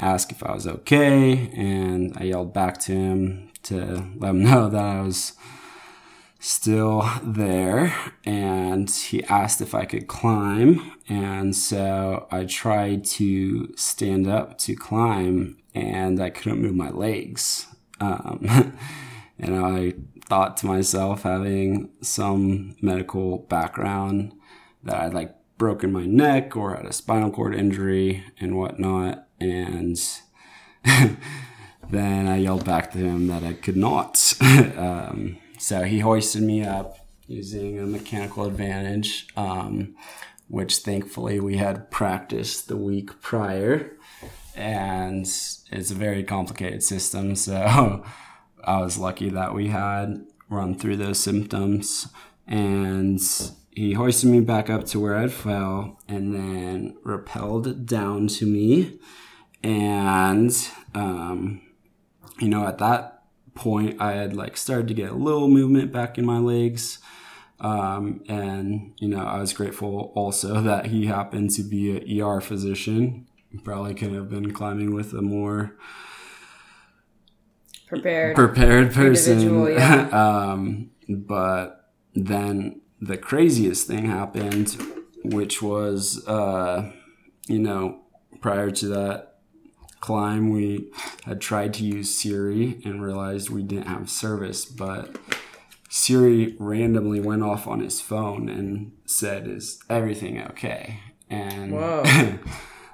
ask 0.00 0.32
if 0.32 0.42
I 0.42 0.54
was 0.54 0.66
okay. 0.66 1.50
And 1.54 2.16
I 2.16 2.24
yelled 2.24 2.54
back 2.54 2.78
to 2.80 2.92
him 2.92 3.50
to 3.64 4.06
let 4.16 4.30
him 4.30 4.44
know 4.50 4.70
that 4.70 4.82
I 4.82 5.02
was 5.02 5.34
still 6.46 7.10
there 7.24 7.92
and 8.24 8.88
he 8.88 9.24
asked 9.24 9.60
if 9.60 9.74
I 9.74 9.84
could 9.84 10.06
climb. 10.06 10.92
And 11.08 11.56
so 11.56 12.28
I 12.30 12.44
tried 12.44 13.04
to 13.16 13.74
stand 13.76 14.28
up 14.28 14.56
to 14.58 14.76
climb 14.76 15.58
and 15.74 16.22
I 16.22 16.30
couldn't 16.30 16.62
move 16.62 16.76
my 16.76 16.90
legs. 16.90 17.66
Um, 18.00 18.76
and 19.38 19.56
I 19.56 19.94
thought 20.26 20.56
to 20.58 20.66
myself, 20.66 21.22
having 21.22 21.90
some 22.00 22.76
medical 22.80 23.38
background, 23.38 24.32
that 24.84 25.00
I'd 25.00 25.14
like 25.14 25.34
broken 25.58 25.90
my 25.90 26.06
neck 26.06 26.56
or 26.56 26.76
had 26.76 26.86
a 26.86 26.92
spinal 26.92 27.32
cord 27.32 27.56
injury 27.56 28.24
and 28.38 28.56
whatnot. 28.56 29.26
And 29.40 29.98
then 31.90 32.28
I 32.28 32.36
yelled 32.36 32.64
back 32.64 32.92
to 32.92 32.98
him 32.98 33.26
that 33.26 33.42
I 33.42 33.54
could 33.54 33.76
not. 33.76 34.32
um, 34.40 35.38
so 35.66 35.82
he 35.82 35.98
hoisted 35.98 36.44
me 36.44 36.62
up 36.62 36.96
using 37.26 37.80
a 37.80 37.86
mechanical 37.86 38.44
advantage, 38.44 39.26
um, 39.36 39.96
which 40.46 40.76
thankfully 40.76 41.40
we 41.40 41.56
had 41.56 41.90
practiced 41.90 42.68
the 42.68 42.76
week 42.76 43.20
prior. 43.20 43.96
And 44.54 45.22
it's 45.24 45.90
a 45.90 45.94
very 45.96 46.22
complicated 46.22 46.84
system. 46.84 47.34
So 47.34 48.04
I 48.64 48.80
was 48.80 48.96
lucky 48.96 49.28
that 49.30 49.54
we 49.54 49.66
had 49.66 50.24
run 50.48 50.78
through 50.78 50.98
those 50.98 51.18
symptoms. 51.18 52.10
And 52.46 53.20
he 53.72 53.94
hoisted 53.94 54.30
me 54.30 54.42
back 54.42 54.70
up 54.70 54.84
to 54.84 55.00
where 55.00 55.16
I'd 55.16 55.32
fell 55.32 55.98
and 56.06 56.32
then 56.32 56.96
rappelled 57.04 57.86
down 57.86 58.28
to 58.28 58.46
me. 58.46 59.00
And, 59.64 60.56
um, 60.94 61.60
you 62.38 62.46
know, 62.46 62.68
at 62.68 62.78
that 62.78 63.15
point, 63.56 64.00
I 64.00 64.12
had 64.12 64.36
like 64.36 64.56
started 64.56 64.88
to 64.88 64.94
get 64.94 65.10
a 65.10 65.14
little 65.14 65.48
movement 65.48 65.92
back 65.92 66.18
in 66.18 66.24
my 66.24 66.38
legs. 66.38 66.98
Um, 67.58 68.22
and 68.28 68.92
you 68.98 69.08
know, 69.08 69.24
I 69.24 69.40
was 69.40 69.52
grateful 69.52 70.12
also 70.14 70.60
that 70.62 70.86
he 70.86 71.06
happened 71.06 71.50
to 71.52 71.62
be 71.62 71.96
an 71.96 72.22
ER 72.22 72.40
physician. 72.40 73.26
Probably 73.64 73.94
could 73.94 74.12
have 74.12 74.28
been 74.28 74.52
climbing 74.52 74.94
with 74.94 75.14
a 75.14 75.22
more 75.22 75.76
prepared 77.86 78.36
prepared 78.36 78.92
person. 78.92 79.66
yeah. 79.72 80.08
um, 80.10 80.90
but 81.08 81.90
then 82.14 82.80
the 83.00 83.16
craziest 83.16 83.86
thing 83.86 84.06
happened, 84.06 84.76
which 85.24 85.62
was, 85.62 86.26
uh, 86.26 86.90
you 87.46 87.58
know, 87.58 88.00
prior 88.40 88.70
to 88.70 88.88
that, 88.88 89.35
climb, 90.06 90.50
we 90.50 90.88
had 91.24 91.40
tried 91.40 91.74
to 91.74 91.84
use 91.84 92.14
Siri 92.16 92.80
and 92.84 93.02
realized 93.02 93.50
we 93.50 93.62
didn't 93.64 93.88
have 93.88 94.08
service, 94.08 94.64
but 94.64 95.16
Siri 95.88 96.54
randomly 96.60 97.18
went 97.20 97.42
off 97.42 97.66
on 97.66 97.80
his 97.80 98.00
phone 98.00 98.48
and 98.48 98.92
said, 99.04 99.48
"Is 99.48 99.80
everything 99.90 100.40
okay?" 100.50 101.00
And 101.28 101.72
Whoa. 101.72 102.02
that 102.04 102.38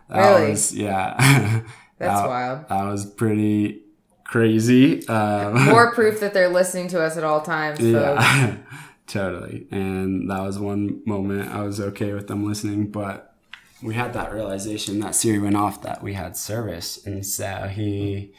Really? 0.08 0.50
was 0.50 0.74
yeah, 0.74 1.14
That's 1.98 2.20
that, 2.20 2.26
wild. 2.28 2.68
That 2.68 2.84
was 2.90 3.04
pretty 3.06 3.82
crazy. 4.24 5.06
Um, 5.08 5.66
More 5.70 5.92
proof 5.92 6.20
that 6.20 6.32
they're 6.32 6.48
listening 6.48 6.88
to 6.88 7.02
us 7.02 7.16
at 7.18 7.24
all 7.24 7.42
times, 7.42 7.78
folks. 7.78 7.92
yeah, 7.92 8.56
totally. 9.06 9.66
And 9.70 10.30
that 10.30 10.40
was 10.42 10.58
one 10.58 11.02
moment 11.04 11.50
I 11.54 11.62
was 11.62 11.78
okay 11.80 12.12
with 12.14 12.26
them 12.28 12.44
listening, 12.46 12.90
but 12.90 13.31
we 13.82 13.94
had 13.94 14.12
that 14.12 14.32
realization 14.32 15.00
that 15.00 15.14
Siri 15.14 15.38
went 15.38 15.56
off 15.56 15.82
that 15.82 16.02
we 16.02 16.14
had 16.14 16.36
service, 16.36 17.04
and 17.04 17.24
so 17.26 17.68
he 17.72 18.32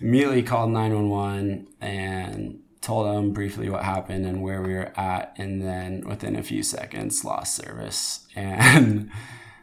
immediately 0.00 0.42
called 0.42 0.70
nine 0.70 0.94
one 0.94 1.08
one 1.10 1.66
and 1.80 2.60
told 2.80 3.06
them 3.06 3.32
briefly 3.32 3.68
what 3.68 3.84
happened 3.84 4.24
and 4.24 4.42
where 4.42 4.62
we 4.62 4.72
were 4.72 4.92
at, 4.98 5.34
and 5.36 5.62
then 5.62 6.02
within 6.06 6.34
a 6.36 6.42
few 6.42 6.62
seconds 6.62 7.24
lost 7.24 7.54
service. 7.54 8.26
And 8.36 9.10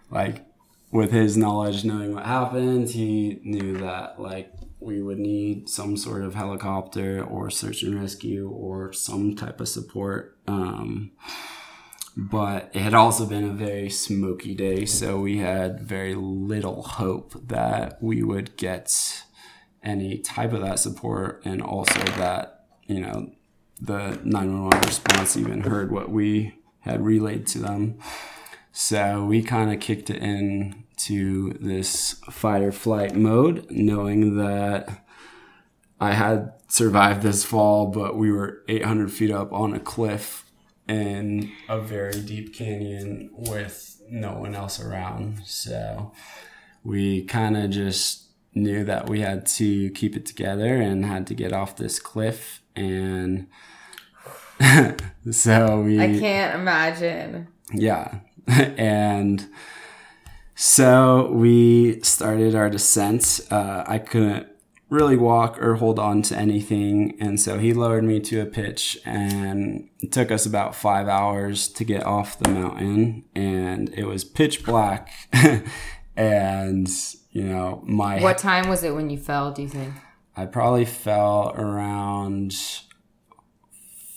like 0.09 0.45
with 0.91 1.11
his 1.11 1.35
knowledge, 1.35 1.83
knowing 1.83 2.13
what 2.13 2.25
happened, 2.25 2.89
he 2.89 3.39
knew 3.43 3.77
that 3.79 4.21
like 4.21 4.53
we 4.79 5.01
would 5.01 5.19
need 5.19 5.67
some 5.67 5.97
sort 5.97 6.23
of 6.23 6.35
helicopter 6.35 7.23
or 7.23 7.49
search 7.49 7.83
and 7.83 7.99
rescue 7.99 8.49
or 8.49 8.93
some 8.93 9.35
type 9.35 9.59
of 9.59 9.67
support. 9.67 10.37
Um, 10.47 11.11
but 12.19 12.71
it 12.73 12.81
had 12.81 12.95
also 12.95 13.27
been 13.27 13.43
a 13.43 13.53
very 13.53 13.91
smoky 13.91 14.55
day, 14.55 14.85
so 14.85 15.19
we 15.19 15.37
had 15.37 15.79
very 15.79 16.15
little 16.15 16.81
hope 16.81 17.35
that 17.47 18.01
we 18.01 18.23
would 18.23 18.57
get 18.57 19.23
any 19.83 20.17
type 20.17 20.51
of 20.51 20.61
that 20.61 20.79
support, 20.79 21.43
and 21.45 21.61
also 21.61 21.99
that 21.99 22.65
you 22.87 22.99
know 22.99 23.31
the 23.79 24.19
911 24.23 24.81
response 24.81 25.37
even 25.37 25.61
heard 25.61 25.91
what 25.91 26.09
we 26.09 26.55
had 26.79 27.05
relayed 27.05 27.45
to 27.45 27.59
them. 27.59 27.99
So 28.71 29.23
we 29.23 29.43
kind 29.43 29.71
of 29.71 29.79
kicked 29.79 30.09
it 30.09 30.17
in 30.17 30.85
to 30.97 31.55
this 31.59 32.13
fight 32.31 32.63
or 32.63 32.71
flight 32.71 33.15
mode, 33.15 33.67
knowing 33.69 34.37
that 34.37 35.05
I 35.99 36.13
had 36.13 36.53
survived 36.67 37.21
this 37.21 37.45
fall, 37.45 37.85
but 37.85 38.17
we 38.17 38.31
were 38.31 38.63
800 38.67 39.11
feet 39.11 39.29
up 39.29 39.53
on 39.53 39.75
a 39.75 39.79
cliff 39.79 40.45
in 40.87 41.51
a 41.67 41.79
very 41.79 42.21
deep 42.21 42.55
canyon 42.55 43.29
with 43.33 44.01
no 44.09 44.33
one 44.33 44.55
else 44.55 44.79
around. 44.79 45.41
So 45.45 46.11
we 46.83 47.23
kind 47.23 47.57
of 47.57 47.69
just 47.69 48.23
knew 48.53 48.83
that 48.85 49.09
we 49.09 49.21
had 49.21 49.45
to 49.45 49.89
keep 49.91 50.15
it 50.15 50.25
together 50.25 50.75
and 50.75 51.05
had 51.05 51.27
to 51.27 51.33
get 51.33 51.53
off 51.53 51.75
this 51.75 51.99
cliff. 51.99 52.61
And 52.75 53.47
so 55.31 55.81
we. 55.81 55.99
I 55.99 56.19
can't 56.19 56.55
imagine. 56.55 57.47
Yeah. 57.73 58.19
and 58.47 59.47
so 60.55 61.31
we 61.31 62.01
started 62.01 62.55
our 62.55 62.69
descent. 62.69 63.41
Uh, 63.51 63.83
I 63.85 63.99
couldn't 63.99 64.47
really 64.89 65.17
walk 65.17 65.61
or 65.61 65.75
hold 65.75 65.99
on 65.99 66.21
to 66.23 66.37
anything. 66.37 67.17
And 67.19 67.39
so 67.39 67.57
he 67.59 67.73
lowered 67.73 68.03
me 68.03 68.19
to 68.21 68.39
a 68.41 68.45
pitch, 68.45 68.97
and 69.05 69.89
it 69.99 70.11
took 70.11 70.31
us 70.31 70.45
about 70.45 70.75
five 70.75 71.07
hours 71.07 71.67
to 71.69 71.83
get 71.83 72.03
off 72.03 72.39
the 72.39 72.49
mountain. 72.49 73.25
And 73.35 73.89
it 73.93 74.05
was 74.05 74.23
pitch 74.23 74.63
black. 74.63 75.11
and, 76.15 76.87
you 77.31 77.43
know, 77.43 77.83
my. 77.85 78.21
What 78.21 78.37
time 78.37 78.69
was 78.69 78.83
it 78.83 78.95
when 78.95 79.09
you 79.09 79.17
fell, 79.17 79.51
do 79.51 79.61
you 79.61 79.69
think? 79.69 79.93
I 80.35 80.45
probably 80.45 80.85
fell 80.85 81.51
around 81.55 82.53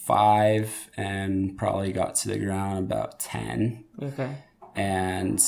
five 0.04 0.90
and 0.96 1.56
probably 1.56 1.92
got 1.92 2.14
to 2.16 2.28
the 2.28 2.38
ground 2.38 2.78
about 2.78 3.20
10 3.20 3.84
Okay. 4.02 4.34
and 4.74 5.40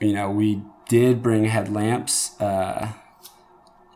you 0.00 0.12
know 0.12 0.28
we 0.28 0.60
did 0.88 1.22
bring 1.22 1.44
headlamps 1.44 2.38
uh 2.40 2.92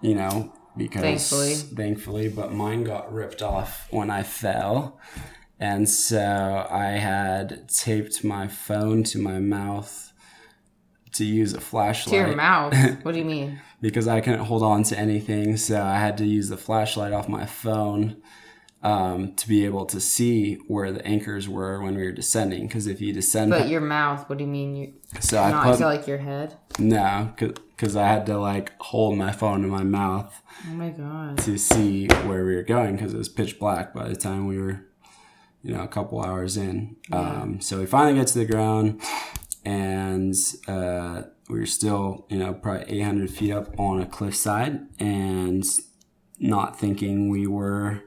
you 0.00 0.14
know 0.14 0.52
because 0.76 1.02
Thankfully. 1.02 1.54
thankfully 1.54 2.28
but 2.28 2.52
mine 2.52 2.84
got 2.84 3.12
ripped 3.12 3.42
off 3.42 3.86
when 3.90 4.10
i 4.10 4.22
fell 4.22 4.98
and 5.58 5.88
so 5.88 6.66
i 6.70 6.84
had 6.88 7.68
taped 7.68 8.22
my 8.24 8.46
phone 8.46 9.02
to 9.04 9.18
my 9.18 9.38
mouth 9.38 10.12
to 11.12 11.24
use 11.24 11.54
a 11.54 11.60
flashlight 11.60 12.10
To 12.12 12.16
your 12.28 12.36
mouth. 12.36 12.74
What 13.02 13.12
do 13.12 13.18
you 13.18 13.24
mean? 13.24 13.58
because 13.80 14.06
I 14.08 14.20
couldn't 14.20 14.44
hold 14.44 14.62
on 14.62 14.82
to 14.84 14.98
anything. 14.98 15.56
So 15.56 15.80
I 15.82 15.98
had 15.98 16.18
to 16.18 16.26
use 16.26 16.48
the 16.50 16.56
flashlight 16.58 17.12
off 17.14 17.26
my 17.28 17.46
phone 17.46 18.16
um, 18.82 19.34
to 19.36 19.48
be 19.48 19.64
able 19.64 19.86
to 19.86 19.98
see 20.00 20.54
where 20.66 20.92
the 20.92 21.04
anchors 21.06 21.48
were 21.48 21.80
when 21.82 21.94
we 21.96 22.02
were 22.04 22.12
descending. 22.12 22.66
Because 22.66 22.86
if 22.86 23.00
you 23.00 23.12
descend, 23.14 23.50
But 23.50 23.68
your 23.68 23.80
mouth, 23.80 24.28
what 24.28 24.36
do 24.38 24.44
you 24.44 24.50
mean? 24.50 24.76
You 24.76 24.92
so 25.20 25.40
I 25.42 25.50
not 25.50 25.64
put 25.64 25.78
to 25.78 25.84
like 25.86 26.06
your 26.06 26.18
head? 26.18 26.56
no, 26.78 27.32
because 27.34 27.56
I 27.96 28.06
had 28.08 28.26
to 28.26 28.38
like 28.38 28.72
hold 28.80 29.18
my 29.18 29.32
phone 29.32 29.62
in 29.62 29.68
my 29.70 29.82
mouth 29.84 30.42
Oh 30.66 30.72
my 30.74 30.88
god. 30.90 31.38
to 31.38 31.58
see 31.58 32.06
where 32.24 32.44
we 32.44 32.54
were 32.56 32.62
going 32.62 32.96
because 32.96 33.12
it 33.12 33.18
was 33.18 33.28
pitch 33.28 33.58
black 33.58 33.92
by 33.92 34.08
the 34.08 34.16
time 34.16 34.46
we 34.46 34.58
were, 34.58 34.86
you 35.62 35.74
know, 35.74 35.82
a 35.82 35.88
couple 35.88 36.22
hours 36.22 36.56
in. 36.56 36.96
Um, 37.12 37.60
so 37.60 37.78
we 37.78 37.86
finally 37.86 38.14
get 38.18 38.28
to 38.28 38.38
the 38.38 38.46
ground, 38.46 39.02
and 39.64 40.34
uh, 40.68 41.22
we 41.48 41.60
were 41.60 41.66
still, 41.66 42.26
you 42.30 42.38
know, 42.38 42.54
probably 42.54 42.98
800 43.00 43.30
feet 43.30 43.52
up 43.52 43.78
on 43.78 44.00
a 44.00 44.06
cliffside, 44.06 44.80
and 44.98 45.64
not 46.38 46.78
thinking 46.78 47.28
we 47.28 47.46
were 47.46 48.02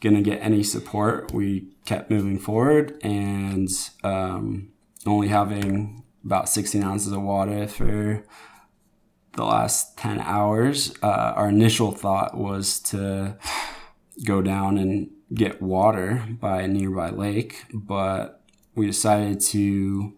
gonna 0.00 0.22
get 0.22 0.38
any 0.42 0.62
support. 0.62 1.32
We 1.32 1.68
kept 1.84 2.10
moving 2.10 2.38
forward, 2.38 2.98
and 3.02 3.68
um, 4.04 4.68
only 5.06 5.28
having 5.28 6.04
about 6.24 6.48
16 6.48 6.82
ounces 6.82 7.12
of 7.12 7.22
water 7.22 7.66
for 7.66 8.24
the 9.34 9.44
last 9.44 9.96
10 9.98 10.20
hours, 10.20 10.94
uh, 11.02 11.32
our 11.36 11.48
initial 11.48 11.92
thought 11.92 12.36
was 12.36 12.80
to 12.80 13.36
go 14.24 14.42
down 14.42 14.78
and 14.78 15.10
get 15.32 15.62
water 15.62 16.26
by 16.40 16.62
a 16.62 16.68
nearby 16.68 17.10
lake, 17.10 17.64
but 17.72 18.42
we 18.74 18.86
decided 18.86 19.40
to 19.40 20.14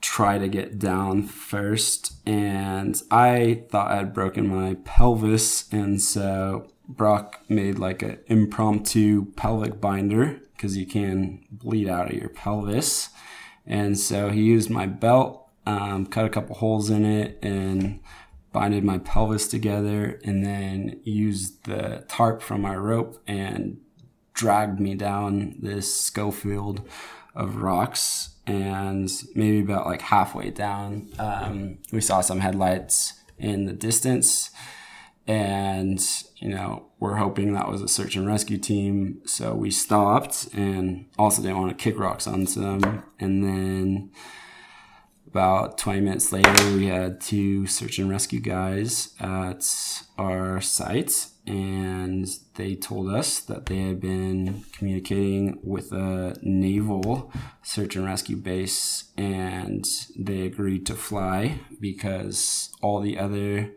try 0.00 0.38
to 0.38 0.48
get 0.48 0.78
down 0.78 1.22
first. 1.22 2.14
And 2.26 3.00
I 3.10 3.64
thought 3.70 3.90
I'd 3.90 4.14
broken 4.14 4.48
my 4.48 4.74
pelvis, 4.84 5.70
and 5.72 6.00
so 6.00 6.70
Brock 6.88 7.40
made 7.48 7.78
like 7.78 8.02
an 8.02 8.18
impromptu 8.26 9.32
pelvic 9.32 9.80
binder 9.80 10.40
because 10.52 10.76
you 10.76 10.86
can 10.86 11.44
bleed 11.50 11.88
out 11.88 12.10
of 12.10 12.16
your 12.16 12.28
pelvis. 12.28 13.10
And 13.66 13.98
so 13.98 14.30
he 14.30 14.42
used 14.42 14.70
my 14.70 14.86
belt, 14.86 15.45
um, 15.66 16.06
cut 16.06 16.24
a 16.24 16.30
couple 16.30 16.56
holes 16.56 16.90
in 16.90 17.04
it, 17.04 17.38
and 17.42 18.00
binded 18.52 18.84
my 18.84 18.98
pelvis 18.98 19.48
together, 19.48 20.20
and 20.24 20.44
then 20.44 21.00
used 21.04 21.64
the 21.64 22.04
tarp 22.08 22.42
from 22.42 22.62
my 22.62 22.74
rope 22.74 23.22
and 23.26 23.78
dragged 24.32 24.80
me 24.80 24.94
down 24.94 25.56
this 25.60 26.00
scree 26.00 26.30
field 26.30 26.86
of 27.34 27.56
rocks. 27.56 28.30
And 28.46 29.10
maybe 29.34 29.60
about 29.60 29.86
like 29.86 30.02
halfway 30.02 30.50
down, 30.50 31.08
um, 31.18 31.78
we 31.90 32.00
saw 32.00 32.20
some 32.20 32.40
headlights 32.40 33.14
in 33.38 33.66
the 33.66 33.72
distance 33.72 34.50
and 35.26 36.00
you 36.36 36.48
know 36.48 36.86
we're 37.00 37.16
hoping 37.16 37.52
that 37.52 37.68
was 37.68 37.82
a 37.82 37.88
search 37.88 38.16
and 38.16 38.26
rescue 38.26 38.58
team 38.58 39.20
so 39.24 39.54
we 39.54 39.70
stopped 39.70 40.48
and 40.54 41.06
also 41.18 41.42
didn't 41.42 41.58
want 41.58 41.76
to 41.76 41.82
kick 41.82 41.98
rocks 41.98 42.26
onto 42.26 42.60
them 42.60 43.02
and 43.18 43.42
then 43.42 44.10
about 45.36 45.76
20 45.76 46.00
minutes 46.00 46.32
later 46.32 46.74
we 46.74 46.86
had 46.86 47.20
two 47.20 47.66
search 47.66 47.98
and 47.98 48.08
rescue 48.08 48.40
guys 48.40 49.14
at 49.20 49.62
our 50.16 50.62
site 50.62 51.26
and 51.46 52.26
they 52.54 52.74
told 52.74 53.12
us 53.12 53.40
that 53.40 53.66
they 53.66 53.80
had 53.80 54.00
been 54.00 54.64
communicating 54.72 55.60
with 55.62 55.92
a 55.92 56.34
naval 56.40 57.30
search 57.62 57.96
and 57.96 58.06
rescue 58.06 58.34
base 58.34 59.12
and 59.18 59.84
they 60.18 60.46
agreed 60.46 60.86
to 60.86 60.94
fly 60.94 61.60
because 61.82 62.70
all 62.80 63.00
the 63.00 63.18
other 63.18 63.72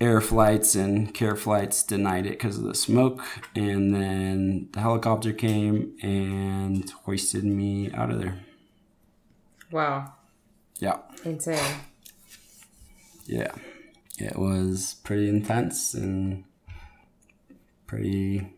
air 0.00 0.20
flights 0.20 0.76
and 0.76 1.12
care 1.12 1.34
flights 1.34 1.82
denied 1.82 2.26
it 2.26 2.38
because 2.38 2.58
of 2.58 2.62
the 2.62 2.76
smoke. 2.76 3.24
And 3.56 3.92
then 3.92 4.68
the 4.70 4.78
helicopter 4.78 5.32
came 5.32 5.98
and 6.00 6.88
hoisted 6.88 7.42
me 7.42 7.90
out 7.90 8.12
of 8.12 8.20
there. 8.20 8.38
Wow. 9.72 10.12
Yeah. 10.78 10.98
Insane. 11.24 11.76
Yeah. 13.26 13.52
It 14.18 14.36
was 14.36 14.96
pretty 15.04 15.28
intense 15.28 15.94
and 15.94 16.44
pretty 17.86 18.52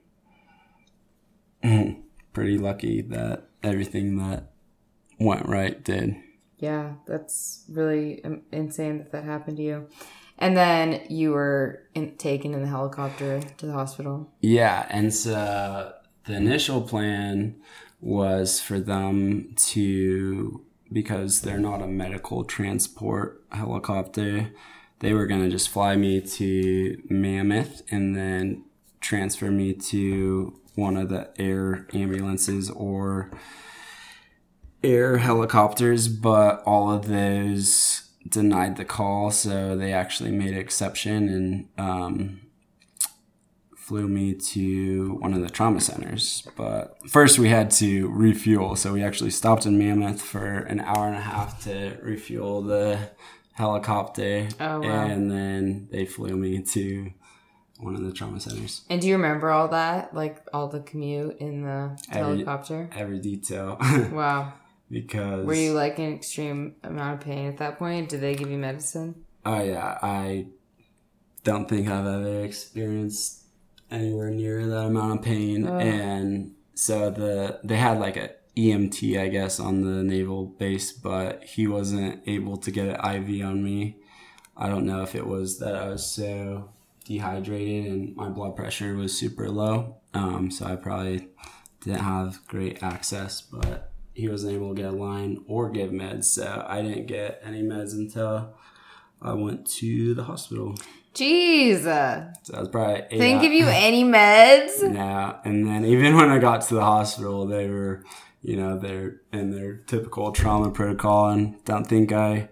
pretty 2.32 2.58
lucky 2.58 3.02
that 3.02 3.48
everything 3.62 4.16
that 4.18 4.52
went 5.18 5.46
right 5.46 5.82
did. 5.84 6.16
Yeah, 6.58 6.94
that's 7.06 7.64
really 7.68 8.22
insane 8.52 8.98
that 8.98 9.12
that 9.12 9.24
happened 9.24 9.56
to 9.58 9.62
you. 9.62 9.88
And 10.38 10.56
then 10.56 11.02
you 11.08 11.32
were 11.32 11.82
in, 11.94 12.16
taken 12.16 12.54
in 12.54 12.62
the 12.62 12.68
helicopter 12.68 13.42
to 13.58 13.66
the 13.66 13.72
hospital. 13.72 14.30
Yeah, 14.40 14.86
and 14.88 15.12
so 15.12 15.92
the 16.24 16.34
initial 16.34 16.80
plan 16.80 17.56
was 18.00 18.60
for 18.60 18.80
them 18.80 19.54
to 19.56 20.64
because 20.92 21.42
they're 21.42 21.58
not 21.58 21.82
a 21.82 21.86
medical 21.86 22.44
transport 22.44 23.42
helicopter, 23.52 24.50
they 25.00 25.12
were 25.12 25.26
going 25.26 25.42
to 25.42 25.50
just 25.50 25.68
fly 25.68 25.96
me 25.96 26.20
to 26.20 27.02
Mammoth 27.08 27.82
and 27.90 28.16
then 28.16 28.64
transfer 29.00 29.50
me 29.50 29.72
to 29.72 30.58
one 30.74 30.96
of 30.96 31.08
the 31.08 31.30
air 31.38 31.86
ambulances 31.92 32.70
or 32.70 33.30
air 34.82 35.18
helicopters, 35.18 36.08
but 36.08 36.62
all 36.64 36.90
of 36.90 37.06
those 37.06 38.08
denied 38.28 38.76
the 38.76 38.84
call, 38.84 39.30
so 39.30 39.76
they 39.76 39.92
actually 39.92 40.30
made 40.30 40.52
an 40.52 40.58
exception 40.58 41.28
and 41.28 41.68
um, 41.78 42.40
flew 43.90 44.06
me 44.06 44.32
to 44.34 45.16
one 45.18 45.34
of 45.34 45.40
the 45.42 45.50
trauma 45.50 45.80
centers. 45.80 46.46
But 46.56 46.96
first, 47.10 47.40
we 47.40 47.48
had 47.48 47.72
to 47.72 48.06
refuel, 48.08 48.76
so 48.76 48.92
we 48.92 49.02
actually 49.02 49.30
stopped 49.30 49.66
in 49.66 49.76
Mammoth 49.76 50.22
for 50.22 50.58
an 50.58 50.78
hour 50.78 51.08
and 51.08 51.16
a 51.16 51.20
half 51.20 51.64
to 51.64 51.98
refuel 52.00 52.62
the 52.62 53.10
helicopter, 53.54 54.46
Oh, 54.60 54.78
wow. 54.80 55.06
and 55.06 55.28
then 55.28 55.88
they 55.90 56.06
flew 56.06 56.36
me 56.36 56.62
to 56.62 57.10
one 57.80 57.96
of 57.96 58.02
the 58.02 58.12
trauma 58.12 58.38
centers. 58.38 58.82
And 58.88 59.00
do 59.00 59.08
you 59.08 59.16
remember 59.16 59.50
all 59.50 59.66
that? 59.68 60.14
Like 60.14 60.40
all 60.52 60.68
the 60.68 60.78
commute 60.80 61.38
in 61.40 61.62
the 61.64 61.98
Every- 62.12 62.22
helicopter? 62.44 62.90
Every 62.94 63.18
detail, 63.18 63.76
Wow. 64.12 64.52
because 64.88 65.44
Were 65.44 65.54
you 65.54 65.72
like 65.72 65.98
in 65.98 66.14
extreme 66.14 66.76
amount 66.84 67.14
of 67.18 67.26
pain 67.26 67.48
at 67.48 67.58
that 67.58 67.76
point? 67.80 68.08
Did 68.08 68.20
they 68.20 68.36
give 68.36 68.52
you 68.52 68.56
medicine? 68.58 69.24
Oh 69.44 69.60
yeah, 69.60 69.98
I 70.00 70.46
don't 71.42 71.68
think 71.68 71.88
I've 71.88 72.06
ever 72.06 72.44
experienced 72.44 73.38
anywhere 73.90 74.30
near 74.30 74.66
that 74.66 74.86
amount 74.86 75.20
of 75.20 75.24
pain. 75.24 75.66
And 75.66 76.54
so 76.74 77.10
the 77.10 77.60
they 77.64 77.76
had 77.76 77.98
like 77.98 78.16
a 78.16 78.30
EMT, 78.56 79.18
I 79.18 79.28
guess, 79.28 79.60
on 79.60 79.82
the 79.82 80.02
naval 80.02 80.46
base, 80.46 80.92
but 80.92 81.44
he 81.44 81.66
wasn't 81.66 82.22
able 82.26 82.56
to 82.58 82.70
get 82.70 82.88
an 82.88 83.28
IV 83.28 83.44
on 83.46 83.62
me. 83.62 83.96
I 84.56 84.68
don't 84.68 84.84
know 84.84 85.02
if 85.02 85.14
it 85.14 85.26
was 85.26 85.58
that 85.60 85.76
I 85.76 85.88
was 85.88 86.04
so 86.04 86.70
dehydrated 87.04 87.90
and 87.90 88.16
my 88.16 88.28
blood 88.28 88.56
pressure 88.56 88.94
was 88.94 89.18
super 89.18 89.48
low. 89.48 89.96
Um, 90.12 90.50
so 90.50 90.66
I 90.66 90.76
probably 90.76 91.28
didn't 91.80 92.00
have 92.00 92.46
great 92.46 92.82
access, 92.82 93.40
but 93.40 93.92
he 94.12 94.28
wasn't 94.28 94.54
able 94.54 94.74
to 94.74 94.82
get 94.82 94.92
a 94.92 94.96
line 94.96 95.44
or 95.46 95.70
give 95.70 95.90
meds. 95.90 96.24
So 96.24 96.64
I 96.68 96.82
didn't 96.82 97.06
get 97.06 97.40
any 97.44 97.62
meds 97.62 97.92
until 97.92 98.54
I 99.22 99.32
went 99.32 99.66
to 99.78 100.14
the 100.14 100.24
hospital. 100.24 100.74
Jeez. 101.14 101.82
So 102.44 102.54
I 102.56 102.60
was 102.60 102.68
probably 102.68 103.02
eight 103.10 103.18
didn't 103.18 103.40
give 103.42 103.52
you 103.52 103.66
any 103.68 104.04
meds? 104.04 104.80
yeah, 104.94 105.36
and 105.44 105.66
then 105.66 105.84
even 105.84 106.14
when 106.16 106.30
I 106.30 106.38
got 106.38 106.62
to 106.62 106.74
the 106.74 106.82
hospital, 106.84 107.46
they 107.46 107.68
were, 107.68 108.04
you 108.42 108.56
know, 108.56 108.78
they're 108.78 109.20
in 109.32 109.50
their 109.50 109.76
typical 109.76 110.32
trauma 110.32 110.70
protocol, 110.70 111.28
and 111.30 111.62
don't 111.64 111.86
think 111.86 112.12
I. 112.12 112.48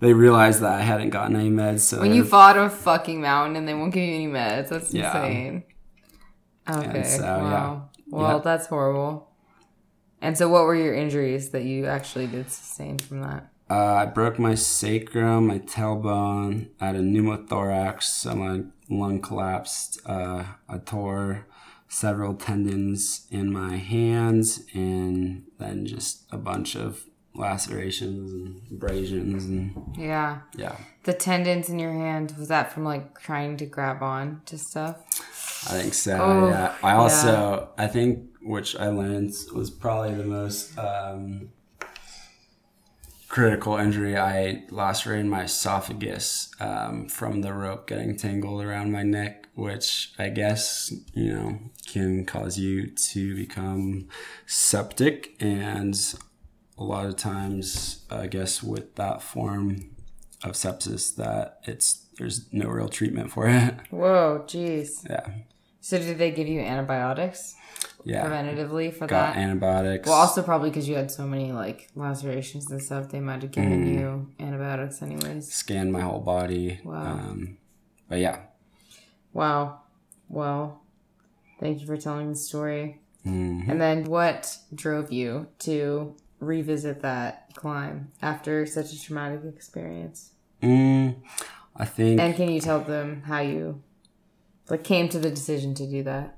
They 0.00 0.12
realized 0.12 0.60
that 0.60 0.78
I 0.78 0.82
hadn't 0.82 1.10
gotten 1.10 1.34
any 1.34 1.50
meds, 1.50 1.80
so 1.80 1.98
When 2.00 2.14
you 2.14 2.22
fought 2.24 2.56
a 2.56 2.70
fucking 2.70 3.20
mountain 3.20 3.56
and 3.56 3.66
they 3.66 3.74
won't 3.74 3.92
give 3.92 4.04
you 4.04 4.14
any 4.14 4.28
meds, 4.28 4.68
that's 4.68 4.94
Yeah. 4.94 5.24
insane. 5.24 5.64
Okay. 6.70 7.02
so, 7.02 7.22
yeah. 7.24 7.42
wow. 7.42 7.88
Well, 8.08 8.36
Yeah. 8.36 8.38
that's 8.44 8.66
horrible. 8.68 9.28
And 10.22 10.38
so, 10.38 10.48
what 10.48 10.64
were 10.64 10.76
your 10.76 10.94
injuries 10.94 11.50
that 11.50 11.64
you 11.64 11.86
actually 11.86 12.28
did 12.28 12.48
sustain 12.50 12.98
from 12.98 13.22
that? 13.22 13.48
Uh, 13.70 13.74
I 13.94 14.06
broke 14.06 14.38
my 14.38 14.54
sacrum, 14.54 15.46
my 15.46 15.58
tailbone, 15.58 16.68
I 16.80 16.86
had 16.86 16.96
a 16.96 17.00
pneumothorax, 17.00 18.02
so 18.04 18.34
my 18.34 18.62
lung 18.88 19.20
collapsed. 19.20 20.00
Uh, 20.06 20.44
I 20.68 20.78
tore 20.78 21.46
several 21.88 22.34
tendons 22.34 23.26
in 23.30 23.52
my 23.52 23.76
hands, 23.76 24.64
and 24.74 25.44
then 25.58 25.86
just 25.86 26.24
a 26.30 26.38
bunch 26.38 26.76
of 26.76 27.04
lacerations 27.34 28.32
and 28.32 28.60
abrasions, 28.70 29.44
and 29.44 29.94
Yeah. 29.96 30.40
yeah. 30.56 30.76
The 31.04 31.12
tendons 31.14 31.68
in 31.68 31.78
your 31.78 31.92
hand, 31.92 32.34
was 32.38 32.48
that 32.48 32.72
from 32.72 32.84
like 32.84 33.20
trying 33.20 33.56
to 33.58 33.66
grab 33.66 34.02
on 34.02 34.42
to 34.46 34.58
stuff? 34.58 34.96
I 35.70 35.80
think 35.80 35.94
so. 35.94 36.18
Oh, 36.20 36.48
yeah. 36.48 36.74
I 36.82 36.92
also, 36.92 37.68
I 37.76 37.86
think, 37.86 38.24
which 38.42 38.76
I 38.76 38.88
learned 38.88 39.32
was 39.54 39.70
probably 39.70 40.14
the 40.14 40.24
most 40.24 40.78
um, 40.78 41.50
critical 43.28 43.76
injury. 43.76 44.16
I 44.16 44.64
lacerated 44.70 45.26
my 45.26 45.44
esophagus 45.44 46.50
um, 46.60 47.08
from 47.08 47.42
the 47.42 47.52
rope 47.52 47.86
getting 47.86 48.16
tangled 48.16 48.62
around 48.64 48.92
my 48.92 49.02
neck, 49.02 49.48
which 49.54 50.12
I 50.18 50.30
guess 50.30 50.92
you 51.12 51.32
know 51.34 51.58
can 51.86 52.24
cause 52.24 52.58
you 52.58 52.88
to 52.88 53.36
become 53.36 54.08
septic, 54.46 55.36
and 55.40 55.94
a 56.76 56.84
lot 56.84 57.06
of 57.06 57.16
times, 57.16 58.04
I 58.10 58.26
guess, 58.26 58.62
with 58.62 58.94
that 58.96 59.22
form 59.22 59.90
of 60.44 60.52
sepsis, 60.52 61.14
that 61.16 61.60
it's 61.64 62.06
there's 62.18 62.52
no 62.52 62.68
real 62.68 62.88
treatment 62.88 63.30
for 63.30 63.48
it. 63.48 63.74
Whoa, 63.90 64.44
jeez. 64.46 65.08
yeah. 65.08 65.26
So, 65.80 65.98
did 65.98 66.18
they 66.18 66.30
give 66.30 66.48
you 66.48 66.60
antibiotics 66.60 67.54
Yeah. 68.04 68.24
preventatively 68.26 68.92
for 68.92 69.06
got 69.06 69.34
that? 69.34 69.36
antibiotics. 69.36 70.06
Well, 70.08 70.16
also 70.16 70.42
probably 70.42 70.70
because 70.70 70.88
you 70.88 70.94
had 70.94 71.10
so 71.10 71.26
many 71.26 71.52
like 71.52 71.90
lacerations 71.94 72.70
and 72.70 72.82
stuff, 72.82 73.10
they 73.10 73.20
might 73.20 73.42
have 73.42 73.50
given 73.50 73.84
Mm. 73.84 73.92
you 73.92 74.32
antibiotics 74.40 75.02
anyways. 75.02 75.52
scanned 75.52 75.92
my 75.92 76.00
whole 76.00 76.20
body. 76.20 76.80
Wow. 76.84 77.02
Um, 77.14 77.58
but 78.08 78.18
yeah, 78.20 78.40
Wow. 79.34 79.80
Well, 80.28 80.80
thank 81.60 81.80
you 81.80 81.86
for 81.86 81.96
telling 81.96 82.30
the 82.30 82.36
story. 82.36 83.00
Mhm. 83.26 83.68
And 83.68 83.80
then 83.80 84.04
what 84.04 84.58
drove 84.74 85.12
you 85.12 85.48
to 85.60 86.14
revisit 86.40 87.02
that 87.02 87.54
climb 87.54 88.10
after 88.22 88.64
such 88.64 88.92
a 88.92 89.00
traumatic 89.00 89.40
experience? 89.44 90.32
Mm, 90.62 91.16
I 91.76 91.84
think 91.84 92.20
And 92.20 92.34
can 92.34 92.48
you 92.50 92.60
tell 92.60 92.80
them 92.80 93.22
how 93.26 93.40
you 93.40 93.82
like 94.70 94.82
came 94.84 95.08
to 95.10 95.18
the 95.18 95.30
decision 95.30 95.74
to 95.74 95.86
do 95.86 96.02
that? 96.04 96.37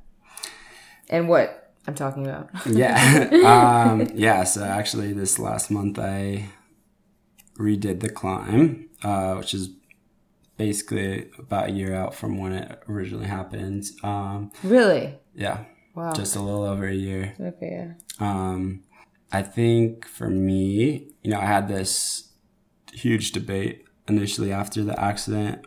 And 1.11 1.29
what 1.29 1.75
I'm 1.87 1.95
talking 1.95 2.27
about. 2.27 2.49
yeah. 2.67 3.29
um, 3.93 4.09
yeah. 4.15 4.45
So 4.45 4.65
actually, 4.65 5.13
this 5.13 5.39
last 5.39 5.71
month 5.71 5.99
I 5.99 6.47
redid 7.59 8.01
the 8.01 8.09
climb, 8.09 8.89
uh, 9.03 9.35
which 9.35 9.53
is 9.53 9.71
basically 10.57 11.29
about 11.39 11.69
a 11.69 11.73
year 11.73 11.95
out 11.95 12.15
from 12.15 12.39
when 12.39 12.53
it 12.53 12.83
originally 12.89 13.27
happened. 13.27 13.85
Um, 14.03 14.53
really? 14.63 15.19
yeah, 15.35 15.65
Wow. 15.95 16.13
just 16.13 16.37
a 16.37 16.41
little 16.41 16.65
over 16.65 16.87
a 16.87 16.95
year. 16.95 17.35
okay, 17.41 17.71
yeah. 17.71 17.95
Um, 18.21 18.85
I 19.33 19.43
think 19.43 20.07
for 20.07 20.29
me, 20.31 21.09
you 21.23 21.31
know, 21.31 21.41
I 21.41 21.47
had 21.47 21.69
this 21.69 22.33
huge 22.93 23.33
debate 23.33 23.85
initially 24.09 24.53
after 24.53 24.83
the 24.83 24.99
accident 25.01 25.67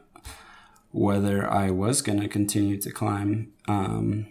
whether 0.92 1.50
I 1.50 1.72
was 1.72 2.02
going 2.04 2.20
to 2.20 2.28
continue 2.28 2.80
to 2.80 2.92
climb 2.92 3.52
um, 3.68 4.28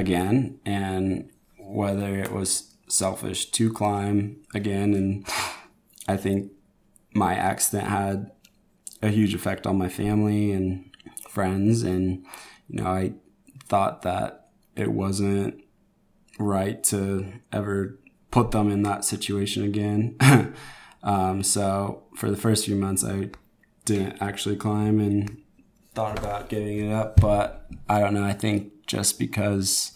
again 0.00 0.60
and 0.64 1.30
whether 1.58 2.16
it 2.16 2.32
was 2.32 2.76
selfish 2.88 3.46
to 3.50 3.72
climb 3.72 4.42
again. 4.54 4.94
And 4.94 5.26
I 6.06 6.16
think 6.16 6.52
my 7.14 7.34
accident 7.34 7.88
had 7.88 8.30
a 9.02 9.08
huge 9.08 9.34
effect 9.34 9.66
on 9.66 9.78
my 9.78 9.88
family 9.88 10.52
and 10.52 10.90
friends. 11.28 11.82
And, 11.82 12.24
you 12.68 12.82
know, 12.82 12.86
I 12.86 13.14
thought 13.68 14.02
that 14.02 14.48
it 14.76 14.92
wasn't 14.92 15.62
right 16.38 16.82
to 16.84 17.32
ever 17.52 17.98
put 18.30 18.50
them 18.50 18.70
in 18.70 18.82
that 18.82 19.04
situation 19.04 19.64
again. 19.64 20.16
um, 21.02 21.42
so 21.42 22.04
for 22.14 22.30
the 22.30 22.36
first 22.36 22.66
few 22.66 22.76
months, 22.76 23.04
I 23.04 23.30
didn't 23.84 24.20
actually 24.20 24.56
climb 24.56 25.00
and 25.00 25.42
thought 25.94 26.18
about 26.18 26.48
giving 26.48 26.78
it 26.78 26.92
up. 26.92 27.20
But 27.20 27.66
I 27.88 28.00
don't 28.00 28.14
know. 28.14 28.24
I 28.24 28.34
think 28.34 28.72
just 28.86 29.18
because 29.18 29.92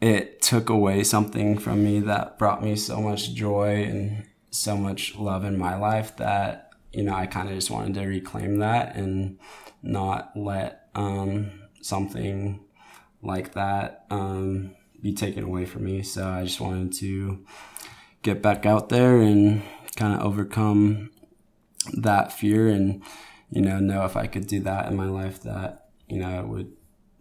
it 0.00 0.40
took 0.40 0.70
away 0.70 1.04
something 1.04 1.58
from 1.58 1.84
me 1.84 2.00
that 2.00 2.38
brought 2.38 2.62
me 2.62 2.76
so 2.76 3.00
much 3.00 3.34
joy 3.34 3.84
and 3.84 4.26
so 4.50 4.76
much 4.76 5.16
love 5.16 5.44
in 5.44 5.58
my 5.58 5.76
life 5.76 6.16
that 6.16 6.70
you 6.92 7.02
know 7.02 7.14
I 7.14 7.26
kind 7.26 7.48
of 7.48 7.54
just 7.54 7.70
wanted 7.70 7.94
to 7.94 8.06
reclaim 8.06 8.58
that 8.58 8.96
and 8.96 9.38
not 9.82 10.32
let 10.36 10.88
um, 10.94 11.50
something 11.82 12.64
like 13.22 13.54
that 13.54 14.06
um, 14.10 14.74
be 15.00 15.12
taken 15.12 15.44
away 15.44 15.64
from 15.66 15.84
me. 15.84 16.02
So 16.02 16.26
I 16.26 16.44
just 16.44 16.60
wanted 16.60 16.92
to 16.94 17.44
get 18.22 18.42
back 18.42 18.66
out 18.66 18.88
there 18.88 19.18
and 19.18 19.62
kind 19.96 20.14
of 20.14 20.20
overcome 20.20 21.10
that 21.94 22.32
fear 22.32 22.68
and 22.68 23.02
you 23.50 23.62
know 23.62 23.78
know 23.80 24.04
if 24.04 24.16
I 24.16 24.26
could 24.26 24.46
do 24.46 24.60
that 24.60 24.86
in 24.86 24.96
my 24.96 25.06
life 25.06 25.42
that 25.42 25.88
you 26.08 26.18
know 26.18 26.40
it 26.40 26.46
would 26.46 26.72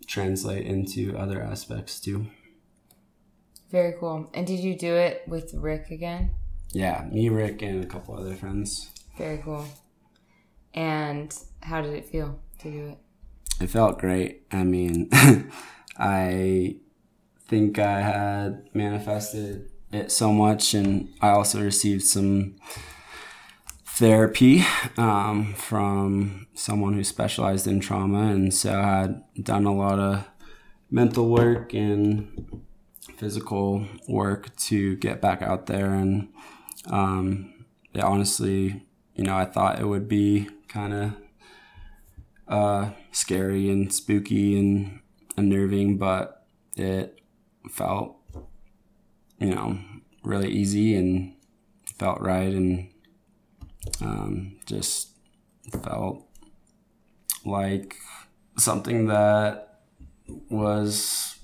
translate 0.10 0.66
into 0.66 1.16
other 1.18 1.42
aspects 1.42 2.00
too. 2.00 2.28
Very 3.70 3.94
cool. 4.00 4.30
And 4.34 4.48
did 4.48 4.60
you 4.60 4.76
do 4.76 4.96
it 4.96 5.24
with 5.28 5.54
Rick 5.54 5.92
again? 5.92 6.32
Yeah, 6.72 7.06
me, 7.12 7.30
Rick, 7.30 7.62
and 7.62 7.84
a 7.84 7.88
couple 7.88 8.16
other 8.16 8.36
friends. 8.36 8.90
Very 9.18 9.38
cool. 9.38 9.66
And 10.74 11.34
how 11.62 11.82
did 11.82 11.94
it 11.94 12.08
feel 12.08 12.40
to 12.60 12.72
do 12.72 12.88
it? 12.88 12.98
It 13.62 13.70
felt 13.70 14.00
great. 14.00 14.44
I 14.52 14.64
mean, 14.64 15.10
I 15.98 16.78
think 17.48 17.78
I 17.78 18.02
had 18.02 18.70
manifested 18.74 19.70
it 19.92 20.12
so 20.12 20.32
much, 20.32 20.74
and 20.74 21.10
I 21.22 21.30
also 21.30 21.62
received 21.62 22.04
some 22.04 22.56
therapy 24.00 24.64
um, 24.96 25.54
from 25.56 26.48
someone 26.54 26.94
who 26.94 27.04
specialized 27.04 27.68
in 27.68 27.82
trauma, 27.82 28.32
and 28.32 28.54
so 28.54 28.72
I 28.72 29.00
had 29.02 29.24
done 29.44 29.66
a 29.66 29.76
lot 29.76 30.00
of 30.00 30.26
mental 30.90 31.28
work 31.28 31.74
and 31.74 32.64
physical 33.18 33.86
work 34.08 34.56
to 34.56 34.96
get 34.96 35.20
back 35.20 35.42
out 35.42 35.66
there, 35.66 35.94
and 35.94 36.30
um, 36.86 37.66
honestly, 38.02 38.86
you 39.16 39.26
know, 39.26 39.36
I 39.36 39.44
thought 39.44 39.82
it 39.82 39.86
would 39.86 40.08
be 40.08 40.48
kind 40.70 40.94
of 40.94 41.14
uh, 42.48 42.92
scary 43.12 43.70
and 43.70 43.94
spooky 43.94 44.58
and 44.58 45.02
unnerving, 45.36 45.98
but 45.98 46.46
it 46.78 47.20
felt, 47.70 48.16
you 49.40 49.54
know, 49.54 49.78
really 50.24 50.50
easy 50.50 50.96
and 50.96 51.34
felt 51.98 52.22
right 52.22 52.54
and 52.54 52.92
um, 54.02 54.58
just 54.66 55.10
felt 55.84 56.26
like 57.46 57.96
something 58.58 59.08
that 59.08 59.82
was, 60.50 61.38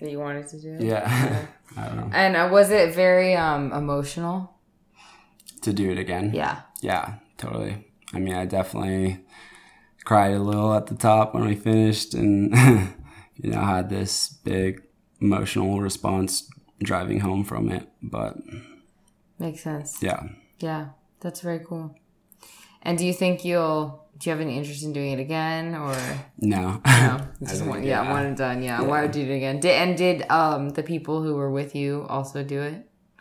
That 0.00 0.10
you 0.10 0.18
wanted 0.18 0.48
to 0.48 0.60
do 0.60 0.76
yeah, 0.84 1.46
I 1.76 1.86
don't 1.88 1.96
know, 1.96 2.10
And 2.12 2.36
uh, 2.36 2.48
was 2.50 2.70
it 2.70 2.94
very 2.94 3.34
um, 3.34 3.72
emotional? 3.72 4.50
to 5.62 5.72
do 5.72 5.90
it 5.90 5.98
again. 5.98 6.32
Yeah. 6.34 6.60
Yeah, 6.82 7.14
totally. 7.38 7.86
I 8.12 8.18
mean, 8.18 8.34
I 8.34 8.44
definitely 8.44 9.24
cried 10.04 10.34
a 10.34 10.38
little 10.38 10.74
at 10.74 10.88
the 10.88 10.94
top 10.94 11.32
when 11.34 11.46
we 11.46 11.54
finished 11.54 12.12
and, 12.12 12.52
you 13.36 13.50
know, 13.50 13.60
had 13.62 13.88
this 13.88 14.28
big 14.28 14.82
emotional 15.22 15.80
response 15.80 16.50
driving 16.82 17.20
home 17.20 17.44
from 17.44 17.70
it. 17.70 17.88
But 18.02 18.36
Makes 19.38 19.62
sense. 19.62 20.02
yeah, 20.02 20.24
Yeah, 20.64 20.82
that's 21.20 21.40
very 21.48 21.60
cool. 21.68 21.94
And 22.82 22.96
do 22.98 23.04
you 23.06 23.12
think 23.12 23.44
you'll? 23.44 23.80
Do 24.16 24.22
you 24.24 24.30
have 24.34 24.40
any 24.40 24.56
interest 24.56 24.82
in 24.84 24.92
doing 24.92 25.12
it 25.16 25.20
again, 25.28 25.74
or 25.74 25.94
no. 26.38 26.80
no? 26.86 27.20
Just 27.50 27.64
one, 27.66 27.82
yeah, 27.82 28.02
yeah. 28.02 28.12
one 28.16 28.24
and 28.26 28.36
done. 28.36 28.62
Yeah, 28.62 28.80
Yeah. 28.80 28.86
why 28.88 29.02
would 29.02 29.14
you 29.16 29.24
do 29.26 29.32
it 29.32 29.36
again? 29.42 29.56
Did, 29.60 29.72
and 29.82 29.96
did 30.04 30.18
um 30.30 30.70
the 30.78 30.82
people 30.82 31.16
who 31.24 31.34
were 31.40 31.50
with 31.50 31.74
you 31.80 32.06
also 32.08 32.42
do 32.54 32.60
it? 32.70 32.76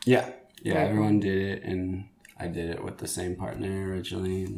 yeah. 0.06 0.30
Yeah, 0.66 0.76
Very 0.76 0.88
everyone 0.90 1.20
did 1.20 1.40
it 1.52 1.64
and 1.70 2.06
I 2.40 2.48
did 2.48 2.70
it 2.74 2.80
with 2.86 2.98
the 3.04 3.08
same 3.18 3.36
partner 3.36 3.74
originally. 3.90 4.46
And 4.48 4.56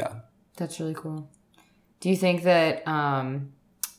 yeah. 0.00 0.12
That's 0.56 0.80
really 0.80 0.94
cool. 1.02 1.30
Do 2.00 2.08
you 2.10 2.16
think 2.16 2.42
that 2.42 2.72
um 2.88 3.52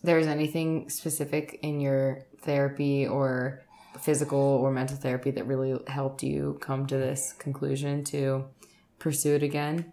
there's 0.03 0.27
anything 0.27 0.89
specific 0.89 1.45
in 1.61 1.79
your 1.79 2.01
therapy 2.47 3.07
or 3.07 3.63
physical 3.99 4.39
or 4.39 4.71
mental 4.71 4.97
therapy 4.97 5.31
that 5.31 5.47
really 5.47 5.79
helped 5.87 6.23
you 6.23 6.57
come 6.61 6.85
to 6.87 6.97
this 6.97 7.33
conclusion 7.33 8.03
to 8.05 8.45
pursue 8.99 9.35
it 9.35 9.43
again? 9.43 9.91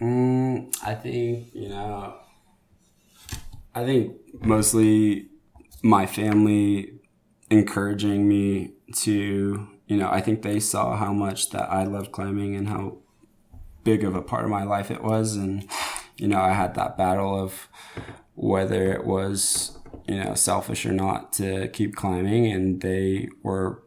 Mm, 0.00 0.74
I 0.84 0.94
think, 0.94 1.54
you 1.54 1.68
know, 1.68 2.14
I 3.74 3.84
think 3.84 4.16
mostly 4.40 5.28
my 5.82 6.06
family 6.06 6.94
encouraging 7.50 8.28
me 8.28 8.72
to, 8.96 9.68
you 9.86 9.96
know, 9.96 10.08
I 10.10 10.20
think 10.20 10.42
they 10.42 10.60
saw 10.60 10.96
how 10.96 11.12
much 11.12 11.50
that 11.50 11.70
I 11.70 11.84
loved 11.84 12.12
climbing 12.12 12.56
and 12.56 12.68
how 12.68 12.98
big 13.84 14.04
of 14.04 14.14
a 14.14 14.22
part 14.22 14.44
of 14.44 14.50
my 14.50 14.64
life 14.64 14.90
it 14.90 15.02
was. 15.02 15.36
And, 15.36 15.68
you 16.16 16.28
know, 16.28 16.40
I 16.40 16.52
had 16.52 16.74
that 16.74 16.96
battle 16.96 17.38
of 17.38 17.68
whether 18.34 18.92
it 18.92 19.04
was, 19.04 19.78
you 20.10 20.16
know, 20.22 20.34
selfish 20.34 20.84
or 20.84 20.92
not 20.92 21.32
to 21.34 21.68
keep 21.68 21.94
climbing. 21.94 22.50
And 22.50 22.80
they 22.80 23.28
were 23.44 23.84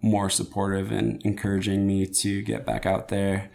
more 0.00 0.30
supportive 0.30 0.92
and 0.92 1.20
encouraging 1.24 1.84
me 1.84 2.06
to 2.06 2.42
get 2.42 2.64
back 2.64 2.86
out 2.86 3.08
there 3.08 3.50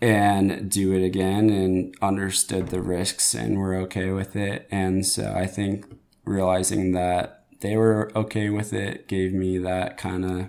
and 0.00 0.70
do 0.70 0.92
it 0.92 1.02
again 1.02 1.48
and 1.48 1.94
understood 2.02 2.68
the 2.68 2.82
risks 2.82 3.32
and 3.34 3.56
were 3.56 3.74
okay 3.74 4.10
with 4.10 4.36
it. 4.36 4.68
And 4.70 5.06
so 5.06 5.32
I 5.34 5.46
think 5.46 5.86
realizing 6.24 6.92
that 6.92 7.46
they 7.60 7.76
were 7.76 8.12
okay 8.14 8.50
with 8.50 8.74
it 8.74 9.08
gave 9.08 9.32
me 9.32 9.56
that 9.58 9.96
kind 9.96 10.24
of 10.24 10.48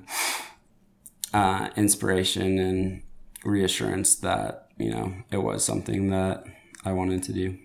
uh, 1.33 1.69
inspiration 1.77 2.59
and 2.59 3.03
reassurance 3.45 4.15
that, 4.17 4.67
you 4.77 4.91
know, 4.91 5.13
it 5.31 5.37
was 5.37 5.63
something 5.63 6.09
that 6.09 6.43
I 6.83 6.91
wanted 6.91 7.23
to 7.23 7.33
do. 7.33 7.57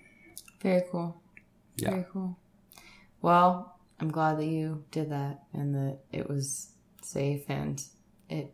Very 0.63 0.85
cool. 0.91 1.21
Yeah. 1.77 1.91
Very 1.91 2.07
cool. 2.13 2.39
Well, 3.25 3.79
I'm 4.01 4.11
glad 4.11 4.39
that 4.39 4.45
you 4.45 4.85
did 4.91 5.11
that 5.11 5.45
and 5.55 5.75
that 5.75 6.01
it 6.13 6.29
was 6.29 6.73
safe 7.01 7.45
and 7.49 7.83
it 8.29 8.53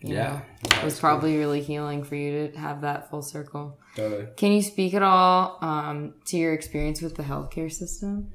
you 0.00 0.14
Yeah. 0.14 0.40
know, 0.72 0.84
was 0.84 0.98
probably 0.98 1.36
really 1.36 1.60
healing 1.60 2.02
for 2.02 2.16
you 2.16 2.48
to 2.48 2.58
have 2.58 2.80
that 2.80 3.10
full 3.10 3.20
circle. 3.20 3.78
Totally. 3.94 4.26
Can 4.38 4.52
you 4.52 4.62
speak 4.62 4.94
at 4.94 5.02
all 5.02 5.58
um, 5.60 6.14
to 6.26 6.38
your 6.38 6.54
experience 6.54 7.02
with 7.02 7.14
the 7.16 7.24
healthcare 7.24 7.70
system? 7.70 8.30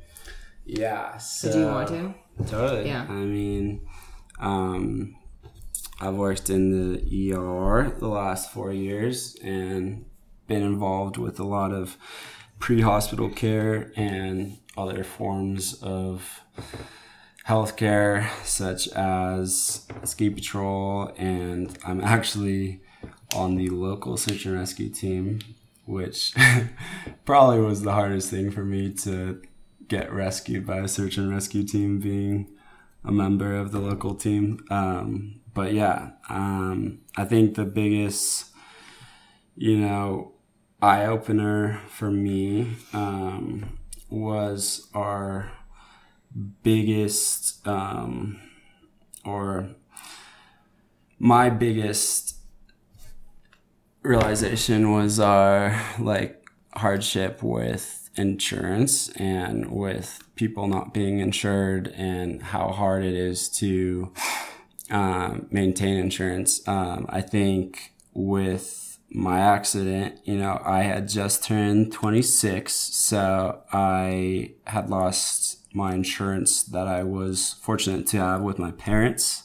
Yeah. 0.66 1.18
So, 1.18 1.52
Do 1.52 1.60
you 1.60 1.66
want 1.66 1.88
to? 1.90 2.14
Totally. 2.46 2.86
Yeah. 2.88 3.08
I 3.10 3.14
mean, 3.14 3.88
um, 4.40 5.16
I've 6.00 6.16
worked 6.16 6.50
in 6.52 6.94
the 6.94 7.34
ER 7.34 7.96
the 7.98 8.08
last 8.08 8.52
four 8.52 8.72
years 8.72 9.36
and 9.44 10.06
been 10.46 10.62
involved 10.62 11.18
with 11.18 11.40
a 11.40 11.44
lot 11.44 11.72
of 11.72 11.98
pre 12.60 12.82
hospital 12.82 13.30
care 13.30 13.92
and 13.96 14.58
other 14.78 15.04
forms 15.04 15.74
of 15.82 16.42
healthcare, 17.48 18.30
such 18.44 18.88
as 18.90 19.88
ski 20.04 20.30
patrol, 20.30 21.12
and 21.18 21.78
I'm 21.86 22.02
actually 22.02 22.82
on 23.36 23.56
the 23.56 23.70
local 23.70 24.18
search 24.18 24.46
and 24.46 24.56
rescue 24.56 24.90
team, 24.90 25.40
which 25.86 26.34
probably 27.26 27.60
was 27.60 27.82
the 27.82 27.94
hardest 27.94 28.30
thing 28.30 28.52
for 28.52 28.64
me 28.64 28.92
to 28.94 29.42
get 29.88 30.12
rescued 30.12 30.66
by 30.66 30.78
a 30.78 30.88
search 30.88 31.18
and 31.18 31.30
rescue 31.30 31.64
team, 31.64 32.00
being 32.00 32.48
a 33.04 33.12
member 33.12 33.56
of 33.56 33.72
the 33.72 33.80
local 33.80 34.16
team. 34.16 34.64
Um, 34.70 35.42
but 35.54 35.74
yeah, 35.74 36.12
um, 36.30 37.00
I 37.18 37.26
think 37.26 37.56
the 37.56 37.66
biggest, 37.66 38.46
you 39.56 39.78
know, 39.78 40.34
eye 40.82 41.06
opener 41.06 41.82
for 41.90 42.10
me 42.10 42.78
um, 42.94 43.78
was 44.12 44.88
our 44.94 45.52
biggest, 46.64 47.66
um, 47.68 48.40
or 49.26 49.70
my 51.18 51.50
biggest 51.50 52.36
realization 54.04 54.92
was 54.92 55.20
our 55.20 55.80
like 56.00 56.44
hardship 56.76 57.44
with 57.44 58.10
insurance 58.16 59.10
and 59.10 59.72
with 59.72 60.24
people 60.36 60.68
not 60.68 60.94
being 60.94 61.20
insured 61.20 61.88
and 61.96 62.42
how 62.42 62.70
hard 62.70 63.04
it 63.04 63.14
is 63.14 63.48
to 63.48 64.12
um, 64.90 65.48
maintain 65.52 65.98
insurance. 65.98 66.68
Um, 66.68 67.06
I 67.10 67.22
think 67.22 67.94
with 68.14 68.81
my 69.14 69.40
accident, 69.40 70.20
you 70.24 70.38
know, 70.38 70.62
I 70.64 70.84
had 70.84 71.10
just 71.10 71.44
turned 71.44 71.92
26, 71.92 72.74
so 72.74 73.62
I 73.74 74.54
had 74.68 74.90
lost 74.90 75.58
my 75.74 75.94
insurance 75.94 76.64
that 76.64 76.88
I 76.88 77.04
was 77.04 77.56
fortunate 77.62 78.08
to 78.08 78.18
have 78.18 78.42
with 78.42 78.58
my 78.58 78.72
parents. 78.72 79.44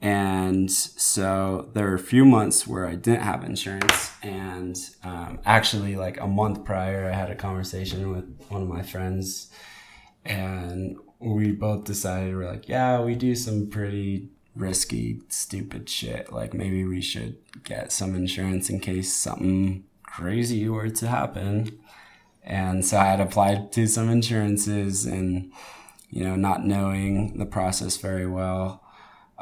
And 0.00 0.70
so 0.70 1.70
there 1.74 1.86
were 1.86 1.94
a 1.94 1.98
few 1.98 2.24
months 2.24 2.66
where 2.66 2.86
I 2.86 2.94
didn't 2.96 3.22
have 3.22 3.44
insurance. 3.44 4.10
And 4.22 4.76
um, 5.04 5.40
actually, 5.44 5.94
like 5.94 6.20
a 6.20 6.26
month 6.26 6.64
prior, 6.64 7.08
I 7.08 7.14
had 7.14 7.30
a 7.30 7.36
conversation 7.36 8.10
with 8.10 8.24
one 8.48 8.62
of 8.62 8.68
my 8.68 8.82
friends. 8.82 9.50
And 10.24 10.96
we 11.20 11.52
both 11.52 11.84
decided, 11.84 12.34
we're 12.34 12.50
like, 12.50 12.68
yeah, 12.68 13.00
we 13.00 13.14
do 13.14 13.36
some 13.36 13.68
pretty 13.68 14.31
risky, 14.54 15.20
stupid 15.28 15.88
shit. 15.88 16.32
Like 16.32 16.54
maybe 16.54 16.84
we 16.84 17.00
should 17.00 17.36
get 17.64 17.92
some 17.92 18.14
insurance 18.14 18.70
in 18.70 18.80
case 18.80 19.12
something 19.12 19.84
crazy 20.02 20.68
were 20.68 20.90
to 20.90 21.08
happen. 21.08 21.78
And 22.42 22.84
so 22.84 22.98
I 22.98 23.04
had 23.04 23.20
applied 23.20 23.72
to 23.72 23.86
some 23.86 24.10
insurances 24.10 25.06
and, 25.06 25.52
you 26.10 26.24
know, 26.24 26.36
not 26.36 26.66
knowing 26.66 27.38
the 27.38 27.46
process 27.46 27.96
very 27.96 28.26
well 28.26 28.82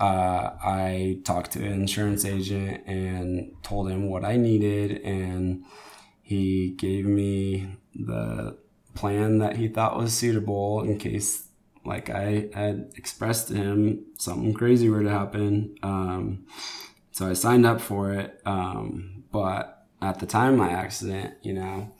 uh, 0.00 0.56
I 0.62 1.20
talked 1.24 1.52
to 1.52 1.64
an 1.64 1.72
insurance 1.72 2.24
agent 2.24 2.86
and 2.86 3.54
told 3.62 3.90
him 3.90 4.08
what 4.08 4.24
I 4.24 4.36
needed, 4.36 5.02
and 5.02 5.64
he 6.22 6.70
gave 6.70 7.04
me 7.04 7.76
the 7.94 8.56
plan 8.94 9.38
that 9.38 9.56
he 9.56 9.68
thought 9.68 9.98
was 9.98 10.14
suitable 10.14 10.82
in 10.82 10.96
case, 10.96 11.48
like 11.84 12.10
I 12.10 12.48
had 12.54 12.92
expressed 12.96 13.48
to 13.48 13.54
him, 13.54 14.04
something 14.18 14.54
crazy 14.54 14.88
were 14.88 15.02
to 15.02 15.10
happen. 15.10 15.76
Um, 15.82 16.46
so 17.10 17.28
I 17.28 17.32
signed 17.32 17.66
up 17.66 17.80
for 17.80 18.12
it, 18.12 18.40
um, 18.46 19.24
but 19.32 19.86
at 20.02 20.18
the 20.18 20.26
time 20.26 20.54
of 20.54 20.58
my 20.58 20.70
accident, 20.70 21.34
you 21.42 21.52
know, 21.52 21.92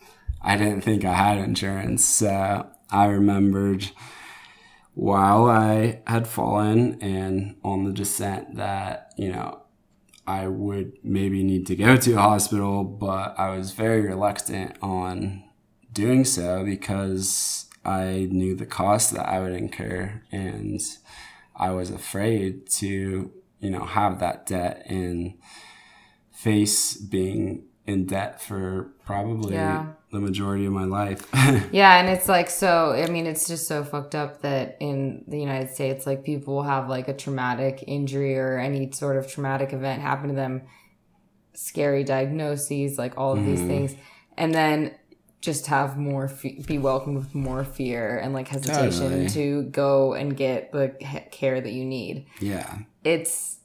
I 0.42 0.56
didn't 0.56 0.82
think 0.82 1.04
I 1.04 1.14
had 1.14 1.38
insurance. 1.38 2.04
So 2.04 2.66
I 2.90 3.06
remembered 3.06 3.90
while 4.94 5.46
I 5.46 6.02
had 6.06 6.26
fallen 6.26 7.00
and 7.00 7.56
on 7.64 7.84
the 7.84 7.92
descent 7.92 8.56
that, 8.56 9.12
you 9.16 9.32
know, 9.32 9.62
I 10.26 10.46
would 10.46 10.92
maybe 11.02 11.42
need 11.42 11.66
to 11.68 11.76
go 11.76 11.96
to 11.96 12.12
a 12.12 12.20
hospital, 12.20 12.84
but 12.84 13.38
I 13.38 13.56
was 13.56 13.72
very 13.72 14.02
reluctant 14.02 14.76
on 14.80 15.42
doing 15.92 16.24
so 16.24 16.64
because 16.64 17.69
I 17.84 18.28
knew 18.30 18.54
the 18.54 18.66
cost 18.66 19.12
that 19.14 19.28
I 19.28 19.40
would 19.40 19.54
incur 19.54 20.22
and 20.30 20.80
I 21.56 21.70
was 21.70 21.90
afraid 21.90 22.68
to, 22.70 23.30
you 23.60 23.70
know, 23.70 23.84
have 23.84 24.20
that 24.20 24.46
debt 24.46 24.84
and 24.86 25.34
face 26.32 26.94
being 26.96 27.64
in 27.86 28.06
debt 28.06 28.40
for 28.40 28.92
probably 29.04 29.54
yeah. 29.54 29.86
the 30.12 30.20
majority 30.20 30.64
of 30.66 30.72
my 30.72 30.84
life. 30.84 31.26
yeah, 31.72 31.98
and 31.98 32.08
it's 32.08 32.28
like 32.28 32.48
so 32.48 32.92
I 32.92 33.10
mean 33.10 33.26
it's 33.26 33.46
just 33.46 33.66
so 33.66 33.84
fucked 33.84 34.14
up 34.14 34.42
that 34.42 34.76
in 34.80 35.24
the 35.28 35.38
United 35.38 35.70
States 35.74 36.06
like 36.06 36.24
people 36.24 36.54
will 36.54 36.62
have 36.62 36.88
like 36.88 37.08
a 37.08 37.14
traumatic 37.14 37.84
injury 37.86 38.38
or 38.38 38.58
any 38.58 38.90
sort 38.92 39.16
of 39.16 39.30
traumatic 39.30 39.72
event 39.72 40.02
happen 40.02 40.28
to 40.28 40.34
them, 40.34 40.62
scary 41.54 42.04
diagnoses, 42.04 42.96
like 42.96 43.18
all 43.18 43.32
of 43.32 43.40
mm. 43.40 43.46
these 43.46 43.58
mm-hmm. 43.58 43.68
things. 43.68 43.94
And 44.36 44.54
then 44.54 44.94
just 45.40 45.66
have 45.66 45.96
more 45.96 46.28
fe- 46.28 46.62
be 46.66 46.78
welcomed 46.78 47.16
with 47.16 47.34
more 47.34 47.64
fear 47.64 48.18
and 48.18 48.34
like 48.34 48.48
hesitation 48.48 49.00
totally. 49.00 49.28
to 49.28 49.62
go 49.64 50.12
and 50.12 50.36
get 50.36 50.72
the 50.72 50.94
care 51.30 51.60
that 51.60 51.72
you 51.72 51.84
need. 51.84 52.26
Yeah. 52.40 52.78
It's 53.04 53.58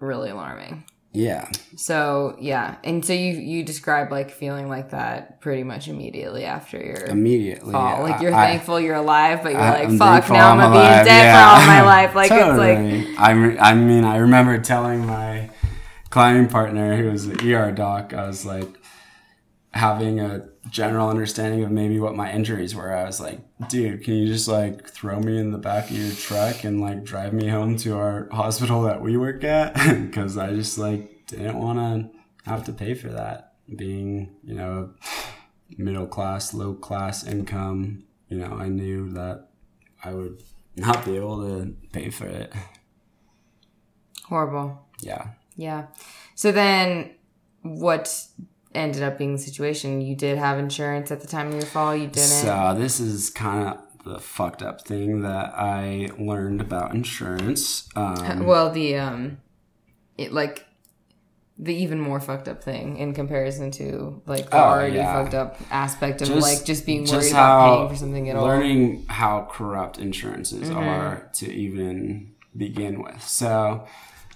really 0.00 0.30
alarming. 0.30 0.84
Yeah. 1.12 1.50
So 1.76 2.36
yeah, 2.40 2.76
and 2.84 3.04
so 3.04 3.12
you 3.12 3.34
you 3.34 3.62
describe 3.64 4.10
like 4.10 4.30
feeling 4.30 4.68
like 4.68 4.90
that 4.90 5.42
pretty 5.42 5.62
much 5.62 5.86
immediately 5.86 6.44
after 6.44 6.78
your 6.78 7.04
immediately 7.04 7.72
fall. 7.72 7.98
Yeah. 7.98 8.02
Like 8.02 8.22
you're 8.22 8.34
I, 8.34 8.46
thankful 8.46 8.80
you're 8.80 8.96
alive, 8.96 9.42
but 9.42 9.52
you're 9.52 9.60
I, 9.60 9.70
like, 9.70 9.88
I'm 9.88 9.98
fuck, 9.98 10.30
now 10.30 10.52
I'm 10.52 10.58
gonna 10.58 10.74
be 10.74 10.80
in 10.80 11.04
debt 11.04 11.06
yeah. 11.06 11.36
for 11.36 11.60
all 11.60 11.66
my 11.66 11.82
life. 12.02 12.14
Like 12.14 12.30
totally. 12.30 13.00
it's 13.00 13.18
like 13.18 13.18
I 13.18 13.72
I 13.72 13.74
mean 13.74 14.04
I 14.04 14.16
remember 14.16 14.58
telling 14.58 15.04
my 15.06 15.50
climbing 16.08 16.48
partner 16.48 16.96
who 16.96 17.10
was 17.10 17.26
an 17.26 17.46
ER 17.46 17.72
doc, 17.72 18.14
I 18.14 18.26
was 18.26 18.46
like 18.46 18.68
having 19.72 20.20
a 20.20 20.46
general 20.70 21.08
understanding 21.08 21.64
of 21.64 21.70
maybe 21.70 21.98
what 21.98 22.14
my 22.14 22.30
injuries 22.30 22.74
were. 22.74 22.94
I 22.94 23.04
was 23.04 23.20
like, 23.20 23.40
dude, 23.68 24.04
can 24.04 24.14
you 24.14 24.26
just 24.26 24.48
like 24.48 24.88
throw 24.88 25.18
me 25.18 25.38
in 25.38 25.50
the 25.50 25.58
back 25.58 25.90
of 25.90 25.96
your 25.96 26.12
truck 26.14 26.64
and 26.64 26.80
like 26.80 27.04
drive 27.04 27.32
me 27.32 27.48
home 27.48 27.76
to 27.78 27.96
our 27.96 28.28
hospital 28.30 28.82
that 28.82 29.00
we 29.00 29.16
work 29.16 29.44
at? 29.44 29.74
Because 30.12 30.36
I 30.36 30.52
just 30.52 30.78
like 30.78 31.26
didn't 31.26 31.58
want 31.58 31.78
to 31.78 32.50
have 32.50 32.64
to 32.64 32.72
pay 32.72 32.94
for 32.94 33.08
that. 33.08 33.54
Being, 33.74 34.36
you 34.44 34.54
know, 34.54 34.90
middle 35.78 36.06
class, 36.06 36.52
low 36.52 36.74
class 36.74 37.26
income, 37.26 38.04
you 38.28 38.36
know, 38.36 38.54
I 38.54 38.68
knew 38.68 39.10
that 39.12 39.48
I 40.04 40.12
would 40.12 40.42
not 40.76 41.04
be 41.04 41.16
able 41.16 41.42
to 41.42 41.74
pay 41.92 42.10
for 42.10 42.26
it. 42.26 42.52
Horrible. 44.24 44.86
Yeah. 45.00 45.28
Yeah. 45.56 45.86
So 46.34 46.52
then 46.52 47.14
what 47.62 48.26
ended 48.74 49.02
up 49.02 49.18
being 49.18 49.32
the 49.32 49.38
situation. 49.38 50.00
You 50.00 50.16
did 50.16 50.38
have 50.38 50.58
insurance 50.58 51.10
at 51.10 51.20
the 51.20 51.26
time 51.26 51.48
of 51.48 51.54
your 51.54 51.66
fall. 51.66 51.94
You 51.94 52.06
didn't. 52.06 52.22
So 52.22 52.74
this 52.76 53.00
is 53.00 53.30
kind 53.30 53.68
of 53.68 53.78
the 54.04 54.18
fucked 54.18 54.62
up 54.62 54.82
thing 54.86 55.22
that 55.22 55.54
I 55.54 56.10
learned 56.18 56.60
about 56.60 56.94
insurance. 56.94 57.88
Um, 57.94 58.44
well, 58.46 58.70
the 58.70 58.96
um, 58.96 59.38
it 60.16 60.32
like 60.32 60.66
the 61.58 61.74
even 61.74 62.00
more 62.00 62.18
fucked 62.18 62.48
up 62.48 62.64
thing 62.64 62.96
in 62.96 63.14
comparison 63.14 63.70
to 63.70 64.20
like 64.26 64.50
the 64.50 64.56
oh, 64.56 64.64
already 64.64 64.96
yeah. 64.96 65.22
fucked 65.22 65.34
up 65.34 65.60
aspect 65.70 66.22
of 66.22 66.28
just, 66.28 66.42
like 66.42 66.64
just 66.64 66.84
being 66.86 67.00
worried 67.02 67.10
just 67.10 67.30
about 67.30 67.76
paying 67.76 67.88
for 67.88 67.96
something 67.96 68.28
at 68.30 68.36
learning 68.36 68.42
all. 68.42 68.58
Learning 68.58 69.06
how 69.06 69.48
corrupt 69.50 69.98
insurances 69.98 70.68
mm-hmm. 70.68 70.78
are 70.78 71.30
to 71.34 71.52
even 71.52 72.32
begin 72.56 73.02
with. 73.02 73.22
So 73.22 73.86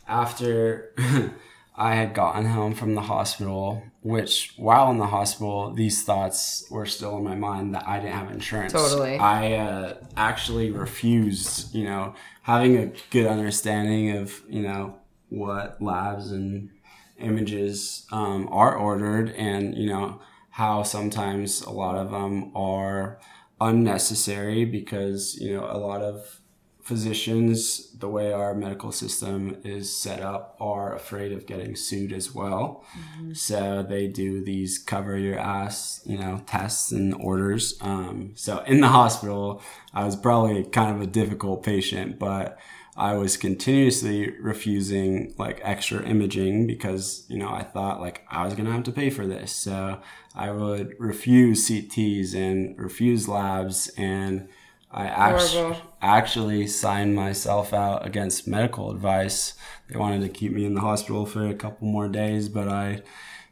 after 0.06 0.94
I 1.78 1.94
had 1.94 2.14
gotten 2.14 2.46
home 2.46 2.74
from 2.74 2.94
the 2.94 3.02
hospital, 3.02 3.82
which 4.00 4.54
while 4.56 4.90
in 4.90 4.98
the 4.98 5.06
hospital, 5.06 5.74
these 5.74 6.02
thoughts 6.04 6.66
were 6.70 6.86
still 6.86 7.18
in 7.18 7.24
my 7.24 7.34
mind 7.34 7.74
that 7.74 7.86
I 7.86 7.98
didn't 7.98 8.14
have 8.14 8.30
insurance. 8.30 8.72
Totally. 8.72 9.18
I 9.18 9.54
uh, 9.54 9.94
actually 10.16 10.70
refused, 10.70 11.74
you 11.74 11.84
know, 11.84 12.14
having 12.42 12.78
a 12.78 12.92
good 13.10 13.26
understanding 13.26 14.16
of, 14.16 14.40
you 14.48 14.62
know, 14.62 14.96
what 15.28 15.82
labs 15.82 16.30
and 16.30 16.70
images 17.18 18.06
um, 18.10 18.48
are 18.50 18.74
ordered 18.74 19.30
and, 19.36 19.76
you 19.76 19.88
know, 19.88 20.20
how 20.50 20.82
sometimes 20.82 21.60
a 21.60 21.70
lot 21.70 21.96
of 21.96 22.10
them 22.10 22.56
are 22.56 23.18
unnecessary 23.60 24.64
because, 24.64 25.36
you 25.38 25.54
know, 25.54 25.64
a 25.70 25.76
lot 25.76 26.00
of 26.00 26.40
physicians, 26.86 27.90
the 27.98 28.08
way 28.08 28.32
our 28.32 28.54
medical 28.54 28.92
system 28.92 29.56
is 29.64 29.94
set 29.94 30.20
up, 30.20 30.56
are 30.60 30.94
afraid 30.94 31.32
of 31.32 31.44
getting 31.44 31.74
sued 31.74 32.12
as 32.12 32.32
well. 32.32 32.84
Mm-hmm. 32.96 33.32
So 33.34 33.82
they 33.82 34.06
do 34.06 34.44
these 34.44 34.78
cover 34.78 35.18
your 35.18 35.36
ass, 35.36 36.00
you 36.06 36.16
know, 36.16 36.42
tests 36.46 36.92
and 36.92 37.12
orders. 37.14 37.76
Um, 37.80 38.34
so 38.36 38.60
in 38.68 38.80
the 38.80 38.88
hospital, 38.88 39.62
I 39.92 40.04
was 40.04 40.14
probably 40.14 40.62
kind 40.62 40.94
of 40.94 41.02
a 41.02 41.08
difficult 41.08 41.64
patient, 41.64 42.20
but 42.20 42.56
I 42.96 43.14
was 43.14 43.36
continuously 43.36 44.30
refusing 44.38 45.34
like 45.36 45.60
extra 45.64 46.06
imaging 46.06 46.68
because, 46.68 47.26
you 47.28 47.36
know, 47.36 47.50
I 47.50 47.64
thought 47.64 48.00
like 48.00 48.24
I 48.30 48.44
was 48.44 48.54
going 48.54 48.66
to 48.66 48.72
have 48.72 48.84
to 48.84 48.92
pay 48.92 49.10
for 49.10 49.26
this. 49.26 49.50
So 49.50 50.00
I 50.36 50.52
would 50.52 50.94
refuse 51.00 51.68
CTs 51.68 52.32
and 52.36 52.78
refuse 52.78 53.26
labs 53.26 53.90
and 53.98 54.48
I 54.96 55.06
actually, 55.08 55.76
actually 56.00 56.66
signed 56.66 57.14
myself 57.14 57.74
out 57.74 58.06
against 58.06 58.48
medical 58.48 58.90
advice. 58.90 59.52
They 59.88 59.98
wanted 59.98 60.22
to 60.22 60.30
keep 60.30 60.52
me 60.52 60.64
in 60.64 60.74
the 60.74 60.80
hospital 60.80 61.26
for 61.26 61.46
a 61.46 61.54
couple 61.54 61.86
more 61.86 62.08
days, 62.08 62.48
but 62.48 62.66
I, 62.66 63.02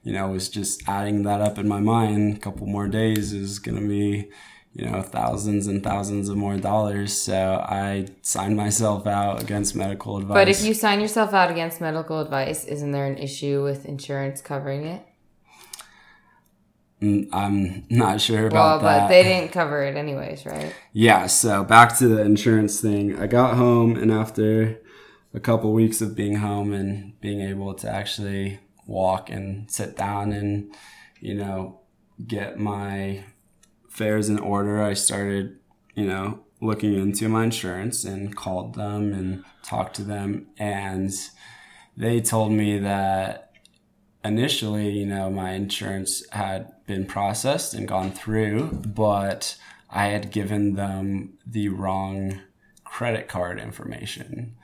you 0.03 0.14
know, 0.14 0.28
was 0.28 0.49
just 0.49 0.88
adding 0.88 1.22
that 1.24 1.42
up 1.42 1.59
in 1.59 1.68
my 1.68 1.80
mind. 1.80 2.36
A 2.36 2.40
couple 2.40 2.66
more 2.66 2.88
days 2.88 3.34
is 3.34 3.59
going 3.59 3.78
to 3.78 3.86
be, 3.86 4.30
you 4.72 4.86
know, 4.88 5.03
thousands 5.03 5.66
and 5.66 5.84
thousands 5.84 6.30
of 6.30 6.38
more 6.38 6.57
dollars. 6.57 7.12
So 7.12 7.62
I 7.62 8.07
signed 8.22 8.57
myself 8.57 9.07
out 9.07 9.42
against 9.42 9.76
medical 9.76 10.16
advice. 10.16 10.34
But 10.34 10.49
if 10.49 10.64
you 10.64 10.72
sign 10.72 10.99
yourself 10.99 11.34
out 11.34 11.51
against 11.51 11.78
medical 11.78 12.20
advice, 12.20 12.64
isn't 12.64 12.92
there 12.92 13.07
an 13.07 13.18
issue 13.18 13.62
with 13.62 13.84
insurance 13.84 14.40
covering 14.40 14.86
it? 14.86 15.07
I'm 17.32 17.84
not 17.90 18.20
sure 18.20 18.46
about 18.46 18.55
Well, 18.55 18.78
but 18.80 18.98
that. 18.98 19.09
they 19.09 19.22
didn't 19.22 19.52
cover 19.52 19.82
it 19.82 19.96
anyways, 19.96 20.44
right? 20.46 20.74
Yeah, 20.92 21.26
so 21.26 21.64
back 21.64 21.96
to 21.98 22.09
the 22.09 22.22
insurance 22.22 22.80
thing. 22.80 23.18
I 23.18 23.26
got 23.26 23.55
home, 23.55 23.96
and 23.96 24.11
after 24.12 24.80
a 25.32 25.40
couple 25.40 25.72
weeks 25.72 26.00
of 26.00 26.14
being 26.14 26.36
home 26.36 26.72
and 26.72 27.18
being 27.20 27.40
able 27.40 27.74
to 27.74 27.90
actually 27.90 28.61
walk 28.86 29.30
and 29.30 29.70
sit 29.70 29.96
down 29.96 30.32
and, 30.32 30.74
you 31.20 31.34
know, 31.34 31.80
get 32.26 32.59
my 32.59 33.24
fares 33.88 34.28
in 34.28 34.38
order, 34.38 34.82
I 34.82 34.94
started, 34.94 35.59
you 35.94 36.07
know, 36.07 36.40
looking 36.61 36.94
into 36.94 37.28
my 37.28 37.44
insurance 37.44 38.05
and 38.05 38.34
called 38.36 38.74
them 38.74 39.12
and 39.12 39.44
talked 39.62 39.96
to 39.96 40.02
them. 40.02 40.46
And 40.59 41.11
they 41.96 42.20
told 42.20 42.52
me 42.52 42.78
that 42.78 43.50
initially, 44.24 44.90
you 44.90 45.06
know, 45.06 45.30
my 45.30 45.52
insurance 45.52 46.24
had 46.30 46.72
been 46.86 47.04
processed 47.06 47.74
and 47.74 47.86
gone 47.86 48.10
through, 48.12 48.70
but 48.86 49.56
I 49.90 50.06
had 50.06 50.30
given 50.30 50.74
them 50.74 51.34
the 51.46 51.68
wrong 51.68 52.40
credit 52.84 53.28
card 53.28 53.58
information. 53.60 54.56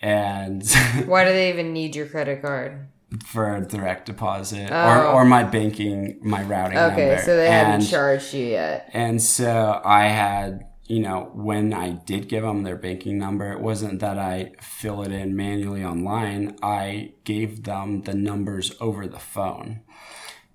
And 0.00 0.62
Why 1.06 1.24
do 1.24 1.32
they 1.32 1.48
even 1.50 1.72
need 1.72 1.96
your 1.96 2.06
credit 2.06 2.42
card? 2.42 2.88
for 3.24 3.56
a 3.56 3.62
direct 3.66 4.04
deposit 4.04 4.70
or, 4.70 4.74
Oh. 5.06 5.12
or 5.14 5.24
my 5.24 5.42
banking, 5.42 6.18
my 6.20 6.42
routing 6.42 6.76
Okay, 6.76 7.06
number. 7.08 7.22
so 7.22 7.36
they 7.38 7.48
and, 7.48 7.66
haven't 7.82 7.86
charged 7.86 8.34
you 8.34 8.44
yet. 8.48 8.90
and 8.92 9.22
so 9.22 9.80
I 9.82 10.08
had, 10.08 10.66
you 10.88 11.00
know, 11.00 11.30
when 11.34 11.72
I 11.74 11.90
did 11.90 12.28
give 12.28 12.42
them 12.42 12.62
their 12.62 12.76
banking 12.76 13.18
number, 13.18 13.52
it 13.52 13.60
wasn't 13.60 14.00
that 14.00 14.18
I 14.18 14.52
fill 14.60 15.02
it 15.02 15.12
in 15.12 15.36
manually 15.36 15.84
online. 15.84 16.56
I 16.62 17.12
gave 17.24 17.64
them 17.64 18.02
the 18.02 18.14
numbers 18.14 18.74
over 18.80 19.06
the 19.06 19.18
phone. 19.18 19.82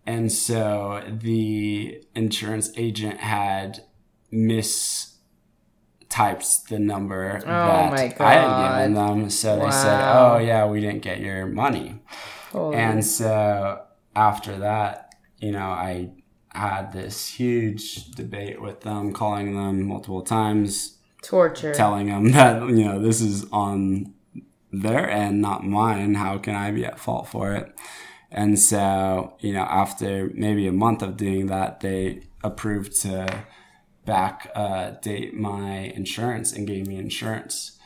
And 0.06 0.32
so 0.32 1.02
the 1.08 2.04
insurance 2.16 2.72
agent 2.76 3.20
had 3.20 3.84
mistyped 4.34 5.14
the 6.70 6.80
number 6.80 7.38
oh 7.38 7.46
that 7.46 7.48
Oh 7.48 7.92
my 7.92 8.14
I 8.20 8.34
had 8.34 8.80
given 8.80 8.94
them. 8.96 9.30
So 9.30 9.60
they 9.60 9.72
said, 9.72 10.02
oh, 10.16 10.38
yeah, 10.38 10.66
we 10.66 10.82
didn't 10.82 11.02
get 11.04 11.20
your 11.20 11.46
money. 11.46 12.00
Holy- 12.52 12.76
And 12.76 13.06
so 13.06 13.82
after 14.16 14.58
that, 14.60 15.14
you 15.38 15.52
know, 15.52 15.68
I 15.68 16.10
had 16.54 16.92
this 16.94 17.28
huge 17.28 18.12
debate 18.12 18.62
with 18.62 18.82
them, 18.82 19.14
calling 19.14 19.56
them 19.56 19.88
multiple 19.88 20.22
times, 20.22 20.98
torture. 21.22 21.74
telling 21.74 22.08
them 22.08 22.32
that, 22.34 22.62
you 22.68 22.86
know, 22.86 23.00
this 23.00 23.22
is 23.22 23.46
on 23.52 24.14
their 24.72 25.10
end, 25.10 25.42
not 25.42 25.64
mine. 25.64 26.16
How 26.16 26.38
can 26.38 26.56
I 26.56 26.72
be 26.72 26.86
at 26.86 27.00
fault 27.00 27.28
for 27.28 27.54
it? 27.54 27.74
And 28.32 28.60
so, 28.60 29.36
you 29.40 29.54
know, 29.54 29.62
after 29.62 30.32
maybe 30.34 30.68
a 30.68 30.72
month 30.72 31.04
of 31.04 31.18
doing 31.18 31.48
that, 31.48 31.82
they 31.82 32.24
approved 32.44 33.00
to 33.02 33.46
back 34.06 34.52
uh, 34.56 34.92
date 35.02 35.34
my 35.34 35.94
insurance 35.96 36.52
and 36.52 36.68
gave 36.68 36.88
me 36.88 36.98
insurance. 36.98 37.78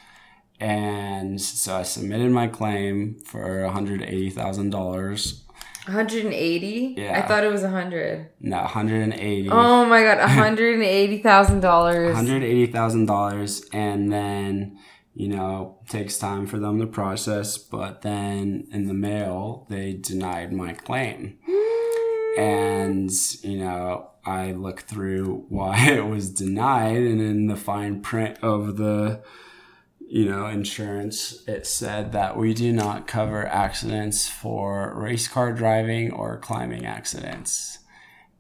And 0.60 1.40
so 1.40 1.76
I 1.76 1.84
submitted 1.84 2.32
my 2.32 2.48
claim 2.48 3.20
for 3.20 3.60
$180,000. 3.62 5.42
180? 5.88 6.96
Yeah. 6.98 7.18
I 7.18 7.28
thought 7.28 7.44
it 7.44 7.52
was 7.52 7.64
100. 7.64 8.30
No, 8.42 8.58
180. 8.58 9.50
Oh 9.50 9.86
my 9.86 10.04
god, 10.04 10.18
$180,000. 10.30 11.24
$180,000 11.24 13.70
and 13.74 14.12
then 14.12 14.78
you 15.18 15.28
know 15.28 15.80
takes 15.90 16.20
time 16.20 16.46
for 16.46 16.60
them 16.60 16.80
to 16.80 16.86
process 16.86 17.58
but 17.58 18.04
then 18.04 18.68
in 18.72 18.86
the 18.86 18.94
mail 18.94 19.66
they 19.68 19.94
denied 19.94 20.54
my 20.54 20.74
claim 20.74 21.40
hmm. 21.44 22.40
and 22.40 23.10
you 23.42 23.58
know 23.58 24.12
I 24.28 24.52
looked 24.52 24.84
through 24.84 25.46
why 25.50 25.80
it 25.90 26.06
was 26.06 26.30
denied 26.30 26.98
and 26.98 27.20
in 27.20 27.48
the 27.48 27.56
fine 27.56 28.02
print 28.02 28.38
of 28.44 28.78
the 28.78 29.24
you 30.10 30.26
know 30.26 30.48
insurance 30.48 31.44
it 31.48 31.68
said 31.68 32.14
that 32.14 32.38
we 32.38 32.54
do 32.54 32.72
not 32.72 33.08
cover 33.08 33.46
accidents 33.48 34.28
for 34.30 34.94
race 34.96 35.28
car 35.28 35.52
driving 35.52 36.12
or 36.12 36.38
climbing 36.38 36.86
accidents 36.86 37.80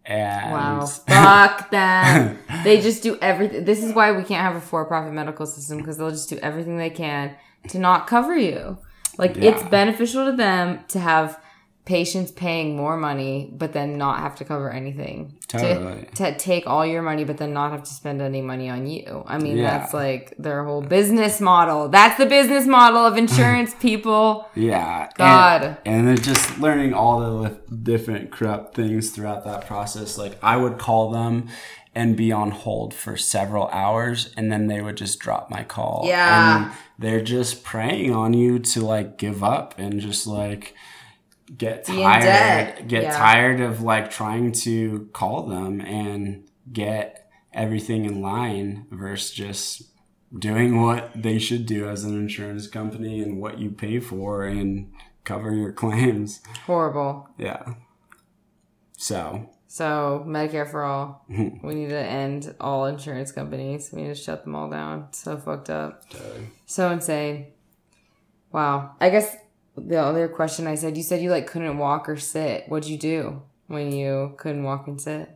and 0.07 0.51
Wow. 0.53 0.85
Fuck 1.07 1.69
them. 1.69 2.39
They 2.63 2.81
just 2.81 3.03
do 3.03 3.17
everything. 3.21 3.65
This 3.65 3.83
is 3.83 3.93
why 3.93 4.13
we 4.13 4.23
can't 4.23 4.41
have 4.41 4.55
a 4.55 4.61
for 4.61 4.85
profit 4.85 5.13
medical 5.13 5.45
system 5.45 5.77
because 5.77 5.97
they'll 5.97 6.11
just 6.11 6.29
do 6.29 6.37
everything 6.37 6.77
they 6.77 6.89
can 6.89 7.35
to 7.69 7.77
not 7.77 8.07
cover 8.07 8.35
you. 8.35 8.77
Like, 9.17 9.37
it's 9.37 9.63
beneficial 9.63 10.25
to 10.25 10.35
them 10.35 10.79
to 10.89 10.99
have 10.99 11.41
patients 11.87 12.31
paying 12.31 12.75
more 12.75 12.97
money, 12.97 13.49
but 13.55 13.71
then 13.71 13.97
not 13.97 14.19
have 14.19 14.35
to 14.35 14.43
cover 14.43 14.69
anything. 14.69 15.33
To- 15.47 15.57
Totally. 15.57 16.03
To, 16.15 16.37
take 16.37 16.67
all 16.67 16.85
your 16.85 17.01
money, 17.01 17.23
but 17.23 17.37
then 17.37 17.53
not 17.53 17.71
have 17.71 17.83
to 17.83 17.93
spend 17.93 18.21
any 18.21 18.41
money 18.41 18.69
on 18.69 18.85
you. 18.85 19.23
I 19.25 19.37
mean, 19.37 19.55
Yeah. 19.55 19.77
that's 19.79 19.93
like 19.93 20.33
their 20.37 20.65
whole 20.65 20.81
business 20.81 21.39
model. 21.39 21.87
That's 21.87 22.17
the 22.17 22.25
business 22.25 22.67
model 22.67 23.05
of 23.05 23.15
insurance, 23.15 23.73
people. 23.79 24.49
Yeah. 24.53 25.07
God. 25.15 25.63
And, 25.63 25.77
and 25.85 26.07
then 26.09 26.17
just 26.17 26.59
learning 26.59 26.93
all 26.93 27.21
the 27.41 27.57
different 27.73 28.31
corrupt 28.31 28.75
things 28.75 29.11
throughout 29.11 29.45
that 29.45 29.65
process. 29.65 30.17
Like 30.17 30.37
I 30.43 30.57
would 30.57 30.77
call 30.77 31.11
them 31.11 31.47
and 31.95 32.17
be 32.17 32.33
on 32.33 32.51
hold 32.51 32.93
for 32.93 33.15
several 33.15 33.69
hours 33.69 34.33
and 34.35 34.51
then 34.51 34.67
they 34.67 34.81
would 34.81 34.97
just 34.97 35.19
drop 35.19 35.49
my 35.49 35.63
call. 35.63 36.03
Yeah. 36.05 36.65
And 36.65 36.73
they're 36.99 37.23
just 37.23 37.63
preying 37.63 38.13
on 38.13 38.33
you 38.33 38.59
to 38.59 38.81
like 38.81 39.17
give 39.17 39.41
up 39.41 39.73
and 39.79 40.01
just 40.01 40.27
like 40.27 40.75
get 41.55 41.85
tired 41.85 42.87
get 42.87 43.03
Yeah. 43.03 43.11
tired 43.17 43.61
of 43.61 43.81
like 43.81 44.09
trying 44.11 44.51
to 44.51 45.09
call 45.13 45.43
them 45.47 45.79
and 45.81 46.43
get 46.71 47.29
everything 47.53 48.03
in 48.05 48.21
line 48.21 48.85
versus 48.91 49.31
just 49.31 49.83
doing 50.37 50.81
what 50.81 51.11
they 51.15 51.39
should 51.39 51.65
do 51.65 51.87
as 51.87 52.03
an 52.03 52.13
insurance 52.15 52.67
company 52.67 53.21
and 53.21 53.39
what 53.39 53.59
you 53.59 53.69
pay 53.71 53.99
for 53.99 54.43
and 54.43 54.91
cover 55.23 55.53
your 55.53 55.71
claims. 55.71 56.41
Horrible. 56.65 57.29
Yeah. 57.37 57.75
So, 58.97 59.49
So 59.67 60.23
Medicare 60.27 60.69
for 60.69 60.83
all. 60.83 61.25
we 61.29 61.75
need 61.75 61.89
to 61.89 61.97
end 61.99 62.53
all 62.59 62.85
insurance 62.85 63.31
companies. 63.31 63.89
We 63.93 64.01
need 64.03 64.09
to 64.09 64.15
shut 64.15 64.43
them 64.43 64.55
all 64.55 64.69
down. 64.69 65.07
So 65.11 65.37
fucked 65.37 65.69
up. 65.69 66.03
So 66.65 66.89
insane. 66.91 67.47
Wow. 68.51 68.95
I 68.99 69.09
guess 69.09 69.35
the 69.77 69.97
other 69.97 70.27
question 70.27 70.67
I 70.67 70.75
said, 70.75 70.97
you 70.97 71.03
said 71.03 71.21
you 71.21 71.29
like 71.31 71.47
couldn't 71.47 71.77
walk 71.77 72.09
or 72.09 72.17
sit. 72.17 72.65
What'd 72.67 72.89
you 72.89 72.97
do 72.97 73.41
when 73.67 73.91
you 73.91 74.33
couldn't 74.37 74.63
walk 74.63 74.87
and 74.87 74.99
sit? 74.99 75.29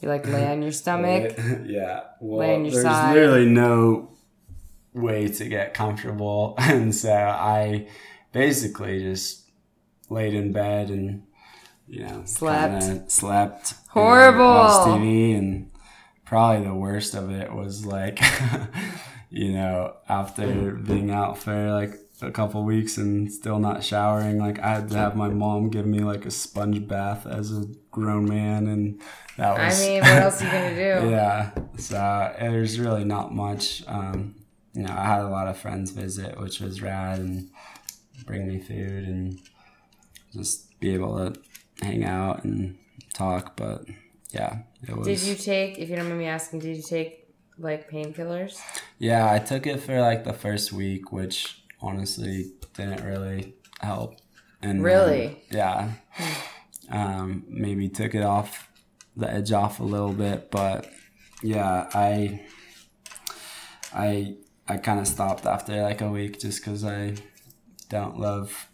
You 0.00 0.08
like 0.08 0.26
lay 0.26 0.46
on 0.50 0.62
your 0.62 0.72
stomach. 0.82 1.36
yeah. 1.64 2.00
Well, 2.20 2.40
Lay 2.40 2.54
on 2.56 2.64
your 2.64 2.72
there's 2.72 2.84
side. 2.84 3.14
literally 3.14 3.46
no 3.46 4.10
way 4.94 5.28
to 5.28 5.48
get 5.48 5.74
comfortable. 5.74 6.54
And 6.58 6.94
so 6.94 7.12
I 7.12 7.88
basically 8.32 9.00
just 9.00 9.50
laid 10.10 10.34
in 10.34 10.52
bed 10.52 10.90
and, 10.90 11.22
you 11.88 12.00
know, 12.06 12.22
Slept. 12.24 13.10
slept. 13.10 13.70
and 13.72 13.78
Horrible. 13.90 14.44
watched 14.44 14.88
TV. 14.88 15.36
And 15.38 15.70
probably 16.24 16.66
the 16.66 16.74
worst 16.74 17.14
of 17.14 17.30
it 17.30 17.52
was 17.52 17.84
like, 17.86 18.20
you 19.30 19.52
know, 19.52 19.94
after 20.08 20.72
being 20.72 21.10
out 21.10 21.38
for 21.38 21.70
like 21.72 21.94
a 22.22 22.30
couple 22.30 22.62
weeks 22.64 22.96
and 22.96 23.30
still 23.30 23.58
not 23.58 23.82
showering, 23.84 24.38
like 24.38 24.58
I 24.60 24.74
had 24.74 24.90
to 24.90 24.96
have 24.96 25.16
my 25.16 25.28
mom 25.28 25.70
give 25.70 25.86
me 25.86 26.00
like 26.00 26.24
a 26.26 26.30
sponge 26.30 26.86
bath 26.86 27.26
as 27.26 27.52
a 27.52 27.66
grown 27.90 28.26
man. 28.26 28.66
And 28.66 29.00
that 29.36 29.58
was. 29.58 29.80
I 29.80 29.86
mean, 29.86 30.00
what 30.00 30.10
else 30.10 30.42
are 30.42 30.44
you 30.44 30.50
gonna 30.50 30.74
do? 31.00 31.10
Yeah, 31.10 31.50
so 31.76 31.96
uh, 31.96 32.36
there's 32.38 32.78
really 32.78 33.04
not 33.04 33.34
much. 33.34 33.82
Um, 33.86 34.36
you 34.74 34.82
know, 34.82 34.94
I 34.96 35.04
had 35.04 35.20
a 35.20 35.28
lot 35.28 35.48
of 35.48 35.58
friends 35.58 35.90
visit, 35.90 36.40
which 36.40 36.60
was 36.60 36.80
rad, 36.80 37.18
and 37.18 37.50
bring 38.24 38.48
me 38.48 38.58
food 38.58 39.04
and 39.04 39.38
just 40.32 40.78
be 40.80 40.94
able 40.94 41.16
to 41.16 41.40
hang 41.84 42.04
out 42.04 42.44
and 42.44 42.78
talk. 43.14 43.56
But 43.56 43.84
yeah, 44.30 44.58
it 44.86 44.96
was. 44.96 45.06
Did 45.06 45.22
you 45.22 45.34
take, 45.34 45.78
if 45.78 45.88
you 45.88 45.96
don't 45.96 46.06
mind 46.06 46.18
me 46.18 46.26
asking, 46.26 46.60
did 46.60 46.76
you 46.76 46.82
take 46.82 47.28
like 47.58 47.90
painkillers? 47.90 48.60
Yeah, 48.98 49.30
I 49.30 49.38
took 49.38 49.66
it 49.66 49.80
for 49.80 50.00
like 50.00 50.24
the 50.24 50.32
first 50.32 50.72
week, 50.72 51.12
which 51.12 51.61
honestly 51.82 52.52
didn't 52.74 53.04
really 53.04 53.54
help. 53.80 54.14
And 54.62 54.78
then, 54.78 54.82
Really? 54.82 55.42
yeah. 55.50 55.90
Um, 56.90 57.44
maybe 57.48 57.88
took 57.88 58.14
it 58.14 58.22
off 58.22 58.68
the 59.16 59.30
edge 59.30 59.52
off 59.52 59.80
a 59.80 59.84
little 59.84 60.12
bit, 60.12 60.50
but 60.50 60.88
yeah, 61.42 61.88
I 61.92 62.40
I 63.94 64.36
I 64.68 64.76
kind 64.78 65.00
of 65.00 65.06
stopped 65.08 65.46
after 65.46 65.80
like 65.82 66.00
a 66.00 66.08
week 66.10 66.40
just 66.40 66.62
because 66.64 66.84
I 66.84 67.14
don't 67.88 68.18
love 68.18 68.68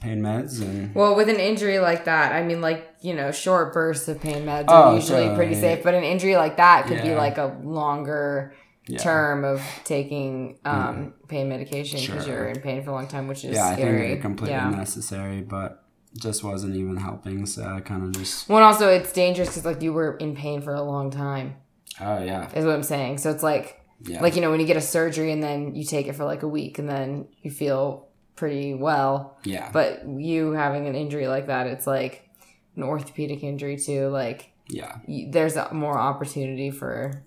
pain 0.00 0.20
meds 0.22 0.60
and 0.62 0.94
Well, 0.94 1.14
with 1.14 1.28
an 1.28 1.36
injury 1.36 1.78
like 1.78 2.06
that, 2.06 2.32
I 2.32 2.42
mean, 2.42 2.60
like 2.60 2.88
you 3.02 3.14
know, 3.14 3.30
short 3.32 3.72
bursts 3.74 4.08
of 4.08 4.20
pain 4.20 4.44
meds 4.46 4.66
Oh, 4.68 4.74
are 4.90 4.94
usually 4.94 5.26
sure, 5.26 5.36
pretty 5.36 5.54
yeah. 5.54 5.60
safe, 5.60 5.84
but 5.84 5.94
an 5.94 6.04
injury 6.04 6.36
like 6.36 6.56
that 6.56 6.86
could 6.86 7.02
be 7.02 7.14
like 7.14 7.38
a 7.38 7.56
longer 7.62 8.54
yeah. 8.86 8.98
term 8.98 9.44
of 9.44 9.62
taking 9.84 10.58
um, 10.64 11.14
pain 11.28 11.48
medication 11.48 12.00
because 12.00 12.24
Sure. 12.24 12.34
you're 12.34 12.48
in 12.48 12.60
pain 12.60 12.82
for 12.82 12.90
a 12.90 12.94
long 12.94 13.06
time, 13.08 13.28
which 13.28 13.44
is 13.44 13.54
yeah, 13.56 13.66
I 13.66 13.76
think 13.76 13.80
scary. 13.88 14.08
they're 14.08 14.22
completely 14.22 14.56
yeah. 14.56 14.70
necessary, 14.70 15.40
but 15.40 15.84
just 16.18 16.44
wasn't 16.44 16.74
even 16.76 16.96
helping. 16.96 17.46
So 17.46 17.64
I 17.64 17.80
kind 17.80 18.02
of 18.02 18.12
just 18.12 18.48
Well, 18.48 18.62
also 18.62 18.88
it's 18.88 19.12
dangerous 19.12 19.48
because 19.48 19.64
like 19.64 19.80
you 19.82 19.92
were 19.92 20.16
in 20.16 20.34
pain 20.36 20.60
for 20.60 20.74
a 20.74 20.82
long 20.82 21.10
time, 21.10 21.56
oh 22.00 22.22
yeah 22.22 22.50
is 22.54 22.64
what 22.64 22.74
I'm 22.74 22.82
saying. 22.82 23.18
So 23.18 23.30
it's 23.30 23.42
like 23.42 23.80
yeah 24.04 24.20
like 24.20 24.34
you 24.34 24.40
know 24.42 24.50
when 24.50 24.60
you 24.60 24.66
get 24.66 24.76
a 24.76 24.80
surgery 24.80 25.30
and 25.32 25.42
then 25.42 25.74
you 25.74 25.84
take 25.84 26.08
it 26.08 26.14
for 26.14 26.24
like 26.24 26.42
a 26.42 26.48
week 26.48 26.78
and 26.78 26.88
then 26.88 27.28
you 27.42 27.50
feel 27.50 28.08
pretty 28.36 28.74
well, 28.74 29.38
yeah 29.44 29.70
but 29.72 30.06
you 30.08 30.52
having 30.52 30.86
an 30.88 30.94
injury 30.94 31.28
like 31.28 31.46
that, 31.46 31.66
it's 31.66 31.86
like 31.86 32.28
an 32.76 32.82
orthopedic 32.82 33.42
injury 33.44 33.76
too, 33.76 34.08
like. 34.08 34.50
yeah 34.68 34.96
y- 35.06 35.28
there's 35.30 35.56
a- 35.56 35.72
more 35.72 35.98
opportunity 35.98 36.70
for 36.70 37.22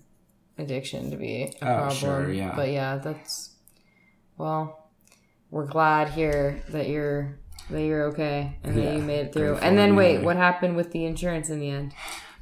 addiction 0.58 1.10
to 1.10 1.16
be 1.16 1.42
a 1.42 1.64
Oh, 1.64 1.76
problem. 1.76 1.96
sure, 1.96 2.32
yeah. 2.32 2.52
But 2.56 2.70
yeah, 2.70 2.96
that's 2.96 3.50
well, 4.38 4.90
we're 5.50 5.66
glad 5.66 6.10
here 6.10 6.62
that 6.70 6.88
you're 6.88 7.38
that 7.70 7.82
you're 7.82 8.04
okay 8.04 8.56
and 8.62 8.76
that 8.76 8.94
you 8.94 9.02
made 9.02 9.26
it 9.26 9.32
through. 9.32 9.56
And 9.56 9.76
then 9.76 9.96
wait, 9.96 10.22
what 10.22 10.36
happened 10.36 10.76
with 10.76 10.92
the 10.92 11.04
insurance 11.04 11.50
in 11.50 11.58
the 11.60 11.70
end? 11.70 11.92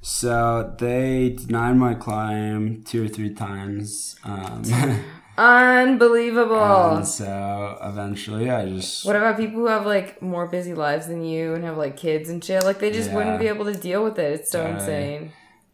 So 0.03 0.75
they 0.79 1.31
denied 1.31 1.77
my 1.79 1.95
claim 1.95 2.83
two 2.85 3.05
or 3.05 3.09
three 3.09 3.33
times. 3.33 4.17
Um, 4.25 4.63
Unbelievable. 5.39 6.97
and 6.97 7.07
so 7.09 7.79
eventually 7.83 8.51
I 8.51 8.69
just 8.69 9.05
what 9.05 9.17
about 9.17 9.37
people 9.37 9.61
who 9.61 9.67
have 9.67 9.85
like 9.87 10.21
more 10.23 10.47
busy 10.47 10.75
lives 10.75 11.07
than 11.09 11.25
you 11.25 11.55
and 11.55 11.65
have 11.65 11.77
like 11.77 11.97
kids 11.97 12.29
and 12.29 12.45
shit? 12.45 12.65
Like 12.65 12.79
they 12.79 12.91
just 12.91 13.11
wouldn't 13.13 13.41
be 13.41 13.49
able 13.49 13.65
to 13.65 13.75
deal 13.75 14.05
with 14.05 14.19
it. 14.19 14.41
It's 14.41 14.51
so 14.51 14.63
Totally. 14.63 14.79
insane. 14.81 15.33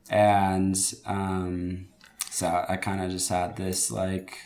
and 0.09 0.76
um, 1.07 1.86
so 2.31 2.64
I 2.68 2.76
kind 2.76 3.03
of 3.03 3.11
just 3.11 3.28
had 3.28 3.57
this 3.57 3.91
like 3.91 4.39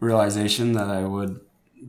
realization 0.00 0.72
that 0.72 0.88
I 0.88 1.04
would 1.04 1.40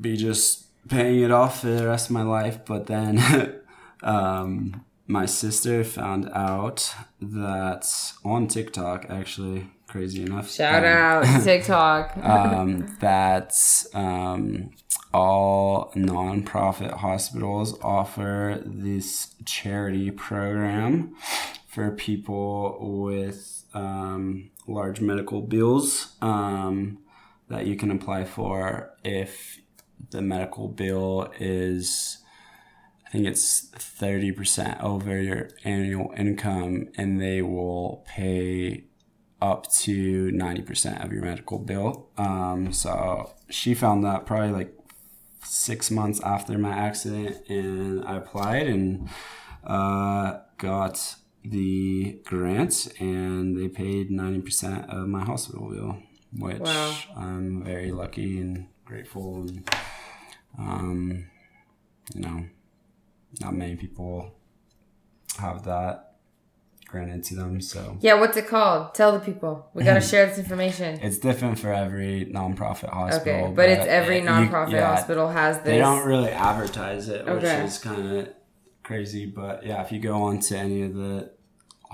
be 0.02 0.18
just 0.18 0.66
paying 0.90 1.22
it 1.22 1.32
off 1.32 1.62
for 1.62 1.68
the 1.68 1.88
rest 1.88 2.10
of 2.10 2.14
my 2.14 2.24
life. 2.24 2.66
But 2.66 2.88
then 2.88 3.62
um, 4.04 4.84
my 5.06 5.26
sister 5.26 5.84
found 5.84 6.30
out 6.34 6.94
that 7.22 7.88
on 8.26 8.48
TikTok, 8.48 9.06
actually, 9.10 9.70
crazy 9.88 10.24
enough. 10.24 10.52
Shout 10.52 10.84
um, 10.84 10.92
out 10.92 11.26
to 11.26 11.44
TikTok. 11.44 12.18
um, 12.24 12.98
that 13.00 13.54
um, 13.94 14.72
all 15.14 15.92
nonprofit 15.96 16.94
hospitals 16.94 17.80
offer 17.82 18.62
this 18.66 19.36
charity 19.46 20.12
program 20.12 21.16
for 21.68 21.92
people 21.92 22.78
with 22.82 23.57
um, 23.74 24.52
large 24.68 25.02
medical 25.02 25.42
bills 25.42 26.16
um, 26.22 27.00
that 27.50 27.66
you 27.66 27.76
can 27.76 27.92
apply 27.92 28.26
for 28.26 28.92
if 29.04 29.60
the 30.12 30.22
medical 30.22 30.68
bill 30.68 31.32
is. 31.40 32.20
I 33.06 33.10
think 33.10 33.26
it's 33.26 33.70
30% 33.72 34.84
over 34.84 35.22
your 35.22 35.50
annual 35.64 36.14
income, 36.18 36.90
and 36.98 37.22
they 37.22 37.42
will 37.42 38.04
pay 38.06 38.84
up 39.42 39.72
to 39.72 40.30
90% 40.32 41.06
of 41.06 41.14
your 41.14 41.22
medical 41.24 41.58
bill. 41.60 42.10
Um, 42.18 42.74
so 42.74 43.34
she 43.50 43.74
found 43.74 44.04
that 44.04 44.26
probably 44.26 44.52
like 44.52 44.78
six 45.44 45.90
months 45.90 46.20
after 46.22 46.58
my 46.58 46.74
accident, 46.74 47.48
and 47.48 48.04
I 48.04 48.18
applied 48.18 48.68
and 48.68 49.10
uh, 49.64 50.40
got 50.58 51.16
the 51.50 52.20
grant, 52.26 52.88
and 53.00 53.58
they 53.58 53.68
paid 53.68 54.10
90% 54.10 54.90
of 54.90 55.08
my 55.08 55.24
hospital 55.24 55.70
bill, 55.70 55.98
which 56.38 56.60
Wow. 56.60 56.96
I'm 57.16 57.64
very 57.64 57.92
lucky 57.92 58.40
and 58.40 58.68
grateful. 58.86 59.42
And, 59.42 59.70
um, 60.58 61.26
you 62.14 62.22
know, 62.22 62.46
not 63.42 63.56
many 63.56 63.76
people 63.76 64.34
have 65.40 65.64
that 65.66 66.16
granted 66.88 67.22
to 67.26 67.36
them, 67.36 67.60
so. 67.62 67.98
yeah, 68.00 68.14
what's 68.14 68.38
it 68.38 68.48
called? 68.48 68.96
Tell 68.96 69.12
the 69.12 69.20
people. 69.20 69.70
We 69.74 69.84
gotta 69.84 70.02
share 70.14 70.26
this 70.26 70.40
information. 70.40 71.00
It's 71.02 71.18
different 71.18 71.60
for 71.60 71.74
every 71.74 72.26
nonprofit 72.34 72.90
hospital. 72.90 73.46
Okay, 73.48 73.54
but 73.54 73.70
it's 73.70 73.86
every 73.86 74.18
it- 74.20 74.24
you- 74.24 74.30
nonprofit 74.30 74.72
yeah, 74.72 74.96
hospital 74.96 75.28
has 75.30 75.58
this. 75.58 75.66
They 75.66 75.78
don't 75.80 76.06
really 76.08 76.30
advertise 76.30 77.10
it, 77.10 77.26
which 77.26 77.44
is 77.44 77.78
kind 77.80 78.18
of 78.18 78.30
crazy. 78.84 79.26
But 79.26 79.66
yeah, 79.66 79.82
if 79.84 79.92
you 79.92 80.00
go 80.00 80.24
onto 80.24 80.56
any 80.56 80.84
of 80.84 80.94
the 80.96 81.30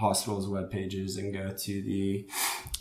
hospitals' 0.03 0.47
web 0.47 0.69
pages 0.69 1.17
and 1.17 1.33
go 1.33 1.49
to 1.49 1.81
the 1.81 2.27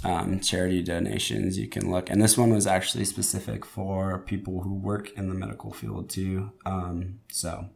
um, 0.04 0.40
charity 0.40 0.82
donations, 0.82 1.58
you 1.58 1.68
can 1.68 1.90
look. 1.90 2.10
And 2.10 2.20
this 2.20 2.36
one 2.36 2.52
was 2.52 2.66
actually 2.66 3.04
specific 3.04 3.64
for 3.64 4.18
people 4.18 4.60
who 4.62 4.74
work 4.74 5.12
in 5.16 5.28
the 5.28 5.34
medical 5.34 5.72
field 5.72 6.10
too. 6.10 6.52
Um, 6.66 7.20
so 7.30 7.66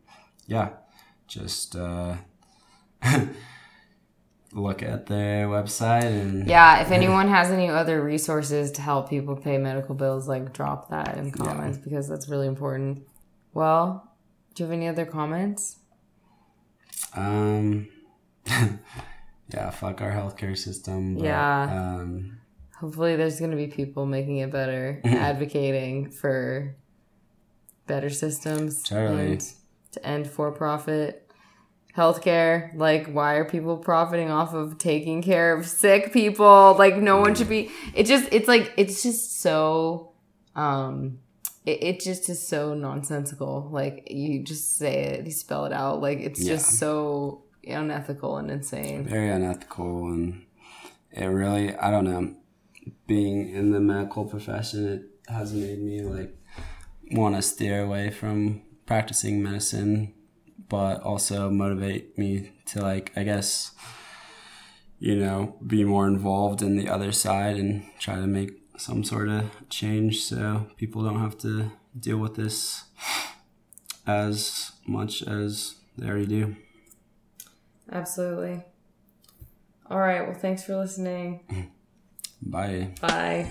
yeah, 0.47 0.71
just 1.29 1.77
uh, 1.77 2.17
look 4.53 4.83
at 4.83 5.07
their 5.07 5.47
website 5.47 6.05
and 6.05 6.47
Yeah, 6.47 6.83
if 6.83 6.91
anyone 6.91 7.29
has 7.29 7.51
any 7.51 7.69
other 7.69 8.03
resources 8.03 8.73
to 8.73 8.83
help 8.83 9.09
people 9.09 9.37
pay 9.37 9.59
medical 9.59 9.95
bills, 9.95 10.27
like 10.27 10.53
drop 10.53 10.91
that 10.91 11.17
in 11.19 11.31
comments 11.31 11.79
because 11.79 12.09
that's 12.09 12.29
really 12.29 12.47
important. 12.47 13.07
Well, 13.55 14.13
do 14.55 14.63
you 14.63 14.69
have 14.69 14.77
any 14.77 14.89
other 14.89 15.07
comments? 15.07 15.77
Um, 17.15 17.89
yeah, 19.53 19.71
fuck 19.71 20.01
our 20.01 20.11
healthcare 20.13 20.57
system. 20.57 21.17
But, 21.17 21.25
Yeah. 21.25 21.97
Um, 22.01 22.39
Hopefully, 22.81 23.17
there's 23.17 23.39
going 23.39 23.53
to 23.53 23.57
be 23.57 23.69
people 23.69 24.05
making 24.05 24.37
it 24.39 24.53
better, 24.53 25.01
advocating 25.05 26.11
for 26.11 26.77
better 27.87 28.11
systems 28.11 28.83
Totally. 28.83 29.33
and 29.33 29.53
to 29.93 30.07
end 30.07 30.27
for 30.29 30.53
profit 30.53 31.31
healthcare. 31.97 32.77
Like, 32.77 33.07
why 33.11 33.35
are 33.37 33.45
people 33.47 33.79
profiting 33.79 34.31
off 34.31 34.53
of 34.53 34.77
taking 34.77 35.23
care 35.23 35.57
of 35.57 35.67
sick 35.67 36.13
people? 36.13 36.77
Like, 36.79 36.97
no 36.99 37.19
one 37.19 37.35
should 37.35 37.49
be. 37.49 37.71
It 37.95 38.05
just, 38.05 38.29
it's 38.31 38.47
like, 38.49 38.75
it's 38.77 39.03
just 39.03 39.41
so, 39.41 40.13
um, 40.55 41.21
it, 41.65 41.83
it 41.83 42.01
just 42.01 42.29
is 42.29 42.47
so 42.47 42.75
nonsensical. 42.75 43.71
Like, 43.73 44.09
you 44.11 44.43
just 44.43 44.77
say 44.77 45.05
it, 45.05 45.25
you 45.25 45.33
spell 45.33 45.65
it 45.65 45.73
out. 45.73 46.03
Like, 46.03 46.19
it's 46.19 46.45
just 46.45 46.79
so 46.79 47.45
unethical 47.73 48.37
and 48.39 48.51
insane. 48.51 49.05
very 49.05 49.29
unethical, 49.29 50.09
and 50.09 50.47
it 51.11 51.27
really, 51.27 51.75
I 51.77 51.91
don't 51.91 52.05
know, 52.05 52.35
being 53.07 53.49
in 53.51 53.73
the 53.73 53.81
medical 53.81 54.25
profession, 54.25 54.87
it 54.87 55.31
has 55.31 55.53
made 55.53 55.81
me 55.83 56.03
like 56.03 56.37
want 57.11 57.37
to 57.37 57.43
steer 57.43 57.83
away 57.83 58.11
from 58.11 58.63
practicing 58.87 59.43
medicine, 59.43 60.15
but 60.69 61.03
also 61.03 61.51
motivate 61.51 62.17
me 62.19 62.53
to 62.67 62.81
like, 62.81 63.13
I 63.17 63.23
guess, 63.23 63.73
you 64.99 65.17
know, 65.17 65.57
be 65.67 65.85
more 65.85 66.07
involved 66.07 66.63
in 66.63 66.77
the 66.77 66.89
other 66.89 67.13
side 67.13 67.57
and 67.57 67.85
try 67.99 68.17
to 68.17 68.27
make 68.27 68.53
some 68.79 69.03
sort 69.05 69.29
of 69.29 69.51
change 69.69 70.23
so 70.23 70.67
people 70.77 71.03
don't 71.03 71.21
have 71.21 71.39
to 71.39 71.73
deal 71.99 72.19
with 72.19 72.35
this 72.37 72.85
as 74.07 74.73
much 74.87 75.23
as 75.23 75.77
they 75.97 76.07
already 76.07 76.27
do. 76.27 76.57
Absolutely. 77.91 78.63
All 79.91 79.99
right. 79.99 80.23
Well, 80.23 80.35
thanks 80.39 80.65
for 80.65 80.77
listening. 80.77 81.41
Bye. 82.43 82.91
Bye. 83.01 83.49